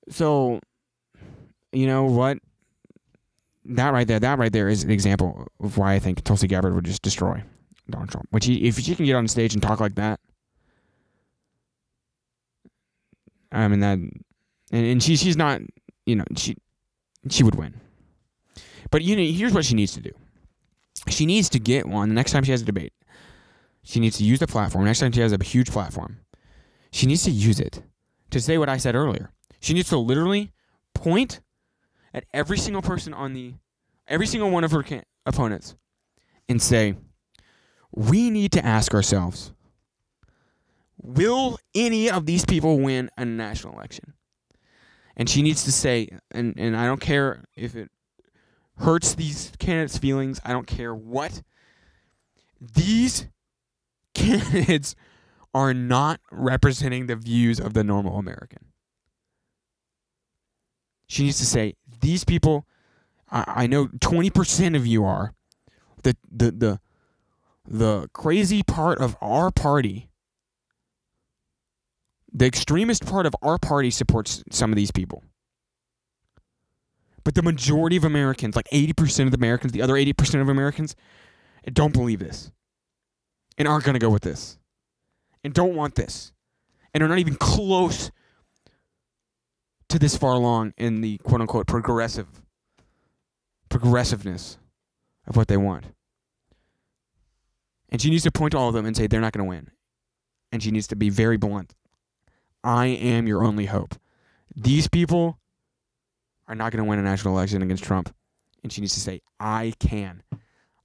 So 0.09 0.59
you 1.71 1.85
know 1.85 2.03
what? 2.05 2.39
That 3.65 3.93
right 3.93 4.07
there, 4.07 4.19
that 4.19 4.39
right 4.39 4.51
there 4.51 4.69
is 4.69 4.83
an 4.83 4.91
example 4.91 5.47
of 5.59 5.77
why 5.77 5.93
I 5.93 5.99
think 5.99 6.23
Tulsi 6.23 6.47
Gabbard 6.47 6.73
would 6.73 6.85
just 6.85 7.03
destroy 7.03 7.43
Donald 7.89 8.09
Trump. 8.09 8.27
Which 8.31 8.45
he, 8.45 8.67
if 8.67 8.79
she 8.79 8.95
can 8.95 9.05
get 9.05 9.15
on 9.15 9.27
stage 9.27 9.53
and 9.53 9.61
talk 9.61 9.79
like 9.79 9.95
that, 9.95 10.19
I 13.51 13.67
mean 13.67 13.81
that, 13.81 13.97
and, 13.97 14.13
and 14.71 15.03
she 15.03 15.15
she's 15.15 15.37
not, 15.37 15.61
you 16.05 16.15
know, 16.15 16.25
she 16.35 16.57
she 17.29 17.43
would 17.43 17.55
win. 17.55 17.79
But 18.89 19.03
you 19.03 19.15
know, 19.15 19.23
here's 19.23 19.53
what 19.53 19.65
she 19.65 19.75
needs 19.75 19.93
to 19.93 20.01
do. 20.01 20.11
She 21.07 21.25
needs 21.25 21.49
to 21.49 21.59
get 21.59 21.85
one 21.85 22.09
the 22.09 22.15
next 22.15 22.31
time 22.31 22.43
she 22.43 22.51
has 22.51 22.61
a 22.61 22.65
debate. 22.65 22.93
She 23.83 23.99
needs 23.99 24.17
to 24.17 24.23
use 24.23 24.39
the 24.39 24.47
platform. 24.47 24.85
Next 24.85 24.99
time 24.99 25.11
she 25.11 25.21
has 25.21 25.33
a 25.33 25.43
huge 25.43 25.71
platform, 25.71 26.19
she 26.91 27.07
needs 27.07 27.23
to 27.23 27.31
use 27.31 27.59
it 27.59 27.81
to 28.31 28.39
say 28.39 28.57
what 28.57 28.69
I 28.69 28.77
said 28.77 28.95
earlier. 28.95 29.31
She 29.59 29.73
needs 29.73 29.89
to 29.89 29.97
literally 29.97 30.51
point 30.93 31.41
at 32.13 32.25
every 32.33 32.57
single 32.57 32.81
person 32.81 33.13
on 33.13 33.33
the, 33.33 33.53
every 34.07 34.27
single 34.27 34.49
one 34.49 34.63
of 34.63 34.71
her 34.71 34.83
can- 34.83 35.03
opponents, 35.25 35.75
and 36.49 36.61
say, 36.61 36.95
we 37.93 38.29
need 38.29 38.51
to 38.53 38.65
ask 38.65 38.93
ourselves 38.93 39.53
will 41.03 41.57
any 41.73 42.09
of 42.09 42.25
these 42.25 42.45
people 42.45 42.79
win 42.79 43.09
a 43.17 43.25
national 43.25 43.73
election? 43.73 44.13
And 45.17 45.29
she 45.29 45.41
needs 45.41 45.63
to 45.65 45.71
say, 45.71 46.09
and, 46.31 46.53
and 46.57 46.77
I 46.77 46.85
don't 46.85 47.01
care 47.01 47.43
if 47.55 47.75
it 47.75 47.89
hurts 48.77 49.15
these 49.15 49.51
candidates' 49.59 49.97
feelings, 49.97 50.39
I 50.45 50.53
don't 50.53 50.67
care 50.67 50.93
what. 50.93 51.41
These 52.59 53.27
candidates 54.13 54.95
are 55.53 55.73
not 55.73 56.19
representing 56.31 57.07
the 57.07 57.15
views 57.15 57.59
of 57.59 57.73
the 57.73 57.83
normal 57.83 58.17
American. 58.17 58.70
She 61.11 61.23
needs 61.23 61.39
to 61.39 61.45
say, 61.45 61.75
these 61.99 62.23
people, 62.23 62.65
I, 63.29 63.43
I 63.63 63.67
know 63.67 63.87
20% 63.87 64.77
of 64.77 64.87
you 64.87 65.03
are. 65.03 65.33
The, 66.03 66.15
the, 66.31 66.51
the, 66.51 66.79
the 67.67 68.09
crazy 68.13 68.63
part 68.63 68.97
of 68.99 69.17
our 69.19 69.51
party, 69.51 70.09
the 72.31 72.45
extremist 72.45 73.05
part 73.05 73.25
of 73.25 73.35
our 73.41 73.57
party 73.57 73.91
supports 73.91 74.41
some 74.51 74.71
of 74.71 74.77
these 74.77 74.91
people. 74.91 75.21
But 77.25 77.35
the 77.35 77.43
majority 77.43 77.97
of 77.97 78.05
Americans, 78.05 78.55
like 78.55 78.69
80% 78.69 79.25
of 79.25 79.31
the 79.31 79.37
Americans, 79.37 79.73
the 79.73 79.81
other 79.81 79.95
80% 79.95 80.39
of 80.39 80.47
Americans, 80.47 80.95
don't 81.73 81.91
believe 81.91 82.19
this 82.19 82.53
and 83.57 83.67
aren't 83.67 83.83
going 83.83 83.95
to 83.95 83.99
go 83.99 84.09
with 84.09 84.23
this 84.23 84.59
and 85.43 85.53
don't 85.53 85.75
want 85.75 85.95
this 85.95 86.31
and 86.93 87.03
are 87.03 87.09
not 87.09 87.19
even 87.19 87.35
close 87.35 88.11
to 89.91 89.99
this 89.99 90.17
far 90.17 90.33
along 90.33 90.73
in 90.77 91.01
the 91.01 91.17
quote 91.19 91.41
unquote 91.41 91.67
progressive 91.67 92.27
progressiveness 93.69 94.57
of 95.27 95.35
what 95.35 95.47
they 95.47 95.57
want. 95.57 95.85
And 97.89 98.01
she 98.01 98.09
needs 98.09 98.23
to 98.23 98.31
point 98.31 98.51
to 98.51 98.57
all 98.57 98.69
of 98.69 98.73
them 98.73 98.85
and 98.85 98.95
say 98.95 99.07
they're 99.07 99.21
not 99.21 99.33
going 99.33 99.45
to 99.45 99.49
win. 99.49 99.69
And 100.51 100.61
she 100.61 100.71
needs 100.71 100.87
to 100.87 100.95
be 100.95 101.09
very 101.09 101.37
blunt. 101.37 101.73
I 102.63 102.87
am 102.87 103.27
your 103.27 103.43
only 103.43 103.65
hope. 103.65 103.95
These 104.55 104.87
people 104.87 105.39
are 106.47 106.55
not 106.55 106.71
going 106.71 106.83
to 106.83 106.89
win 106.89 106.99
a 106.99 107.03
national 107.03 107.33
election 107.37 107.61
against 107.61 107.83
Trump. 107.83 108.13
And 108.63 108.71
she 108.71 108.81
needs 108.81 108.93
to 108.93 108.99
say, 108.99 109.21
I 109.39 109.73
can. 109.79 110.23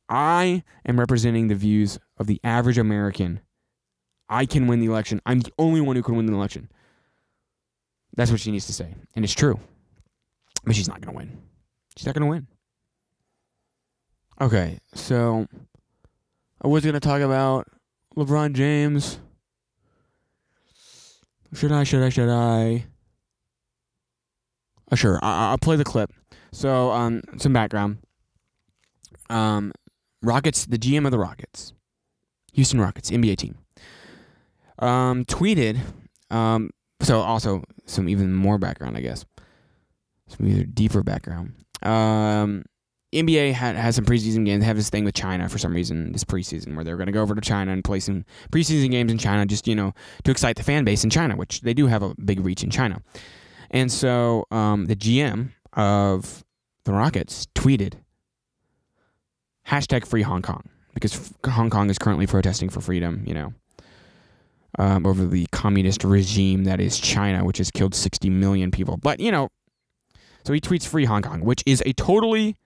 I 0.08 0.62
am 0.86 0.98
representing 0.98 1.48
the 1.48 1.54
views 1.54 1.98
of 2.16 2.26
the 2.26 2.40
average 2.42 2.78
American. 2.78 3.40
I 4.28 4.46
can 4.46 4.66
win 4.66 4.80
the 4.80 4.86
election. 4.86 5.20
I'm 5.26 5.40
the 5.40 5.52
only 5.58 5.80
one 5.80 5.96
who 5.96 6.02
can 6.02 6.16
win 6.16 6.26
the 6.26 6.32
election. 6.32 6.70
That's 8.16 8.30
what 8.30 8.40
she 8.40 8.50
needs 8.50 8.66
to 8.66 8.72
say. 8.72 8.94
And 9.14 9.24
it's 9.24 9.34
true. 9.34 9.58
But 10.64 10.74
she's 10.74 10.88
not 10.88 11.00
going 11.00 11.12
to 11.14 11.18
win. 11.18 11.38
She's 11.96 12.06
not 12.06 12.14
going 12.14 12.24
to 12.26 12.30
win. 12.30 12.46
Okay, 14.40 14.78
so 14.94 15.46
I 16.62 16.66
was 16.66 16.82
going 16.82 16.94
to 16.94 17.00
talk 17.00 17.20
about 17.22 17.68
LeBron 18.16 18.52
James. 18.52 19.18
Should 21.54 21.72
I, 21.72 21.84
should 21.84 22.02
I, 22.02 22.08
should 22.10 22.28
I? 22.28 22.84
Oh, 24.92 24.96
sure, 24.96 25.18
I- 25.22 25.50
I'll 25.50 25.58
play 25.58 25.76
the 25.76 25.84
clip. 25.84 26.12
So, 26.52 26.90
um, 26.90 27.22
some 27.38 27.52
background. 27.52 27.98
Um, 29.30 29.72
Rockets, 30.22 30.66
the 30.66 30.78
GM 30.78 31.04
of 31.06 31.12
the 31.12 31.18
Rockets, 31.18 31.72
Houston 32.52 32.80
Rockets, 32.80 33.10
NBA 33.10 33.36
team, 33.36 33.56
um, 34.78 35.24
tweeted. 35.24 35.78
Um, 36.30 36.70
so 37.00 37.20
also 37.20 37.62
some 37.84 38.08
even 38.08 38.34
more 38.34 38.58
background, 38.58 38.96
I 38.96 39.00
guess. 39.00 39.24
Some 40.28 40.48
either 40.48 40.64
deeper 40.64 41.02
background. 41.02 41.52
Um, 41.82 42.64
NBA 43.12 43.52
had 43.52 43.76
has 43.76 43.94
some 43.94 44.04
preseason 44.04 44.44
games. 44.44 44.60
They 44.60 44.66
have 44.66 44.76
this 44.76 44.90
thing 44.90 45.04
with 45.04 45.14
China 45.14 45.48
for 45.48 45.58
some 45.58 45.72
reason 45.72 46.12
this 46.12 46.24
preseason 46.24 46.74
where 46.74 46.84
they're 46.84 46.96
going 46.96 47.06
to 47.06 47.12
go 47.12 47.22
over 47.22 47.34
to 47.34 47.40
China 47.40 47.72
and 47.72 47.84
play 47.84 48.00
some 48.00 48.24
preseason 48.50 48.90
games 48.90 49.12
in 49.12 49.18
China, 49.18 49.46
just 49.46 49.68
you 49.68 49.74
know 49.74 49.92
to 50.24 50.30
excite 50.30 50.56
the 50.56 50.62
fan 50.62 50.84
base 50.84 51.04
in 51.04 51.10
China, 51.10 51.36
which 51.36 51.60
they 51.60 51.74
do 51.74 51.86
have 51.86 52.02
a 52.02 52.14
big 52.24 52.40
reach 52.40 52.64
in 52.64 52.70
China. 52.70 53.00
And 53.70 53.90
so 53.90 54.46
um, 54.50 54.86
the 54.86 54.96
GM 54.96 55.50
of 55.72 56.44
the 56.84 56.92
Rockets 56.92 57.46
tweeted 57.54 57.94
hashtag 59.68 60.06
free 60.06 60.22
Hong 60.22 60.42
Kong 60.42 60.68
because 60.94 61.32
Hong 61.44 61.70
Kong 61.70 61.90
is 61.90 61.98
currently 61.98 62.26
protesting 62.26 62.68
for 62.68 62.80
freedom, 62.80 63.22
you 63.26 63.34
know, 63.34 63.54
um, 64.78 65.06
over 65.06 65.26
the 65.26 65.46
communist 65.52 66.04
regime 66.04 66.64
that 66.64 66.80
is 66.80 66.98
China, 66.98 67.44
which 67.44 67.58
has 67.58 67.70
killed 67.70 67.94
60 67.94 68.30
million 68.30 68.70
people. 68.70 68.96
But, 68.96 69.20
you 69.20 69.30
know, 69.30 69.48
so 70.44 70.52
he 70.52 70.60
tweets 70.60 70.86
free 70.86 71.04
Hong 71.04 71.22
Kong, 71.22 71.40
which 71.40 71.62
is 71.66 71.82
a 71.86 71.92
totally 71.92 72.56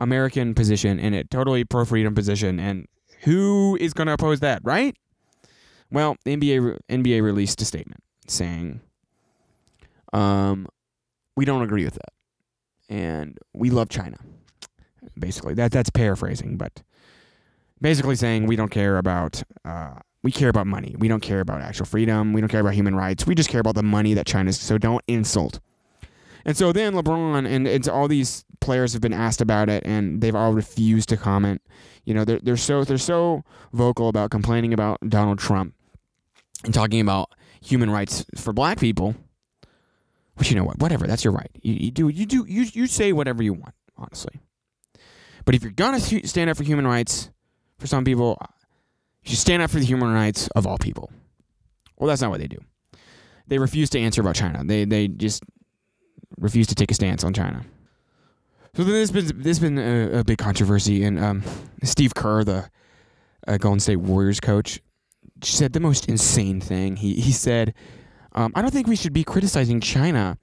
American 0.00 0.54
position 0.54 1.00
and 1.00 1.14
a 1.14 1.24
totally 1.24 1.64
pro 1.64 1.84
freedom 1.84 2.14
position. 2.14 2.60
And 2.60 2.86
who 3.22 3.76
is 3.80 3.92
going 3.92 4.06
to 4.06 4.12
oppose 4.12 4.40
that, 4.40 4.60
right? 4.62 4.96
Well, 5.90 6.16
the 6.24 6.36
NBA, 6.36 6.78
NBA 6.88 7.22
released 7.22 7.60
a 7.62 7.64
statement 7.64 8.02
saying, 8.26 8.80
um, 10.12 10.66
we 11.36 11.44
don't 11.44 11.62
agree 11.62 11.84
with 11.84 11.94
that. 11.94 12.12
And 12.90 13.38
we 13.52 13.70
love 13.70 13.88
China 13.88 14.18
basically. 15.18 15.54
That 15.54 15.72
that's 15.72 15.90
paraphrasing, 15.90 16.56
but 16.56 16.82
basically 17.80 18.16
saying 18.16 18.46
we 18.46 18.56
don't 18.56 18.70
care 18.70 18.98
about 18.98 19.42
uh, 19.64 19.94
we 20.22 20.32
care 20.32 20.48
about 20.48 20.66
money. 20.66 20.94
We 20.98 21.08
don't 21.08 21.20
care 21.20 21.40
about 21.40 21.60
actual 21.60 21.86
freedom. 21.86 22.32
We 22.32 22.40
don't 22.40 22.48
care 22.48 22.60
about 22.60 22.74
human 22.74 22.94
rights. 22.94 23.26
We 23.26 23.34
just 23.34 23.48
care 23.48 23.60
about 23.60 23.76
the 23.76 23.82
money 23.82 24.14
that 24.14 24.26
China's. 24.26 24.58
So 24.60 24.78
don't 24.78 25.02
insult. 25.06 25.60
And 26.44 26.56
so 26.56 26.72
then 26.72 26.94
LeBron 26.94 27.46
and 27.46 27.68
it's 27.68 27.88
all 27.88 28.08
these 28.08 28.44
players 28.60 28.92
have 28.92 29.02
been 29.02 29.12
asked 29.12 29.40
about 29.40 29.68
it, 29.68 29.82
and 29.84 30.20
they've 30.20 30.34
all 30.34 30.52
refused 30.52 31.08
to 31.10 31.16
comment. 31.16 31.62
You 32.04 32.14
know, 32.14 32.24
they're 32.24 32.40
they're 32.42 32.56
so 32.56 32.84
they're 32.84 32.98
so 32.98 33.44
vocal 33.72 34.08
about 34.08 34.30
complaining 34.30 34.72
about 34.72 34.98
Donald 35.08 35.38
Trump 35.38 35.74
and 36.64 36.72
talking 36.72 37.00
about 37.00 37.30
human 37.60 37.90
rights 37.90 38.24
for 38.36 38.52
black 38.52 38.80
people. 38.80 39.14
But 40.36 40.50
you 40.50 40.56
know 40.56 40.64
what? 40.64 40.78
Whatever. 40.78 41.06
That's 41.06 41.24
your 41.24 41.32
right. 41.32 41.50
You, 41.62 41.74
you 41.74 41.90
do 41.90 42.08
you 42.08 42.26
do 42.26 42.44
you 42.48 42.62
you 42.62 42.86
say 42.86 43.12
whatever 43.12 43.42
you 43.42 43.52
want. 43.52 43.74
Honestly. 43.96 44.40
But 45.44 45.54
if 45.54 45.62
you're 45.62 45.72
gonna 45.72 46.00
stand 46.00 46.50
up 46.50 46.56
for 46.56 46.64
human 46.64 46.86
rights 46.86 47.30
for 47.78 47.86
some 47.86 48.04
people, 48.04 48.40
should 49.28 49.38
stand 49.38 49.62
up 49.62 49.70
for 49.70 49.78
the 49.78 49.84
human 49.84 50.12
rights 50.12 50.48
of 50.48 50.66
all 50.66 50.78
people. 50.78 51.10
Well, 51.96 52.08
that's 52.08 52.22
not 52.22 52.30
what 52.30 52.40
they 52.40 52.48
do. 52.48 52.58
They 53.46 53.58
refuse 53.58 53.90
to 53.90 54.00
answer 54.00 54.20
about 54.20 54.34
China. 54.34 54.62
They 54.64 54.84
they 54.84 55.08
just 55.08 55.42
refuse 56.38 56.66
to 56.68 56.74
take 56.74 56.90
a 56.90 56.94
stance 56.94 57.24
on 57.24 57.32
China. 57.32 57.64
So 58.74 58.84
then 58.84 58.92
there's 58.92 59.10
been 59.10 59.42
there's 59.42 59.58
been 59.58 59.78
a, 59.78 60.20
a 60.20 60.24
big 60.24 60.38
controversy, 60.38 61.04
and 61.04 61.18
um, 61.18 61.42
Steve 61.82 62.14
Kerr, 62.14 62.44
the 62.44 62.70
uh, 63.46 63.56
Golden 63.56 63.80
State 63.80 63.96
Warriors 63.96 64.40
coach, 64.40 64.80
said 65.42 65.72
the 65.72 65.80
most 65.80 66.08
insane 66.08 66.60
thing. 66.60 66.96
He 66.96 67.14
he 67.14 67.32
said, 67.32 67.74
um, 68.32 68.52
"I 68.54 68.62
don't 68.62 68.70
think 68.70 68.86
we 68.86 68.96
should 68.96 69.14
be 69.14 69.24
criticizing 69.24 69.80
China 69.80 70.38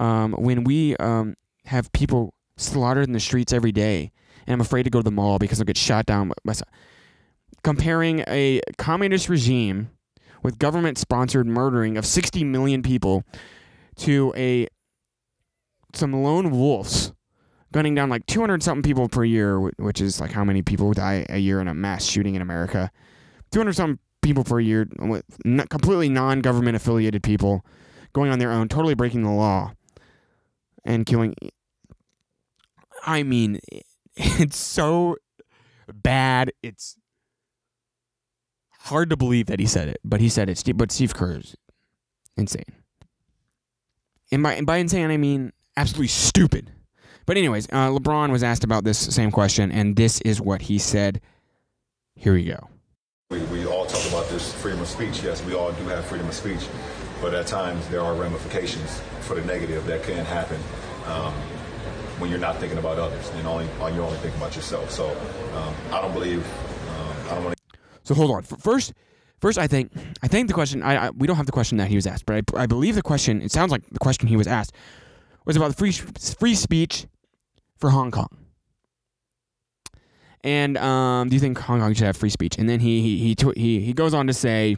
um, 0.00 0.32
when 0.32 0.64
we 0.64 0.96
um, 0.96 1.36
have 1.66 1.92
people 1.92 2.34
slaughtered 2.56 3.06
in 3.06 3.12
the 3.12 3.20
streets 3.20 3.52
every 3.52 3.72
day 3.72 4.12
and 4.46 4.54
I'm 4.54 4.60
afraid 4.60 4.84
to 4.84 4.90
go 4.90 4.98
to 4.98 5.04
the 5.04 5.10
mall 5.10 5.38
because 5.38 5.60
I'll 5.60 5.64
get 5.64 5.76
shot 5.76 6.06
down. 6.06 6.32
Comparing 7.64 8.24
a 8.26 8.60
communist 8.76 9.28
regime 9.28 9.90
with 10.42 10.58
government 10.58 10.98
sponsored 10.98 11.46
murdering 11.46 11.96
of 11.96 12.04
60 12.04 12.42
million 12.44 12.82
people 12.82 13.24
to 13.96 14.32
a 14.36 14.66
some 15.94 16.12
lone 16.12 16.50
wolves 16.50 17.12
gunning 17.72 17.94
down 17.94 18.08
like 18.08 18.26
200 18.26 18.62
something 18.62 18.82
people 18.82 19.08
per 19.08 19.24
year, 19.24 19.58
which 19.60 20.00
is 20.00 20.20
like 20.20 20.30
how 20.30 20.44
many 20.44 20.62
people 20.62 20.92
die 20.92 21.26
a 21.28 21.38
year 21.38 21.60
in 21.60 21.68
a 21.68 21.74
mass 21.74 22.04
shooting 22.04 22.34
in 22.34 22.42
America. 22.42 22.90
200 23.50 23.72
something 23.72 23.98
people 24.20 24.44
per 24.44 24.60
year 24.60 24.86
completely 25.68 26.08
non 26.08 26.40
government 26.40 26.76
affiliated 26.76 27.22
people 27.22 27.64
going 28.12 28.30
on 28.30 28.38
their 28.38 28.52
own, 28.52 28.68
totally 28.68 28.94
breaking 28.94 29.22
the 29.22 29.30
law 29.30 29.72
and 30.84 31.06
killing. 31.06 31.34
I 33.04 33.22
mean, 33.22 33.58
it's 34.16 34.56
so 34.56 35.16
bad. 35.92 36.52
It's 36.62 36.96
hard 38.84 39.10
to 39.10 39.16
believe 39.16 39.46
that 39.46 39.60
he 39.60 39.66
said 39.66 39.88
it, 39.88 40.00
but 40.04 40.20
he 40.20 40.28
said 40.28 40.48
it. 40.48 40.62
But 40.76 40.90
Steve 40.92 41.14
Kerr 41.14 41.38
is 41.38 41.56
insane. 42.36 42.64
And 44.30 44.42
by, 44.42 44.54
and 44.54 44.66
by 44.66 44.78
insane, 44.78 45.10
I 45.10 45.16
mean 45.16 45.52
absolutely 45.76 46.08
stupid. 46.08 46.70
But, 47.24 47.36
anyways, 47.36 47.66
uh, 47.66 47.90
LeBron 47.90 48.32
was 48.32 48.42
asked 48.42 48.64
about 48.64 48.82
this 48.82 48.98
same 48.98 49.30
question, 49.30 49.70
and 49.70 49.94
this 49.94 50.20
is 50.22 50.40
what 50.40 50.62
he 50.62 50.78
said. 50.78 51.20
Here 52.16 52.32
we 52.32 52.44
go. 52.44 52.68
We, 53.30 53.40
we 53.44 53.64
all 53.64 53.86
talk 53.86 54.04
about 54.08 54.28
this 54.28 54.52
freedom 54.54 54.80
of 54.80 54.88
speech. 54.88 55.22
Yes, 55.22 55.44
we 55.44 55.54
all 55.54 55.72
do 55.72 55.84
have 55.84 56.04
freedom 56.06 56.26
of 56.26 56.34
speech, 56.34 56.66
but 57.20 57.32
at 57.34 57.46
times 57.46 57.86
there 57.88 58.00
are 58.00 58.14
ramifications 58.14 59.00
for 59.20 59.34
the 59.34 59.44
negative 59.44 59.86
that 59.86 60.02
can 60.02 60.24
happen. 60.24 60.60
Um, 61.06 61.32
when 62.18 62.30
you're 62.30 62.38
not 62.38 62.58
thinking 62.58 62.78
about 62.78 62.98
others 62.98 63.28
and 63.30 63.46
only 63.46 63.66
you're 63.94 64.04
only 64.04 64.16
thinking 64.18 64.40
about 64.40 64.54
yourself. 64.54 64.90
So 64.90 65.10
um, 65.56 65.74
I 65.92 66.00
don't 66.00 66.12
believe 66.12 66.44
um, 66.88 67.16
I 67.26 67.34
don't 67.34 67.44
want 67.44 67.56
to. 67.56 67.61
So 68.12 68.16
hold 68.16 68.30
on. 68.30 68.42
First, 68.42 68.92
first 69.40 69.56
I 69.56 69.66
think 69.66 69.90
I 70.22 70.28
think 70.28 70.48
the 70.48 70.54
question 70.54 70.82
I, 70.82 71.06
I, 71.06 71.10
we 71.10 71.26
don't 71.26 71.36
have 71.36 71.46
the 71.46 71.52
question 71.52 71.78
that 71.78 71.88
he 71.88 71.96
was 71.96 72.06
asked, 72.06 72.26
but 72.26 72.44
I, 72.54 72.62
I 72.64 72.66
believe 72.66 72.94
the 72.94 73.02
question. 73.02 73.40
It 73.40 73.50
sounds 73.50 73.72
like 73.72 73.88
the 73.88 73.98
question 73.98 74.28
he 74.28 74.36
was 74.36 74.46
asked 74.46 74.72
was 75.46 75.56
about 75.56 75.68
the 75.68 75.76
free 75.76 75.92
free 75.92 76.54
speech 76.54 77.06
for 77.78 77.88
Hong 77.88 78.10
Kong. 78.10 78.28
And 80.44 80.76
um, 80.76 81.30
do 81.30 81.36
you 81.36 81.40
think 81.40 81.56
Hong 81.58 81.80
Kong 81.80 81.94
should 81.94 82.04
have 82.04 82.18
free 82.18 82.28
speech? 82.28 82.58
And 82.58 82.68
then 82.68 82.80
he 82.80 83.00
he 83.00 83.18
he 83.18 83.34
tw- 83.34 83.56
he, 83.56 83.80
he 83.80 83.94
goes 83.94 84.12
on 84.12 84.26
to 84.26 84.34
say, 84.34 84.76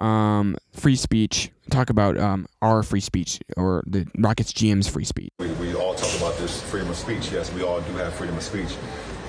um, 0.00 0.56
free 0.72 0.96
speech. 0.96 1.50
Talk 1.70 1.90
about 1.90 2.16
um, 2.18 2.46
our 2.62 2.84
free 2.84 3.00
speech 3.00 3.40
or 3.56 3.82
the 3.86 4.06
Rockets 4.16 4.52
GM's 4.52 4.86
free 4.86 5.04
speech. 5.04 5.30
We, 5.40 5.48
we 5.54 5.74
all 5.74 5.94
talk 5.94 6.16
about 6.18 6.38
this 6.38 6.62
freedom 6.62 6.88
of 6.88 6.96
speech. 6.96 7.32
Yes, 7.32 7.52
we 7.52 7.64
all 7.64 7.80
do 7.80 7.92
have 7.94 8.14
freedom 8.14 8.36
of 8.36 8.42
speech, 8.42 8.76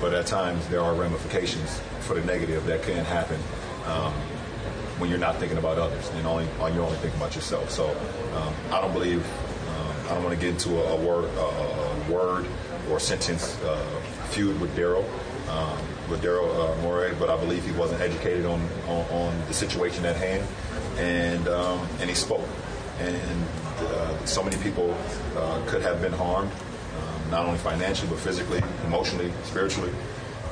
but 0.02 0.14
at 0.14 0.26
times 0.26 0.68
there 0.68 0.82
are 0.82 0.94
ramifications 0.94 1.80
for 2.02 2.16
the 2.16 2.26
negative 2.26 2.66
that 2.66 2.84
can 2.84 3.06
happen 3.06 3.40
um, 3.86 4.14
when 4.98 5.10
you're 5.10 5.20
not 5.20 5.38
thinking 5.38 5.58
about 5.58 5.78
others 5.78 6.10
and 6.16 6.28
only 6.28 6.46
you're 6.74 6.84
only 6.84 6.98
thinking 6.98 7.20
about 7.20 7.36
yourself. 7.36 7.70
So 7.70 7.90
um, 8.36 8.54
I 8.72 8.82
don't 8.82 8.94
believe 8.94 9.24
um, 9.24 9.96
I 10.10 10.14
don't 10.16 10.24
want 10.24 10.40
to 10.40 10.42
get 10.42 10.50
into 10.50 10.78
a, 10.82 10.94
a 10.94 10.96
word 10.96 11.26
a, 11.26 11.40
a 11.40 12.12
word 12.12 12.46
or 12.90 13.00
sentence 13.00 13.62
uh, 13.64 14.02
feud 14.30 14.60
with 14.60 14.76
Daryl. 14.76 15.06
Um, 15.50 15.80
with 16.10 16.22
Daryl 16.24 16.50
uh, 16.56 16.82
Morey, 16.82 17.14
but 17.20 17.30
I 17.30 17.38
believe 17.38 17.64
he 17.66 17.72
wasn't 17.72 18.02
educated 18.02 18.46
on, 18.46 18.62
on, 18.88 19.06
on 19.12 19.48
the 19.48 19.54
situation 19.54 20.06
at 20.06 20.16
hand, 20.16 20.48
and 20.98 21.48
um, 21.48 21.88
and 22.00 22.10
he 22.10 22.16
spoke, 22.16 22.48
and 23.00 23.46
uh, 23.80 24.26
so 24.26 24.44
many 24.44 24.58
people 24.58 24.96
uh, 25.38 25.62
could 25.68 25.82
have 25.82 26.02
been 26.02 26.14
harmed, 26.14 26.52
not 27.30 27.46
only 27.46 27.60
financially 27.60 28.10
but 28.10 28.20
physically, 28.20 28.62
emotionally, 28.86 29.32
spiritually. 29.44 29.92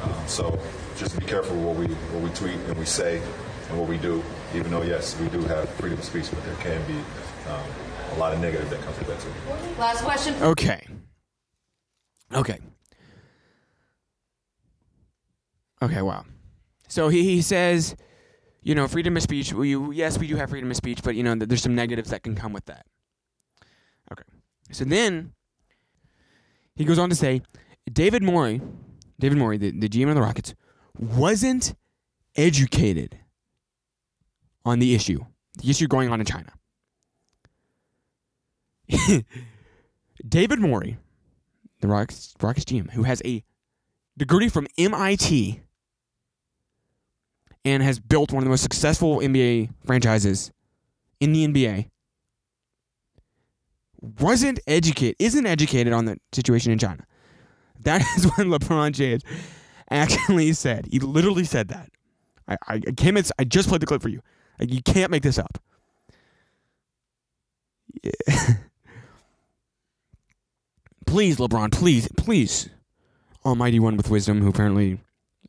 Um, 0.03 0.13
so 0.28 0.59
just 0.97 1.17
be 1.19 1.25
careful 1.25 1.55
what 1.57 1.75
we 1.75 1.88
what 1.88 2.23
we 2.23 2.30
tweet 2.32 2.55
and 2.67 2.78
we 2.78 2.86
say 2.86 3.21
and 3.69 3.80
what 3.80 3.88
we 3.88 3.97
do. 3.97 4.23
Even 4.55 4.71
though 4.71 4.84
yes, 4.84 5.19
we 5.19 5.28
do 5.30 5.41
have 5.43 5.69
freedom 5.71 5.97
of 5.97 6.05
speech, 6.05 6.30
but 6.32 6.43
there 6.45 6.55
can 6.55 6.86
be 6.88 6.97
um, 7.49 7.69
a 8.13 8.19
lot 8.19 8.34
of 8.34 8.39
negative 8.39 8.69
that 8.69 8.82
comes 8.82 8.97
with 8.99 9.07
that 9.07 9.19
too. 9.19 9.80
Last 9.80 10.03
question. 10.03 10.36
Okay. 10.41 10.86
Okay. 12.34 12.59
Okay, 15.82 16.01
wow. 16.01 16.25
So 16.88 17.09
he, 17.09 17.23
he 17.23 17.41
says, 17.41 17.95
you 18.63 18.73
know, 18.73 18.88
freedom 18.88 19.15
of 19.15 19.23
speech. 19.23 19.53
We, 19.53 19.78
yes, 19.95 20.17
we 20.17 20.28
do 20.28 20.36
have 20.36 20.49
freedom 20.49 20.71
of 20.71 20.78
speech, 20.78 21.03
but, 21.03 21.15
you 21.15 21.23
know, 21.23 21.36
there's 21.36 21.61
some 21.61 21.75
negatives 21.75 22.09
that 22.09 22.23
can 22.23 22.36
come 22.36 22.53
with 22.53 22.65
that. 22.65 22.86
Okay. 24.11 24.23
So 24.71 24.86
then 24.86 25.34
he 26.78 26.86
goes 26.86 26.99
on 26.99 27.09
to 27.09 27.15
say 27.15 27.41
David 27.91 28.23
Morey, 28.23 28.61
David 29.19 29.38
Morey, 29.38 29.57
the, 29.57 29.71
the 29.71 29.89
GM 29.89 30.09
of 30.09 30.15
the 30.15 30.21
Rockets, 30.21 30.53
wasn't 30.97 31.73
educated 32.36 33.17
on 34.63 34.80
the 34.80 34.93
issue, 34.93 35.25
the 35.61 35.69
issue 35.69 35.88
going 35.88 36.09
on 36.09 36.19
in 36.19 36.25
China. 36.25 36.53
David 40.28 40.59
Morey, 40.59 40.97
the 41.82 41.88
Rockets, 41.88 42.36
Rockets 42.41 42.65
GM, 42.65 42.91
who 42.91 43.03
has 43.03 43.21
a 43.25 43.43
degree 44.17 44.49
from 44.49 44.67
MIT 44.78 45.61
and 47.65 47.84
has 47.84 47.99
built 47.99 48.32
one 48.32 48.43
of 48.43 48.45
the 48.45 48.49
most 48.49 48.61
successful 48.61 49.17
NBA 49.17 49.71
franchises 49.86 50.51
in 51.19 51.34
the 51.34 51.47
NBA, 51.47 51.89
wasn't 54.02 54.60
educated, 54.68 55.16
isn't 55.20 55.45
educated 55.45 55.93
on 55.93 56.06
the 56.06 56.18
situation 56.34 56.72
in 56.72 56.80
China. 56.80 57.06
That 57.82 58.02
is 58.18 58.26
what 58.26 58.48
LeBron 58.48 58.93
James 58.93 59.24
actually 59.89 60.54
said. 60.54 60.88
He 60.91 61.00
literally 61.00 61.43
said 61.43 61.70
that. 61.70 61.89
I, 62.48 62.58
I, 62.68 62.80
came. 62.80 63.18
I 63.18 63.43
just 63.43 63.68
played 63.70 63.82
the 63.82 63.86
clip 63.86 64.02
for 64.02 64.10
you. 64.10 64.22
Like 64.60 64.74
you 64.74 64.82
can't 64.82 65.12
make 65.12 65.24
this 65.24 65.38
up. 65.38 65.58
Yeah. 68.04 68.12
please, 71.06 71.38
LeBron, 71.38 71.72
please, 71.72 72.08
please, 72.18 72.70
Almighty 73.45 73.80
One 73.80 73.98
with 73.98 74.10
wisdom, 74.10 74.41
who 74.41 74.50
apparently 74.50 75.00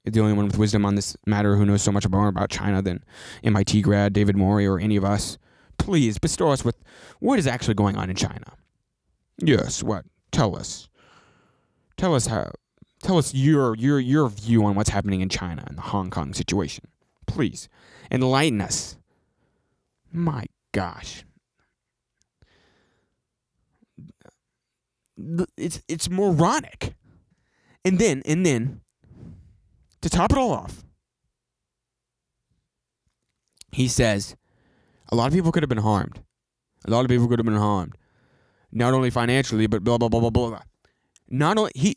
is 0.05 0.13
the 0.13 0.21
only 0.21 0.33
one 0.33 0.47
with 0.47 0.59
wisdom 0.59 0.85
on 0.85 0.95
this 0.95 1.17
matter, 1.27 1.57
who 1.57 1.67
knows 1.67 1.83
so 1.83 1.93
much 1.93 2.09
more 2.09 2.29
about 2.29 2.51
China 2.51 2.83
than 2.83 3.05
MIT 3.45 3.83
grad 3.83 4.13
David 4.13 4.37
Morey 4.37 4.67
or 4.67 4.79
any 4.79 4.97
of 4.97 5.05
us. 5.05 5.39
Please 5.79 6.19
bestow 6.19 6.51
us 6.51 6.65
with 6.65 6.77
what 7.21 7.39
is 7.39 7.47
actually 7.47 7.75
going 7.75 7.97
on 7.97 8.11
in 8.11 8.17
China. 8.17 8.53
Yes, 9.39 9.83
what? 9.83 10.05
Tell 10.33 10.57
us. 10.57 10.89
Tell 11.97 12.15
us 12.15 12.27
how. 12.27 12.53
Tell 13.03 13.17
us 13.19 13.33
your 13.33 13.77
your 13.77 14.01
your 14.01 14.29
view 14.29 14.65
on 14.65 14.75
what's 14.75 14.91
happening 14.91 15.21
in 15.21 15.29
China 15.29 15.65
and 15.67 15.79
the 15.79 15.83
Hong 15.83 16.11
Kong 16.11 16.35
situation. 16.35 16.85
Please 17.27 17.69
enlighten 18.11 18.61
us. 18.61 18.97
My 20.13 20.47
gosh. 20.73 21.25
It's 25.57 25.83
it's 25.89 26.11
moronic. 26.11 26.95
And 27.85 27.99
then 27.99 28.23
and 28.27 28.45
then 28.45 28.81
to 30.01 30.11
top 30.11 30.33
it 30.33 30.39
all 30.39 30.53
off, 30.53 30.85
he 33.73 33.89
says 33.89 34.37
a 35.11 35.17
lot 35.17 35.27
of 35.27 35.33
people 35.33 35.53
could 35.53 35.63
have 35.63 35.69
been 35.69 35.79
harmed. 35.79 36.21
A 36.87 36.91
lot 36.91 37.05
of 37.05 37.09
people 37.09 37.29
could 37.29 37.39
have 37.39 37.47
been 37.47 37.57
harmed. 37.57 37.97
Not 38.71 38.93
only 38.95 39.11
financially, 39.11 39.67
but 39.67 39.83
blah 39.83 39.99
blah 39.99 40.09
blah 40.09 40.21
blah 40.21 40.31
blah. 40.31 40.63
Not 41.29 41.59
only 41.59 41.73
he 41.75 41.97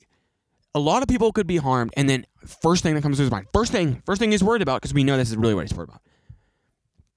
a 0.74 0.80
lot 0.80 1.02
of 1.02 1.08
people 1.08 1.32
could 1.32 1.48
be 1.48 1.58
harmed, 1.58 1.92
and 1.98 2.10
then 2.10 2.26
first 2.46 2.84
thing 2.84 2.96
that 2.96 3.02
comes 3.02 3.18
to 3.18 3.24
his 3.24 3.32
mind, 3.32 3.48
first 3.54 3.72
thing, 3.72 4.02
first 4.06 4.20
thing 4.20 4.32
he's 4.32 4.44
worried 4.44 4.62
about, 4.62 4.82
because 4.82 4.94
we 4.94 5.04
know 5.04 5.18
this 5.18 5.30
is 5.30 5.38
really 5.38 5.54
what 5.54 5.68
he's 5.68 5.78
worried 5.78 5.90
about. 5.90 6.02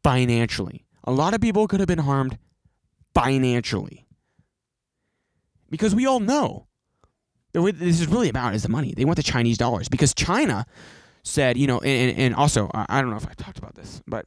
Financially. 0.02 0.84
A 1.04 1.12
lot 1.12 1.34
of 1.34 1.40
people 1.40 1.68
could 1.68 1.80
have 1.80 1.86
been 1.86 1.98
harmed 1.98 2.38
financially. 3.14 4.06
Because 5.70 5.94
we 5.94 6.06
all 6.06 6.20
know 6.20 6.66
what 7.52 7.78
this 7.78 8.00
is 8.00 8.08
really 8.08 8.28
about 8.28 8.54
is 8.54 8.62
the 8.62 8.68
money. 8.68 8.92
They 8.96 9.04
want 9.04 9.16
the 9.16 9.22
Chinese 9.22 9.58
dollars. 9.58 9.88
Because 9.88 10.14
China 10.14 10.66
said, 11.22 11.56
you 11.56 11.66
know, 11.66 11.78
and, 11.80 12.18
and 12.18 12.34
also, 12.34 12.70
I 12.74 13.00
don't 13.00 13.10
know 13.10 13.16
if 13.16 13.26
I 13.26 13.32
talked 13.34 13.58
about 13.58 13.74
this, 13.74 14.02
but 14.06 14.26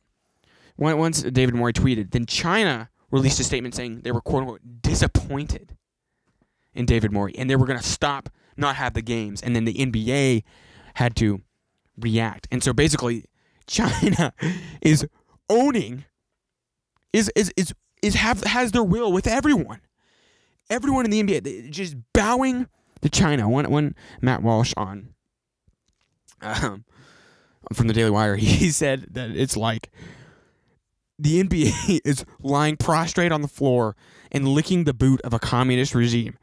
once 0.78 1.23
David 1.23 1.55
Morey 1.55 1.73
tweeted, 1.73 2.11
then 2.11 2.25
China 2.25 2.89
released 3.11 3.39
a 3.39 3.43
statement 3.43 3.75
saying 3.75 4.01
they 4.01 4.11
were 4.11 4.21
quote 4.21 4.41
unquote 4.41 4.61
disappointed 4.82 5.75
in 6.73 6.86
David 6.86 7.11
Morey 7.11 7.36
and 7.38 7.49
they 7.49 7.55
were 7.55 7.65
going 7.65 7.80
to 7.80 7.86
stop, 7.86 8.30
not 8.55 8.75
have 8.75 8.93
the 8.93 9.01
games. 9.01 9.41
And 9.41 9.55
then 9.55 9.65
the 9.65 9.73
NBA 9.73 10.43
had 10.95 11.15
to 11.17 11.41
react. 11.97 12.47
And 12.51 12.63
so 12.63 12.73
basically, 12.73 13.25
China 13.67 14.34
is 14.82 15.05
owning, 15.49 16.05
is, 17.11 17.30
is, 17.36 17.51
is, 17.57 17.73
is 18.01 18.15
have, 18.15 18.43
has 18.43 18.71
their 18.71 18.84
will 18.84 19.11
with 19.11 19.28
everyone. 19.28 19.82
Everyone 20.69 21.05
in 21.05 21.11
the 21.11 21.23
NBA 21.23 21.69
just 21.71 21.95
bowing 22.13 22.67
to 23.01 23.09
China. 23.09 23.49
When, 23.49 23.69
when 23.69 23.95
Matt 24.21 24.41
Walsh 24.43 24.73
on 24.78 25.13
um, 26.41 26.86
from 27.73 27.88
the 27.88 27.93
Daily 27.93 28.11
Wire, 28.11 28.36
he 28.38 28.69
said 28.69 29.07
that 29.11 29.32
it's 29.32 29.57
like 29.57 29.89
the 31.20 31.43
NBA 31.43 32.01
is 32.05 32.26
lying 32.41 32.78
prostrate 32.78 33.32
on 33.32 33.41
the 33.41 33.47
floor 33.47 33.95
and 34.32 34.47
licking 34.47 34.84
the 34.84 34.93
boot 34.93 35.22
of 35.22 35.34
a 35.34 35.39
communist 35.39 35.95
regime. 35.95 36.38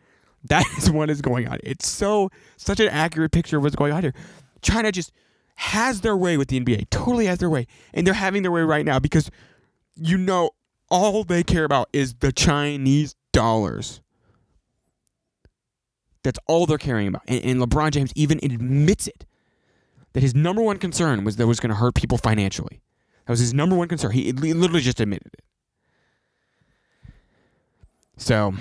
That 0.44 0.66
is 0.78 0.90
what 0.90 1.10
is 1.10 1.22
going 1.22 1.48
on. 1.48 1.58
It's 1.62 1.88
so 1.88 2.30
such 2.56 2.80
an 2.80 2.88
accurate 2.88 3.32
picture 3.32 3.56
of 3.58 3.62
what's 3.62 3.76
going 3.76 3.92
on 3.92 4.02
here. 4.02 4.14
China 4.62 4.92
just 4.92 5.12
has 5.56 6.00
their 6.00 6.16
way 6.16 6.36
with 6.36 6.48
the 6.48 6.60
NBA, 6.60 6.90
totally 6.90 7.26
has 7.26 7.38
their 7.38 7.50
way, 7.50 7.66
and 7.92 8.06
they're 8.06 8.14
having 8.14 8.42
their 8.42 8.50
way 8.50 8.62
right 8.62 8.84
now 8.84 8.98
because 8.98 9.30
you 9.96 10.18
know 10.18 10.50
all 10.90 11.24
they 11.24 11.42
care 11.42 11.64
about 11.64 11.88
is 11.92 12.14
the 12.14 12.32
Chinese 12.32 13.14
dollars. 13.32 14.00
That's 16.22 16.38
all 16.46 16.66
they're 16.66 16.78
caring 16.78 17.08
about. 17.08 17.22
And, 17.28 17.44
and 17.44 17.60
LeBron 17.60 17.90
James 17.92 18.12
even 18.14 18.38
admits 18.42 19.06
it 19.06 19.26
that 20.14 20.22
his 20.22 20.34
number 20.34 20.62
one 20.62 20.78
concern 20.78 21.24
was 21.24 21.36
that 21.36 21.44
it 21.44 21.46
was 21.46 21.60
going 21.60 21.70
to 21.70 21.76
hurt 21.76 21.94
people 21.94 22.18
financially. 22.18 22.80
That 23.26 23.32
was 23.32 23.40
his 23.40 23.54
number 23.54 23.74
one 23.76 23.88
concern. 23.88 24.10
He, 24.12 24.32
literally 24.32 24.80
just 24.80 25.00
admitted 25.00 25.32
it. 25.32 25.44
So, 28.16 28.54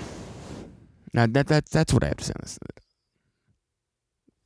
now 1.13 1.27
that, 1.27 1.47
that 1.47 1.69
that's 1.69 1.93
what 1.93 2.03
I 2.03 2.07
have 2.07 2.17
to 2.17 2.23
say 2.23 2.33
on 2.35 2.41
this. 2.41 2.59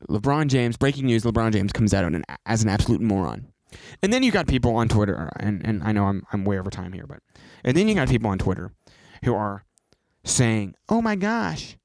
LeBron 0.09 0.47
James, 0.47 0.77
breaking 0.77 1.05
news: 1.05 1.23
LeBron 1.23 1.53
James 1.53 1.71
comes 1.71 1.93
out 1.93 2.03
an, 2.03 2.23
as 2.45 2.63
an 2.63 2.69
absolute 2.69 3.01
moron. 3.01 3.47
And 4.01 4.11
then 4.13 4.23
you 4.23 4.31
got 4.31 4.47
people 4.47 4.75
on 4.75 4.87
Twitter, 4.87 5.29
and, 5.39 5.65
and 5.65 5.83
I 5.83 5.91
know 5.91 6.05
I'm 6.05 6.23
I'm 6.33 6.45
way 6.45 6.59
over 6.59 6.69
time 6.69 6.93
here, 6.93 7.05
but 7.07 7.19
and 7.63 7.75
then 7.75 7.87
you 7.87 7.95
got 7.95 8.09
people 8.09 8.29
on 8.29 8.37
Twitter 8.37 8.71
who 9.23 9.33
are 9.35 9.63
saying, 10.23 10.75
"Oh 10.89 11.01
my 11.01 11.15
gosh, 11.15 11.77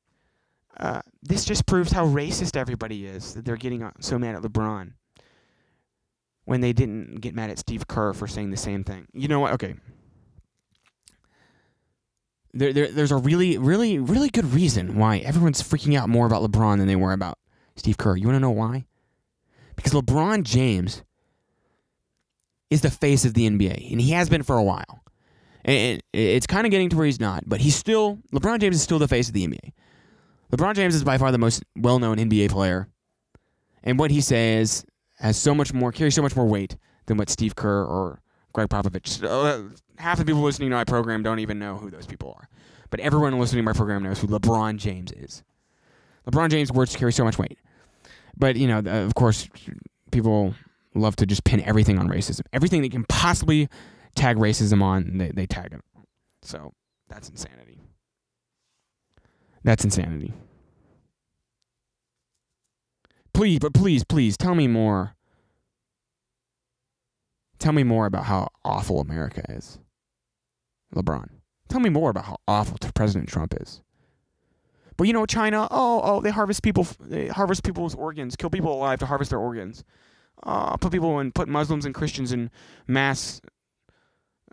uh, 0.78 1.03
this 1.22 1.45
just 1.45 1.66
proves 1.66 1.93
how 1.93 2.07
racist 2.07 2.57
everybody 2.57 3.07
is 3.07 3.35
that 3.35 3.45
they're 3.45 3.57
getting 3.57 3.89
so 4.01 4.18
mad 4.18 4.35
at 4.35 4.43
LeBron 4.43 4.93
when 6.53 6.61
they 6.61 6.72
didn't 6.72 7.20
get 7.20 7.34
mad 7.34 7.50
at 7.50 7.59
Steve 7.59 7.88
Kerr 7.88 8.12
for 8.12 8.28
saying 8.28 8.50
the 8.50 8.57
same 8.57 8.84
thing." 8.84 9.07
You 9.12 9.26
know 9.26 9.40
what? 9.40 9.55
Okay. 9.55 9.74
There, 12.55 12.72
there, 12.72 12.92
there's 12.92 13.11
a 13.11 13.16
really, 13.16 13.57
really, 13.57 13.98
really 13.98 14.28
good 14.28 14.44
reason 14.53 14.96
why 14.96 15.18
everyone's 15.18 15.62
freaking 15.62 15.96
out 15.98 16.09
more 16.11 16.26
about 16.26 16.42
LeBron 16.42 16.76
than 16.76 16.86
they 16.86 16.96
were 16.96 17.14
about 17.14 17.38
Steve 17.76 17.96
Kerr. 17.96 18.14
You 18.16 18.26
want 18.26 18.36
to 18.36 18.40
know 18.40 18.50
why? 18.50 18.84
Because 19.74 19.92
LeBron 19.92 20.42
James 20.42 21.03
is 22.68 22.82
the 22.82 22.90
face 22.90 23.24
of 23.24 23.32
the 23.34 23.48
NBA, 23.48 23.90
and 23.90 24.00
he 24.00 24.11
has 24.11 24.28
been 24.28 24.42
for 24.42 24.59
a 24.59 24.62
while. 24.62 25.03
And 25.64 26.03
it's 26.12 26.46
kind 26.46 26.66
of 26.66 26.70
getting 26.70 26.90
to 26.90 26.96
where 26.96 27.07
he's 27.07 27.20
not, 27.20 27.44
but 27.48 27.61
he's 27.61 27.76
still 27.76 28.18
LeBron 28.34 28.61
James 28.61 28.76
is 28.76 28.82
still 28.82 28.98
the 28.98 29.09
face 29.09 29.28
of 29.28 29.34
the 29.34 29.46
NBA. 29.46 29.72
LeBron 30.53 30.74
James 30.74 30.94
is 30.94 31.05
by 31.05 31.16
far 31.16 31.32
the 31.32 31.38
most 31.38 31.62
well-known 31.76 32.18
NBA 32.18 32.50
player 32.50 32.88
And 33.82 33.98
what 33.98 34.11
he 34.11 34.20
says 34.20 34.84
has 35.23 35.37
so 35.37 35.55
much 35.55 35.73
more, 35.73 35.93
carries 35.93 36.14
so 36.14 36.23
much 36.23 36.37
more 36.37 36.47
weight 36.47 36.77
than 37.07 37.16
what 37.16 37.31
Steve 37.31 37.55
Kerr 37.55 37.85
or 37.85 38.20
Gregg 38.53 38.68
Popovich. 38.68 39.23
Uh, 39.23 39.75
half 39.97 40.18
the 40.18 40.25
people 40.25 40.43
listening 40.43 40.70
to 40.70 40.77
my 40.77 40.85
program 40.85 41.23
don't 41.23 41.39
even 41.39 41.59
know 41.59 41.77
who 41.77 41.91
those 41.91 42.07
people 42.07 42.35
are. 42.37 42.49
But 42.91 43.01
everyone 43.01 43.39
listening 43.39 43.62
to 43.62 43.64
my 43.64 43.73
program 43.73 44.03
knows 44.03 44.18
who 44.18 44.27
LeBron 44.27 44.77
James 44.77 45.12
is. 45.12 45.43
LeBron 46.27 46.51
James' 46.51 46.70
words 46.73 46.95
carry 46.95 47.12
so 47.12 47.25
much 47.25 47.39
weight. 47.39 47.59
But, 48.37 48.57
you 48.57 48.66
know, 48.66 48.79
of 48.79 49.14
course, 49.14 49.49
people 50.11 50.55
love 50.95 51.16
to 51.16 51.27
just 51.27 51.45
pin 51.45 51.61
everything 51.62 51.99
on 51.99 52.09
racism. 52.09 52.43
Everything 52.53 52.83
they 52.83 52.89
can 52.89 53.05
possibly 53.05 53.68
tag 54.14 54.37
racism 54.37 54.83
on, 54.83 55.18
they, 55.18 55.31
they 55.31 55.47
tag 55.47 55.73
it. 55.73 55.81
So 56.43 56.73
that's 57.09 57.29
insanity. 57.29 57.81
That's 59.62 59.85
insanity. 59.85 60.35
Please, 63.43 63.59
but 63.59 63.74
please, 63.74 64.05
please 64.05 64.36
tell 64.36 64.55
me 64.55 64.68
more. 64.68 65.16
Tell 67.59 67.72
me 67.72 67.82
more 67.82 68.07
about 68.07 68.26
how 68.26 68.51
awful 68.64 69.01
America 69.01 69.43
is. 69.49 69.80
LeBron. 70.95 71.28
Tell 71.68 71.80
me 71.80 71.90
more 71.90 72.11
about 72.11 72.26
how 72.26 72.36
awful 72.47 72.78
President 72.95 73.28
Trump 73.28 73.55
is. 73.61 73.82
But 74.97 75.09
you 75.09 75.12
know, 75.12 75.26
China, 75.26 75.66
oh, 75.72 76.01
oh, 76.05 76.20
they 76.20 76.30
harvest 76.30 76.62
people, 76.62 76.86
they 77.01 77.26
harvest 77.26 77.64
people's 77.64 77.97
organs, 77.97 78.36
kill 78.36 78.49
people 78.49 78.72
alive 78.72 79.01
to 79.01 79.07
harvest 79.07 79.30
their 79.30 79.40
organs. 79.40 79.82
Uh, 80.45 80.76
put 80.76 80.93
people 80.93 81.18
and 81.18 81.34
put 81.34 81.49
Muslims 81.49 81.84
and 81.84 81.97
Christians 81.97 82.32
in 82.32 82.49
mass 82.86 83.40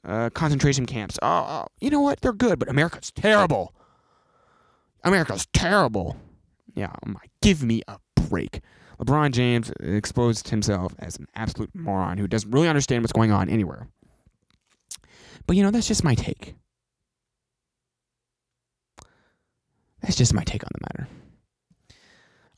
uh, 0.03 0.31
concentration 0.31 0.87
camps. 0.87 1.19
Oh, 1.21 1.27
oh, 1.47 1.67
you 1.79 1.91
know 1.91 2.01
what? 2.01 2.21
They're 2.21 2.33
good, 2.33 2.57
but 2.57 2.67
America's 2.67 3.11
terrible. 3.11 3.71
America's 5.03 5.47
terrible. 5.53 6.17
Yeah, 6.73 6.91
oh 7.05 7.11
my, 7.11 7.21
give 7.43 7.61
me 7.61 7.83
a 7.87 7.99
break. 8.29 8.61
LeBron 8.99 9.31
James 9.31 9.71
exposed 9.79 10.49
himself 10.49 10.93
as 10.99 11.17
an 11.17 11.27
absolute 11.35 11.73
moron 11.73 12.17
who 12.17 12.27
doesn't 12.27 12.51
really 12.51 12.67
understand 12.67 13.03
what's 13.03 13.13
going 13.13 13.31
on 13.31 13.49
anywhere. 13.49 13.87
But 15.47 15.55
you 15.55 15.63
know, 15.63 15.71
that's 15.71 15.87
just 15.87 16.03
my 16.03 16.15
take. 16.15 16.55
That's 20.01 20.15
just 20.15 20.33
my 20.33 20.43
take 20.43 20.63
on 20.63 20.69
the 20.73 20.81
matter. 20.81 21.09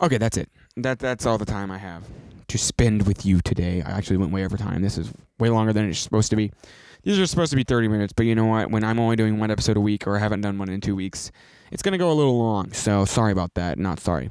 Okay, 0.02 0.18
that's 0.18 0.38
it. 0.38 0.50
That 0.78 1.00
that's 1.00 1.26
all 1.26 1.38
the 1.38 1.46
time 1.46 1.70
I 1.70 1.78
have 1.78 2.04
to 2.48 2.58
spend 2.58 3.08
with 3.08 3.26
you 3.26 3.40
today. 3.42 3.82
I 3.82 3.92
actually 3.92 4.18
went 4.18 4.32
way 4.32 4.44
over 4.44 4.58
time. 4.58 4.82
This 4.82 4.98
is 4.98 5.12
way 5.40 5.50
longer 5.50 5.74
than 5.74 5.90
it's 5.90 6.00
supposed 6.00 6.30
to 6.32 6.36
be. 6.36 6.52
These 7.04 7.18
are 7.18 7.26
supposed 7.26 7.50
to 7.52 7.56
be 7.56 7.64
30 7.64 7.88
minutes, 7.88 8.14
but 8.14 8.26
you 8.26 8.36
know 8.36 8.46
what? 8.46 8.70
When 8.70 8.84
I'm 8.84 9.00
only 9.00 9.16
doing 9.16 9.40
one 9.40 9.50
episode 9.50 9.78
a 9.78 9.82
week 9.82 10.06
or 10.06 10.16
I 10.16 10.20
haven't 10.20 10.42
done 10.42 10.58
one 10.58 10.70
in 10.70 10.82
two 10.82 10.96
weeks, 10.96 11.32
it's 11.72 11.82
going 11.82 11.94
to 11.94 11.98
go 11.98 12.12
a 12.12 12.14
little 12.14 12.38
long. 12.38 12.74
So 12.74 13.06
sorry 13.06 13.32
about 13.32 13.56
that. 13.56 13.80
Not 13.80 14.00
sorry. 14.00 14.30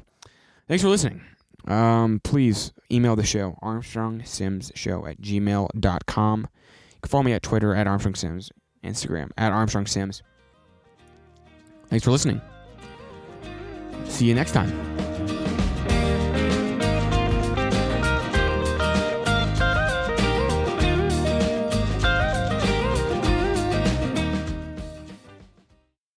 Thanks 0.67 0.81
for 0.81 0.89
listening. 0.89 1.21
Um, 1.67 2.19
please 2.23 2.73
email 2.91 3.15
the 3.15 3.23
show, 3.23 3.57
Armstrong 3.61 4.23
Sims 4.25 4.71
Show 4.75 5.05
at 5.05 5.21
gmail.com. 5.21 6.39
You 6.41 6.97
can 7.01 7.09
follow 7.09 7.23
me 7.23 7.33
at 7.33 7.43
Twitter 7.43 7.75
at 7.75 7.87
Armstrong 7.87 8.15
Sims, 8.15 8.51
Instagram 8.83 9.29
at 9.37 9.51
Armstrong 9.51 9.85
Sims. 9.85 10.23
Thanks 11.87 12.05
for 12.05 12.11
listening. 12.11 12.41
See 14.05 14.25
you 14.25 14.35
next 14.35 14.51
time. 14.51 14.90